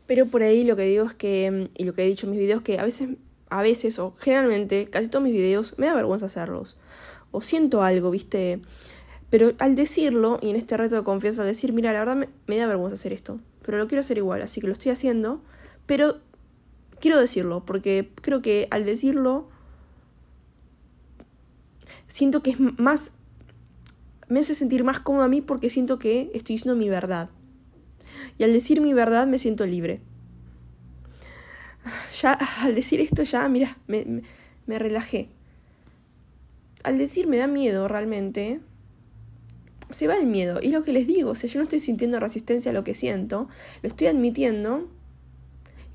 pero 0.07 0.27
por 0.27 0.43
ahí 0.43 0.65
lo 0.65 0.77
que 0.77 0.83
digo 0.83 1.05
es 1.05 1.15
que, 1.15 1.69
y 1.75 1.85
lo 1.85 1.95
que 1.95 2.05
he 2.05 2.07
dicho 2.07 2.27
en 2.27 2.33
mis 2.33 2.41
videos, 2.41 2.63
que 2.63 2.79
a 2.79 2.85
veces, 2.85 3.11
a 3.49 3.63
veces 3.63 3.99
o 3.99 4.15
generalmente, 4.19 4.89
casi 4.91 5.09
todos 5.09 5.25
mis 5.25 5.33
videos, 5.33 5.75
me 5.79 5.87
da 5.87 5.95
vergüenza 5.95 6.27
hacerlos. 6.27 6.77
O 7.33 7.41
siento 7.41 7.83
algo, 7.83 8.11
viste. 8.11 8.61
Pero 9.31 9.53
al 9.59 9.75
decirlo, 9.75 10.39
y 10.41 10.51
en 10.51 10.57
este 10.57 10.77
reto 10.77 10.95
de 10.95 11.03
confianza, 11.03 11.43
al 11.43 11.49
decir, 11.49 11.73
mira, 11.73 11.93
la 11.93 11.99
verdad 11.99 12.29
me 12.47 12.57
da 12.57 12.67
vergüenza 12.67 12.95
hacer 12.95 13.13
esto, 13.13 13.41
pero 13.63 13.79
lo 13.79 13.89
quiero 13.89 14.01
hacer 14.01 14.19
igual, 14.19 14.41
así 14.43 14.61
que 14.61 14.69
lo 14.69 14.73
estoy 14.73 14.93
haciendo 14.93 15.41
pero 15.87 16.19
quiero 17.01 17.19
decirlo, 17.19 17.65
porque 17.65 18.11
creo 18.21 18.43
que 18.43 18.69
al 18.71 18.85
decirlo, 18.85 19.49
siento 22.09 22.43
que 22.43 22.51
es 22.51 22.61
más, 22.61 23.13
me 24.29 24.41
hace 24.41 24.55
sentir 24.55 24.85
más 24.85 25.01
cómodo 25.01 25.25
a 25.25 25.29
mí 25.29 25.41
porque 25.41 25.71
siento 25.71 25.99
que 25.99 26.31
estoy 26.35 26.57
diciendo 26.57 26.77
mi 26.77 26.89
verdad. 26.89 27.31
Y 28.39 28.45
al 28.45 28.53
decir 28.53 28.81
mi 28.81 28.93
verdad 28.93 29.27
me 29.27 29.39
siento 29.39 29.67
libre. 29.67 30.01
Ya, 32.21 32.33
al 32.33 32.75
decir 32.75 33.01
esto 33.01 33.23
ya, 33.23 33.49
mira, 33.49 33.79
me, 33.87 34.23
me, 34.67 34.79
relajé. 34.79 35.29
Al 36.83 36.99
decir 36.99 37.27
me 37.27 37.37
da 37.37 37.47
miedo 37.47 37.89
realmente, 37.89 38.61
se 39.91 40.07
va 40.09 40.17
el 40.17 40.27
miedo. 40.27 40.59
Y 40.63 40.69
lo 40.69 40.83
que 40.83 40.93
les 40.93 41.07
digo, 41.07 41.31
o 41.31 41.35
sea, 41.35 41.49
yo 41.49 41.59
no 41.59 41.65
estoy 41.65 41.81
sintiendo 41.81 42.19
resistencia 42.19 42.71
a 42.71 42.75
lo 42.75 42.85
que 42.85 42.95
siento, 42.95 43.49
lo 43.83 43.89
estoy 43.89 44.07
admitiendo 44.09 44.89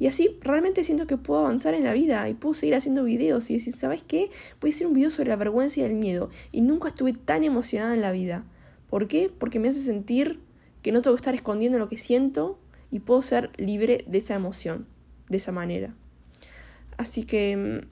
y 0.02 0.08
así 0.08 0.40
realmente 0.42 0.84
siento 0.84 1.06
que 1.06 1.16
puedo 1.16 1.42
avanzar 1.42 1.76
en 1.76 1.84
la 1.84 1.94
vida 1.94 2.28
y 2.28 2.34
puedo 2.34 2.56
seguir 2.56 2.74
haciendo 2.74 3.04
videos 3.04 3.52
y 3.52 3.54
decir, 3.54 3.78
¿sabes 3.78 4.02
qué? 4.02 4.32
Voy 4.60 4.72
a 4.72 4.74
hacer 4.74 4.88
un 4.88 4.94
video 4.94 5.12
sobre 5.12 5.30
la 5.30 5.36
vergüenza 5.36 5.80
y 5.80 5.84
el 5.84 5.94
miedo. 5.94 6.32
Y 6.52 6.62
nunca 6.62 6.88
estuve 6.88 7.14
tan 7.14 7.44
emocionada 7.44 7.94
en 7.94 8.02
la 8.02 8.12
vida. 8.12 8.44
¿Por 8.90 9.08
qué? 9.08 9.30
Porque 9.30 9.60
me 9.60 9.68
hace 9.68 9.80
sentir 9.80 10.40
que 10.82 10.92
no 10.92 11.04
tengo 11.04 11.16
que 11.16 11.20
estar 11.20 11.36
escondiendo 11.36 11.78
lo 11.78 11.88
que 11.88 12.00
siento 12.00 12.58
y 12.90 13.02
puedo 13.02 13.22
ser 13.22 13.52
libre 13.58 14.04
de 14.08 14.18
esa 14.18 14.34
emoción, 14.34 14.88
de 15.30 15.38
esa 15.38 15.52
manera. 15.52 15.94
Así 16.98 17.24
que 17.24 17.56
mm, 17.56 17.88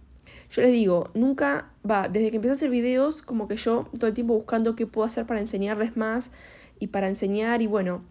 yo 0.50 0.63
les 0.63 0.72
digo, 0.72 1.12
nunca 1.13 1.74
va, 1.88 2.10
desde 2.10 2.32
que 2.32 2.38
empecé 2.38 2.54
a 2.54 2.56
hacer 2.56 2.72
videos, 2.72 3.22
como 3.22 3.48
que 3.48 3.56
yo 3.56 3.88
todo 4.00 4.08
el 4.08 4.15
tiempo 4.15 4.34
buscando 4.34 4.76
qué 4.76 4.88
puedo 4.88 5.06
hacer 5.06 5.28
para 5.28 5.41
enseñarles 5.41 5.95
más 5.95 6.32
y 6.80 6.88
para 6.88 7.08
enseñar 7.08 7.62
y 7.62 7.67
bueno, 7.67 8.04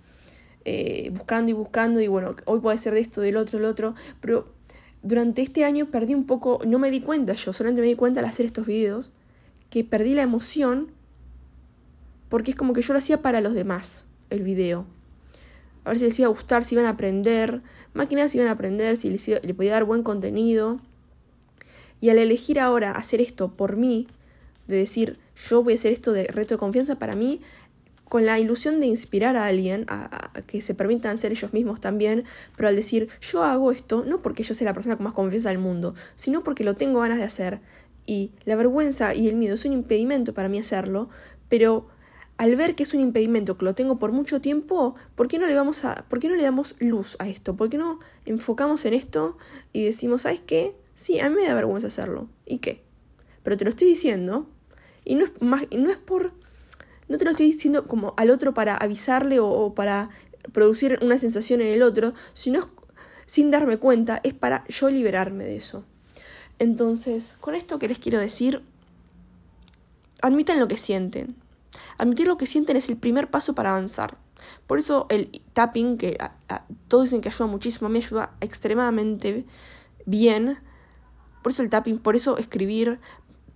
eh, 0.70 1.10
buscando 1.10 1.50
y 1.50 1.54
buscando 1.54 1.98
y 2.00 2.08
bueno, 2.08 2.36
hoy 2.44 2.60
puede 2.60 2.76
ser 2.76 2.92
de 2.92 3.00
esto, 3.00 3.22
del 3.22 3.38
otro, 3.38 3.58
del 3.58 3.66
otro, 3.66 3.94
pero 4.20 4.52
durante 5.02 5.40
este 5.40 5.64
año 5.64 5.86
perdí 5.86 6.12
un 6.14 6.26
poco, 6.26 6.60
no 6.66 6.78
me 6.78 6.90
di 6.90 7.00
cuenta 7.00 7.32
yo, 7.32 7.54
solamente 7.54 7.80
me 7.80 7.86
di 7.86 7.94
cuenta 7.94 8.20
al 8.20 8.26
hacer 8.26 8.44
estos 8.44 8.66
videos, 8.66 9.10
que 9.70 9.82
perdí 9.82 10.12
la 10.12 10.22
emoción 10.22 10.92
porque 12.28 12.50
es 12.50 12.56
como 12.56 12.74
que 12.74 12.82
yo 12.82 12.92
lo 12.92 12.98
hacía 12.98 13.22
para 13.22 13.40
los 13.40 13.54
demás, 13.54 14.04
el 14.28 14.42
video. 14.42 14.84
A 15.84 15.88
ver 15.88 15.98
si 15.98 16.04
les 16.04 16.18
iba 16.18 16.28
a 16.28 16.32
gustar, 16.32 16.66
si 16.66 16.74
iban 16.74 16.84
a 16.84 16.90
aprender, 16.90 17.62
nada 17.94 18.28
si 18.28 18.36
iban 18.36 18.48
a 18.48 18.52
aprender, 18.52 18.98
si 18.98 19.08
les, 19.08 19.26
iba, 19.26 19.40
podía 19.56 19.72
dar 19.72 19.84
buen 19.84 20.02
contenido. 20.02 20.80
Y 22.00 22.10
al 22.10 22.18
elegir 22.18 22.60
ahora 22.60 22.92
hacer 22.92 23.22
esto 23.22 23.52
por 23.52 23.76
mí, 23.76 24.06
de 24.66 24.76
decir, 24.76 25.18
yo 25.48 25.62
voy 25.62 25.72
a 25.72 25.76
hacer 25.76 25.92
esto 25.92 26.12
de 26.12 26.24
reto 26.26 26.54
de 26.54 26.58
confianza, 26.58 26.98
para 26.98 27.16
mí 27.16 27.40
con 28.08 28.26
la 28.26 28.38
ilusión 28.38 28.80
de 28.80 28.86
inspirar 28.86 29.36
a 29.36 29.46
alguien 29.46 29.84
a, 29.88 30.32
que 30.46 30.60
se 30.60 30.74
permitan 30.74 31.18
ser 31.18 31.32
ellos 31.32 31.52
mismos 31.52 31.80
también, 31.80 32.24
pero 32.56 32.68
al 32.68 32.76
decir 32.76 33.08
yo 33.20 33.42
hago 33.42 33.72
esto 33.72 34.04
no 34.06 34.22
porque 34.22 34.42
yo 34.42 34.54
sea 34.54 34.66
la 34.66 34.74
persona 34.74 34.96
con 34.96 35.04
más 35.04 35.12
confianza 35.12 35.50
del 35.50 35.58
mundo, 35.58 35.94
sino 36.16 36.42
porque 36.42 36.64
lo 36.64 36.74
tengo 36.74 37.00
ganas 37.00 37.18
de 37.18 37.24
hacer 37.24 37.60
y 38.06 38.32
la 38.44 38.56
vergüenza 38.56 39.14
y 39.14 39.28
el 39.28 39.36
miedo 39.36 39.54
es 39.54 39.64
un 39.64 39.72
impedimento 39.72 40.32
para 40.32 40.48
mí 40.48 40.58
hacerlo, 40.58 41.10
pero 41.48 41.88
al 42.38 42.54
ver 42.54 42.76
que 42.76 42.84
es 42.84 42.94
un 42.94 43.00
impedimento 43.00 43.58
que 43.58 43.64
lo 43.64 43.74
tengo 43.74 43.98
por 43.98 44.12
mucho 44.12 44.40
tiempo, 44.40 44.94
¿por 45.14 45.28
qué 45.28 45.38
no 45.38 45.46
le 45.46 45.54
vamos 45.54 45.84
a 45.84 46.06
por 46.08 46.20
qué 46.20 46.28
no 46.28 46.36
le 46.36 46.44
damos 46.44 46.76
luz 46.78 47.16
a 47.18 47.28
esto? 47.28 47.56
¿Por 47.56 47.68
qué 47.68 47.78
no 47.78 47.98
enfocamos 48.24 48.84
en 48.86 48.94
esto 48.94 49.36
y 49.72 49.84
decimos, 49.84 50.22
¿sabes 50.22 50.40
qué? 50.40 50.74
Sí, 50.94 51.20
a 51.20 51.28
mí 51.28 51.36
me 51.36 51.46
da 51.46 51.54
vergüenza 51.54 51.88
hacerlo. 51.88 52.28
¿Y 52.46 52.58
qué? 52.60 52.82
Pero 53.42 53.56
te 53.56 53.64
lo 53.64 53.70
estoy 53.70 53.88
diciendo 53.88 54.46
y 55.04 55.16
no 55.16 55.24
es 55.24 55.32
más 55.40 55.66
no 55.76 55.90
es 55.90 55.96
por 55.96 56.32
no 57.08 57.18
te 57.18 57.24
lo 57.24 57.30
estoy 57.30 57.46
diciendo 57.46 57.86
como 57.86 58.14
al 58.16 58.30
otro 58.30 58.54
para 58.54 58.76
avisarle 58.76 59.40
o, 59.40 59.74
para 59.74 60.10
producir 60.52 60.98
una 61.02 61.18
sensación 61.18 61.60
en 61.60 61.68
el 61.68 61.82
otro, 61.82 62.14
sino 62.34 62.70
sin 63.26 63.50
darme 63.50 63.76
cuenta, 63.78 64.20
es 64.22 64.34
para 64.34 64.64
yo 64.68 64.88
liberarme 64.90 65.44
de 65.44 65.56
eso. 65.56 65.84
Entonces, 66.58 67.36
con 67.40 67.54
esto 67.54 67.78
que 67.78 67.88
les 67.88 67.98
quiero 67.98 68.18
decir, 68.18 68.62
admitan 70.22 70.58
lo 70.58 70.68
que 70.68 70.78
sienten. 70.78 71.36
Admitir 71.98 72.26
lo 72.26 72.38
que 72.38 72.46
sienten 72.46 72.76
es 72.76 72.88
el 72.88 72.96
primer 72.96 73.30
paso 73.30 73.54
para 73.54 73.70
avanzar. 73.70 74.16
Por 74.66 74.78
eso 74.78 75.06
el 75.10 75.30
tapping, 75.52 75.98
que 75.98 76.18
todos 76.88 77.04
dicen 77.04 77.20
que 77.20 77.28
ayuda 77.28 77.46
muchísimo, 77.46 77.86
a 77.86 77.90
mí 77.90 77.98
ayuda 77.98 78.32
extremadamente 78.40 79.44
bien. 80.06 80.58
Por 81.42 81.52
eso 81.52 81.62
el 81.62 81.70
tapping, 81.70 81.98
por 81.98 82.16
eso 82.16 82.38
escribir. 82.38 82.98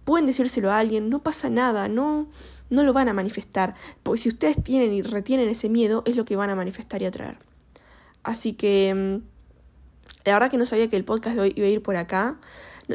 Pueden 0.04 0.26
decírselo 0.26 0.72
a 0.72 0.78
alguien, 0.78 1.08
no 1.08 1.22
pasa 1.22 1.48
nada, 1.48 1.86
no, 1.86 2.26
no 2.72 2.82
lo 2.82 2.92
van 2.92 3.08
a 3.08 3.12
manifestar, 3.12 3.74
porque 4.02 4.22
si 4.22 4.28
ustedes 4.30 4.62
tienen 4.62 4.92
y 4.92 5.02
retienen 5.02 5.48
ese 5.48 5.68
miedo, 5.68 6.02
es 6.06 6.16
lo 6.16 6.24
que 6.24 6.36
van 6.36 6.50
a 6.50 6.54
manifestar 6.54 7.02
y 7.02 7.04
atraer. 7.04 7.38
Así 8.22 8.54
que 8.54 8.94
mm, 8.94 9.32
la 10.24 10.32
verdad 10.32 10.50
que 10.50 10.56
no 10.56 10.66
sabía 10.66 10.88
que 10.88 10.96
el 10.96 11.04
podcast 11.04 11.36
de 11.36 11.42
hoy 11.42 11.52
iba 11.54 11.66
a 11.66 11.70
ir 11.70 11.82
por 11.82 11.96
acá. 11.96 12.38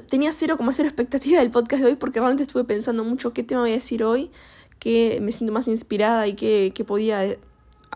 Tenía 0.09 0.33
cero 0.33 0.57
como 0.57 0.73
cero 0.73 0.87
expectativa 0.87 1.39
del 1.39 1.51
podcast 1.51 1.83
de 1.83 1.89
hoy 1.89 1.95
porque 1.95 2.19
realmente 2.19 2.43
estuve 2.43 2.63
pensando 2.63 3.03
mucho 3.03 3.33
qué 3.33 3.43
tema 3.43 3.61
voy 3.61 3.71
a 3.71 3.73
decir 3.73 4.03
hoy, 4.03 4.31
qué 4.79 5.19
me 5.21 5.31
siento 5.31 5.53
más 5.53 5.67
inspirada 5.67 6.27
y 6.27 6.33
qué, 6.33 6.83
podía 6.85 7.23
eh, 7.25 7.39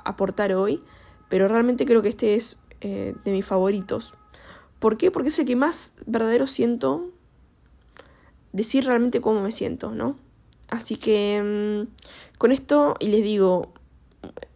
aportar 0.06 0.54
hoy. 0.54 0.84
Pero 1.30 1.48
realmente 1.48 1.86
creo 1.86 2.02
que 2.02 2.10
este 2.10 2.36
es 2.36 2.58
eh, 2.82 3.16
de 3.26 3.32
mis 3.32 3.46
favoritos. 3.46 4.14
¿Por 4.80 4.98
qué? 4.98 5.10
Porque 5.10 5.30
es 5.30 5.40
el 5.40 5.46
que 5.46 5.56
más 5.56 5.96
verdadero 6.06 6.46
siento 6.46 7.10
decir 8.52 8.86
realmente 8.86 9.22
cómo 9.22 9.42
me 9.42 9.52
siento, 9.52 9.92
¿no? 9.92 10.18
Así 10.72 10.96
que 10.98 11.86
mm, 11.88 12.38
con 12.40 12.52
esto, 12.52 12.96
y 13.00 13.10
les 13.10 13.22
digo, 13.22 13.74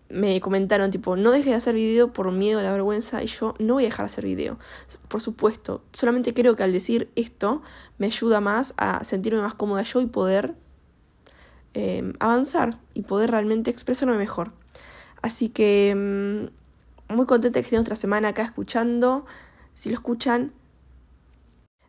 me 0.09 0.39
comentaron 0.39 0.89
tipo, 0.91 1.17
no 1.17 1.31
dejes 1.31 1.47
de 1.47 1.53
hacer 1.55 1.75
video 1.75 2.13
por 2.13 2.31
miedo 2.31 2.59
a 2.59 2.63
la 2.63 2.71
vergüenza 2.71 3.21
y 3.21 3.27
yo 3.27 3.53
no 3.59 3.75
voy 3.75 3.83
a 3.83 3.87
dejar 3.87 4.05
de 4.05 4.07
hacer 4.07 4.25
video. 4.25 4.57
Por 5.09 5.21
supuesto, 5.21 5.83
solamente 5.93 6.33
creo 6.33 6.55
que 6.55 6.63
al 6.63 6.71
decir 6.71 7.11
esto 7.15 7.61
me 7.97 8.07
ayuda 8.07 8.39
más 8.39 8.73
a 8.77 9.03
sentirme 9.03 9.41
más 9.41 9.55
cómoda 9.55 9.81
yo 9.81 9.99
y 10.01 10.05
poder 10.05 10.55
em, 11.73 12.13
avanzar 12.19 12.79
y 12.93 13.01
poder 13.01 13.31
realmente 13.31 13.69
expresarme 13.69 14.15
mejor. 14.15 14.53
Así 15.21 15.49
que 15.49 15.93
mm, 15.95 17.13
muy 17.13 17.25
contenta 17.25 17.59
que 17.59 17.65
estén 17.65 17.79
otra 17.79 17.97
semana 17.97 18.29
acá 18.29 18.43
escuchando. 18.43 19.25
Si 19.73 19.89
lo 19.89 19.95
escuchan, 19.95 20.53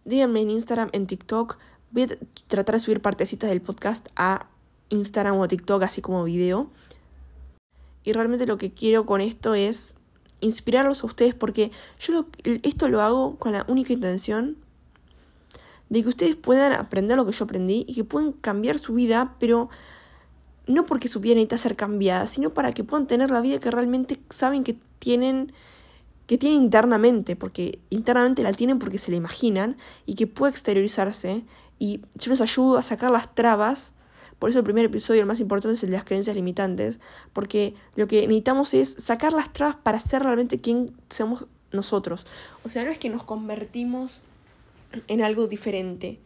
díganme 0.05 0.41
en 0.41 0.51
Instagram, 0.51 0.89
en 0.93 1.07
TikTok, 1.07 1.59
Voy 1.91 2.03
a 2.03 2.09
tratar 2.47 2.75
de 2.75 2.81
subir 2.81 3.01
partecitas 3.01 3.51
del 3.51 3.61
podcast 3.61 4.09
a 4.17 4.47
Instagram 4.89 5.39
o 5.39 5.49
TikTok, 5.49 5.83
así 5.83 6.01
como 6.01 6.25
video. 6.25 6.71
Y 8.05 8.13
realmente 8.13 8.47
lo 8.47 8.59
que 8.59 8.73
quiero 8.73 9.07
con 9.07 9.21
esto 9.21 9.55
es 9.55 9.95
inspirarlos 10.41 11.03
a 11.03 11.07
ustedes 11.07 11.35
porque 11.35 11.71
yo 11.99 12.27
esto 12.63 12.89
lo 12.89 13.01
hago 13.03 13.37
con 13.37 13.53
la 13.53 13.65
única 13.69 13.93
intención 13.93 14.57
de 15.89 16.03
que 16.03 16.09
ustedes 16.09 16.37
puedan 16.37 16.73
aprender 16.73 17.17
lo 17.17 17.27
que 17.27 17.33
yo 17.33 17.45
aprendí 17.45 17.85
y 17.89 17.95
que 17.95 18.05
puedan 18.05 18.33
cambiar 18.33 18.79
su 18.79 18.95
vida, 18.95 19.35
pero 19.39 19.69
no 20.67 20.85
porque 20.87 21.09
su 21.09 21.21
vida 21.21 21.35
necesita 21.35 21.59
ser 21.59 21.77
cambiada, 21.77 22.27
sino 22.27 22.51
para 22.51 22.73
que 22.73 22.85
puedan 22.85 23.07
tener 23.07 23.31
la 23.31 23.41
vida 23.41 23.61
que 23.61 23.71
realmente 23.71 24.21
saben 24.31 24.65
que 24.65 24.77
tienen 24.99 25.53
que 26.27 26.39
tienen 26.39 26.63
internamente, 26.63 27.37
porque 27.37 27.79
internamente 27.91 28.43
la 28.43 28.53
tienen 28.53 28.79
porque 28.79 28.99
se 28.99 29.11
la 29.11 29.17
imaginan 29.17 29.77
y 30.07 30.15
que 30.15 30.27
puede 30.27 30.51
exteriorizarse 30.51 31.45
y 31.79 32.01
yo 32.15 32.31
los 32.31 32.41
ayudo 32.41 32.79
a 32.79 32.83
sacar 32.83 33.11
las 33.11 33.35
trabas. 33.35 33.93
Por 34.39 34.51
eso 34.51 34.59
el 34.59 34.65
primer 34.65 34.85
episodio, 34.85 35.21
el 35.21 35.27
más 35.27 35.41
importante, 35.41 35.77
es 35.77 35.83
el 35.83 35.91
de 35.91 35.97
las 35.97 36.05
creencias 36.05 36.37
limitantes, 36.37 36.99
porque 37.33 37.75
lo 37.95 38.07
que 38.07 38.23
necesitamos 38.23 38.75
es 38.75 38.93
sacar 38.93 39.33
las 39.33 39.53
trabas 39.53 39.77
para 39.77 40.01
ser 40.01 40.23
realmente 40.23 40.61
quien 40.61 40.91
somos 41.09 41.47
nosotros. 41.73 42.27
O 42.65 42.71
sea, 42.71 42.85
no 42.85 42.91
es 42.91 42.99
que 42.99 43.09
nos 43.09 43.23
convertimos 43.23 44.21
en 45.09 45.23
algo 45.23 45.47
diferente 45.47 46.19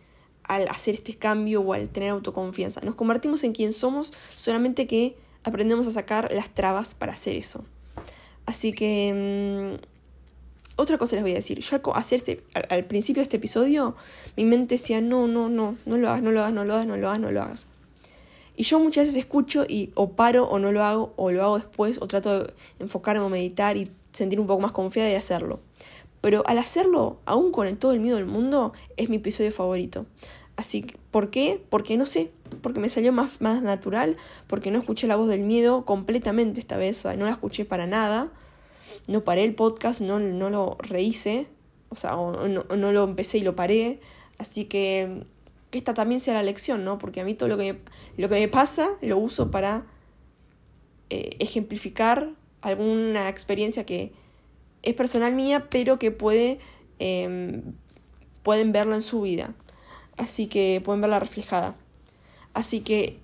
al 0.44 0.66
hacer 0.68 0.94
este 0.94 1.14
cambio 1.14 1.61
o 1.61 1.72
al 1.72 1.88
tener 1.88 2.11
autoconfianza. 2.11 2.80
Nos 2.80 2.94
convertimos 2.94 3.44
en 3.44 3.53
quien 3.53 3.72
somos 3.72 4.12
solamente 4.34 4.86
que 4.86 5.16
aprendemos 5.44 5.86
a 5.86 5.92
sacar 5.92 6.32
las 6.32 6.51
trabas 6.51 6.94
para 6.94 7.12
hacer 7.12 7.36
eso. 7.36 7.64
Así 8.46 8.72
que... 8.72 9.78
Otra 10.76 10.98
cosa 10.98 11.16
les 11.16 11.22
voy 11.22 11.32
a 11.32 11.36
decir. 11.36 11.58
Yo 11.60 11.76
al, 11.76 11.82
hacer 11.94 12.18
este, 12.18 12.42
al, 12.68 12.84
principio 12.84 13.20
de 13.20 13.24
este 13.24 13.36
episodio, 13.36 13.96
mi 14.36 14.44
mente 14.44 14.74
decía, 14.74 15.00
no, 15.00 15.26
no, 15.26 15.48
no, 15.48 15.76
no 15.84 15.98
lo 15.98 16.08
hagas, 16.08 16.22
no 16.22 16.30
lo 16.30 16.40
hagas, 16.40 16.52
no 16.52 16.64
lo 16.64 16.74
hagas, 16.74 16.86
no 16.86 16.96
lo 16.96 17.08
hagas, 17.08 17.20
no 17.20 17.30
lo 17.30 17.42
hagas. 17.42 17.66
Y 18.56 18.64
yo 18.64 18.78
muchas 18.78 19.06
veces 19.06 19.18
escucho 19.18 19.64
y 19.66 19.90
o 19.94 20.10
paro 20.10 20.44
o 20.44 20.58
no 20.58 20.72
lo 20.72 20.84
hago, 20.84 21.12
o 21.16 21.30
lo 21.30 21.42
hago 21.42 21.58
después, 21.58 21.98
o 22.00 22.06
trato 22.06 22.44
de 22.44 22.54
enfocarme 22.78 23.22
o 23.22 23.28
meditar 23.28 23.76
y 23.76 23.90
sentir 24.12 24.40
un 24.40 24.46
poco 24.46 24.60
más 24.60 24.72
confiada 24.72 25.08
de 25.08 25.16
hacerlo. 25.16 25.60
Pero 26.20 26.42
al 26.46 26.58
hacerlo, 26.58 27.18
aún 27.24 27.52
con 27.52 27.74
todo 27.76 27.92
el 27.92 28.00
miedo 28.00 28.16
del 28.16 28.26
mundo, 28.26 28.72
es 28.96 29.08
mi 29.08 29.16
episodio 29.16 29.52
favorito. 29.52 30.06
Así 30.56 30.82
que, 30.82 30.98
¿por 31.10 31.30
qué? 31.30 31.62
Porque 31.70 31.96
no 31.96 32.04
sé, 32.04 32.32
porque 32.60 32.80
me 32.80 32.90
salió 32.90 33.12
más, 33.12 33.40
más 33.40 33.62
natural, 33.62 34.18
porque 34.46 34.70
no 34.70 34.78
escuché 34.78 35.06
la 35.06 35.16
voz 35.16 35.28
del 35.28 35.40
miedo 35.40 35.86
completamente 35.86 36.60
esta 36.60 36.76
vez, 36.76 36.98
o 36.98 37.02
sea, 37.08 37.16
no 37.16 37.24
la 37.24 37.32
escuché 37.32 37.64
para 37.64 37.86
nada. 37.86 38.30
No 39.07 39.24
paré 39.24 39.45
el 39.45 39.55
podcast, 39.55 40.01
no, 40.01 40.18
no 40.18 40.51
lo 40.51 40.76
rehice, 40.81 41.47
o 41.89 41.97
sea, 41.97 42.12
no, 42.12 42.49
no, 42.49 42.93
lo 42.93 43.05
empecé 43.05 43.39
y 43.39 43.43
lo 43.43 43.57
paré. 43.57 44.01
Así 44.39 44.64
que 44.64 45.24
que 45.70 45.78
esta 45.78 45.95
también 45.95 46.20
sea 46.20 46.35
la 46.35 46.43
lección, 46.43 46.85
¿no? 46.85 46.99
Porque 46.99 47.20
a 47.20 47.24
mí 47.24 47.35
todo 47.35 47.49
lo 47.49 47.57
que 47.57 47.72
me, 47.72 47.78
lo 48.16 48.28
que 48.28 48.35
me 48.41 48.49
pasa 48.49 48.91
lo 49.01 49.18
uso 49.18 49.51
para 49.51 49.87
eh, 51.11 51.37
ejemplificar 51.39 52.31
alguna 52.61 53.28
experiencia 53.28 53.87
que 53.87 54.12
es 54.83 54.95
personal 54.95 55.35
mía, 55.35 55.68
pero 55.70 55.99
que 55.99 56.11
puede, 56.11 56.59
em, 56.99 57.62
pueden 58.43 58.72
verlo 58.72 58.95
en 58.95 59.03
su 59.03 59.20
vida. 59.22 59.55
Así 60.16 60.47
que 60.49 60.83
pueden 60.85 61.01
verla 61.01 61.20
reflejada. 61.20 61.76
Así 62.53 62.81
que 62.81 63.18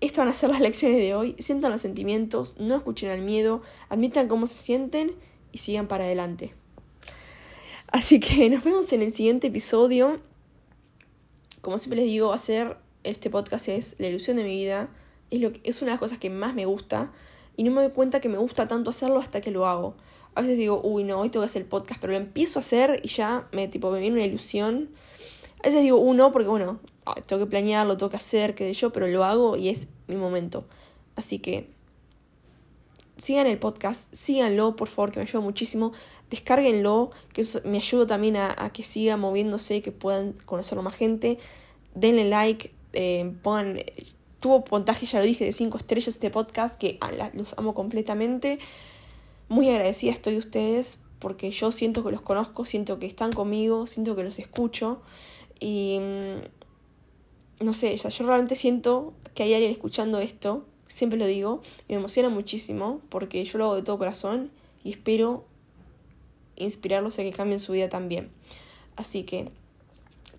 estas 0.00 0.18
van 0.18 0.28
a 0.28 0.34
ser 0.34 0.50
las 0.50 0.60
lecciones 0.60 0.98
de 0.98 1.14
hoy. 1.14 1.36
Sientan 1.38 1.72
los 1.72 1.80
sentimientos, 1.80 2.56
no 2.58 2.76
escuchen 2.76 3.10
al 3.10 3.22
miedo, 3.22 3.62
admitan 3.88 4.28
cómo 4.28 4.46
se 4.46 4.56
sienten 4.56 5.14
y 5.52 5.58
sigan 5.58 5.88
para 5.88 6.04
adelante. 6.04 6.54
Así 7.88 8.20
que 8.20 8.50
nos 8.50 8.64
vemos 8.64 8.92
en 8.92 9.02
el 9.02 9.12
siguiente 9.12 9.46
episodio. 9.46 10.20
Como 11.62 11.78
siempre 11.78 12.00
les 12.00 12.06
digo, 12.06 12.32
hacer 12.32 12.76
este 13.04 13.30
podcast 13.30 13.68
es 13.68 13.96
la 13.98 14.08
ilusión 14.08 14.36
de 14.36 14.44
mi 14.44 14.50
vida. 14.50 14.90
Es, 15.30 15.40
lo 15.40 15.52
que, 15.52 15.60
es 15.64 15.80
una 15.82 15.92
de 15.92 15.94
las 15.94 16.00
cosas 16.00 16.18
que 16.18 16.30
más 16.30 16.54
me 16.54 16.66
gusta. 16.66 17.12
Y 17.56 17.62
no 17.62 17.70
me 17.70 17.80
doy 17.80 17.90
cuenta 17.90 18.20
que 18.20 18.28
me 18.28 18.38
gusta 18.38 18.68
tanto 18.68 18.90
hacerlo 18.90 19.18
hasta 19.18 19.40
que 19.40 19.50
lo 19.50 19.66
hago. 19.66 19.96
A 20.34 20.42
veces 20.42 20.58
digo, 20.58 20.82
uy, 20.84 21.04
no, 21.04 21.20
hoy 21.20 21.30
tengo 21.30 21.42
que 21.42 21.46
hacer 21.46 21.62
el 21.62 21.68
podcast, 21.68 21.98
pero 21.98 22.12
lo 22.12 22.18
empiezo 22.18 22.58
a 22.58 22.60
hacer 22.60 23.00
y 23.02 23.08
ya 23.08 23.48
me, 23.52 23.68
tipo, 23.68 23.90
me 23.90 24.00
viene 24.00 24.16
una 24.16 24.26
ilusión. 24.26 24.90
A 25.60 25.68
veces 25.68 25.80
digo, 25.82 25.96
uno, 25.96 26.30
porque 26.30 26.48
bueno, 26.48 26.80
tengo 27.26 27.44
que 27.44 27.50
planearlo, 27.50 27.96
tengo 27.96 28.10
que 28.10 28.16
hacer, 28.16 28.54
qué 28.54 28.64
sé 28.64 28.74
yo, 28.74 28.92
pero 28.92 29.06
lo 29.06 29.24
hago 29.24 29.56
y 29.56 29.68
es 29.68 29.88
mi 30.06 30.16
momento. 30.16 30.64
Así 31.14 31.38
que 31.38 31.70
sigan 33.16 33.46
el 33.46 33.58
podcast, 33.58 34.12
síganlo, 34.14 34.76
por 34.76 34.88
favor, 34.88 35.12
que 35.12 35.20
me 35.20 35.24
ayuda 35.24 35.40
muchísimo. 35.40 35.92
Descárguenlo, 36.30 37.10
que 37.32 37.42
eso 37.42 37.60
me 37.64 37.78
ayuda 37.78 38.06
también 38.06 38.36
a, 38.36 38.70
que 38.72 38.84
siga 38.84 39.16
moviéndose, 39.16 39.82
que 39.82 39.92
puedan 39.92 40.32
conocerlo 40.32 40.82
más 40.82 40.96
gente. 40.96 41.38
Denle 41.94 42.28
like, 42.28 42.72
eh, 42.92 43.32
pongan 43.42 43.78
tuvo 44.40 44.64
puntaje, 44.64 45.06
ya 45.06 45.18
lo 45.18 45.24
dije, 45.24 45.44
de 45.44 45.52
5 45.52 45.78
estrellas 45.78 46.08
este 46.08 46.30
podcast, 46.30 46.78
que 46.78 46.98
ah, 47.00 47.10
los 47.34 47.56
amo 47.56 47.74
completamente. 47.74 48.58
Muy 49.48 49.68
agradecida 49.70 50.12
estoy 50.12 50.34
de 50.34 50.38
ustedes 50.40 51.00
porque 51.18 51.50
yo 51.50 51.72
siento 51.72 52.04
que 52.04 52.10
los 52.10 52.20
conozco, 52.20 52.64
siento 52.64 52.98
que 52.98 53.06
están 53.06 53.32
conmigo, 53.32 53.86
siento 53.86 54.14
que 54.16 54.22
los 54.22 54.38
escucho 54.38 55.00
y 55.60 55.98
mm, 56.00 56.65
no 57.60 57.72
sé, 57.72 57.96
yo 57.96 58.26
realmente 58.26 58.56
siento 58.56 59.14
que 59.34 59.42
hay 59.42 59.54
alguien 59.54 59.72
escuchando 59.72 60.18
esto, 60.18 60.64
siempre 60.88 61.18
lo 61.18 61.26
digo, 61.26 61.62
y 61.88 61.92
me 61.92 61.98
emociona 61.98 62.28
muchísimo 62.28 63.00
porque 63.08 63.44
yo 63.44 63.58
lo 63.58 63.64
hago 63.64 63.74
de 63.76 63.82
todo 63.82 63.98
corazón 63.98 64.50
y 64.84 64.90
espero 64.90 65.44
inspirarlos 66.56 67.18
a 67.18 67.22
que 67.22 67.32
cambien 67.32 67.58
su 67.58 67.72
vida 67.72 67.88
también. 67.88 68.30
Así 68.96 69.24
que 69.24 69.50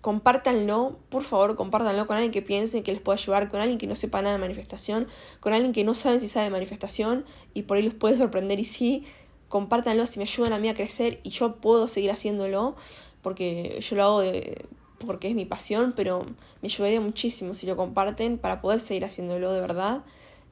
compártanlo, 0.00 0.96
por 1.08 1.24
favor, 1.24 1.56
compártanlo 1.56 2.06
con 2.06 2.16
alguien 2.16 2.32
que 2.32 2.42
piense 2.42 2.82
que 2.82 2.92
les 2.92 3.00
pueda 3.00 3.18
ayudar, 3.18 3.48
con 3.48 3.60
alguien 3.60 3.78
que 3.78 3.86
no 3.86 3.96
sepa 3.96 4.22
nada 4.22 4.36
de 4.36 4.40
manifestación, 4.40 5.08
con 5.40 5.52
alguien 5.52 5.72
que 5.72 5.84
no 5.84 5.94
sabe 5.94 6.20
si 6.20 6.28
sabe 6.28 6.44
de 6.44 6.50
manifestación 6.50 7.24
y 7.54 7.62
por 7.62 7.76
ahí 7.76 7.82
los 7.82 7.94
puede 7.94 8.16
sorprender 8.16 8.60
y 8.60 8.64
sí, 8.64 9.04
compártanlo 9.48 10.06
si 10.06 10.18
me 10.18 10.24
ayudan 10.24 10.52
a 10.52 10.58
mí 10.58 10.68
a 10.68 10.74
crecer 10.74 11.20
y 11.24 11.30
yo 11.30 11.56
puedo 11.56 11.88
seguir 11.88 12.10
haciéndolo 12.10 12.76
porque 13.22 13.80
yo 13.80 13.96
lo 13.96 14.02
hago 14.04 14.20
de, 14.20 14.66
porque 15.06 15.28
es 15.28 15.34
mi 15.34 15.44
pasión, 15.44 15.92
pero 15.96 16.24
me 16.62 16.68
ayudaría 16.68 17.00
muchísimo 17.00 17.54
si 17.54 17.66
lo 17.66 17.76
comparten 17.76 18.38
para 18.38 18.60
poder 18.60 18.80
seguir 18.80 19.04
haciéndolo 19.04 19.52
de 19.52 19.60
verdad. 19.60 20.04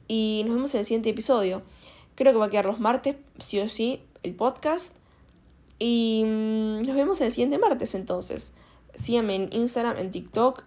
Y 0.09 0.42
nos 0.47 0.55
vemos 0.55 0.74
en 0.74 0.80
el 0.80 0.86
siguiente 0.86 1.11
episodio. 1.11 1.62
Creo 2.14 2.32
que 2.32 2.38
va 2.38 2.47
a 2.47 2.51
quedar 2.51 2.66
los 2.66 2.80
martes, 2.80 3.16
sí 3.38 3.59
o 3.61 3.68
sí, 3.68 4.03
el 4.22 4.34
podcast. 4.34 4.97
Y 5.78 6.22
mm, 6.24 6.82
nos 6.82 6.97
vemos 6.97 7.20
el 7.20 7.32
siguiente 7.32 7.59
martes 7.59 7.94
entonces. 7.94 8.53
Síganme 8.94 9.34
en 9.34 9.49
Instagram, 9.53 9.99
en 9.99 10.11
TikTok. 10.11 10.62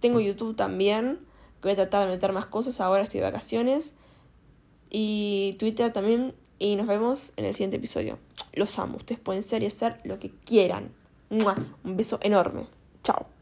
Tengo 0.00 0.20
YouTube 0.20 0.54
también. 0.54 1.18
Que 1.60 1.68
voy 1.68 1.72
a 1.72 1.76
tratar 1.76 2.06
de 2.06 2.14
meter 2.14 2.32
más 2.32 2.46
cosas. 2.46 2.80
Ahora 2.80 3.02
estoy 3.02 3.20
de 3.20 3.26
vacaciones. 3.26 3.94
Y 4.90 5.56
Twitter 5.58 5.92
también. 5.92 6.34
Y 6.58 6.76
nos 6.76 6.86
vemos 6.86 7.32
en 7.36 7.46
el 7.46 7.54
siguiente 7.54 7.78
episodio. 7.78 8.18
Los 8.52 8.78
amo. 8.78 8.98
Ustedes 8.98 9.20
pueden 9.20 9.42
ser 9.42 9.62
y 9.62 9.66
hacer 9.66 10.00
lo 10.04 10.18
que 10.18 10.30
quieran. 10.30 10.92
Un 11.30 11.96
beso 11.96 12.20
enorme. 12.22 12.66
Tchau! 13.04 13.33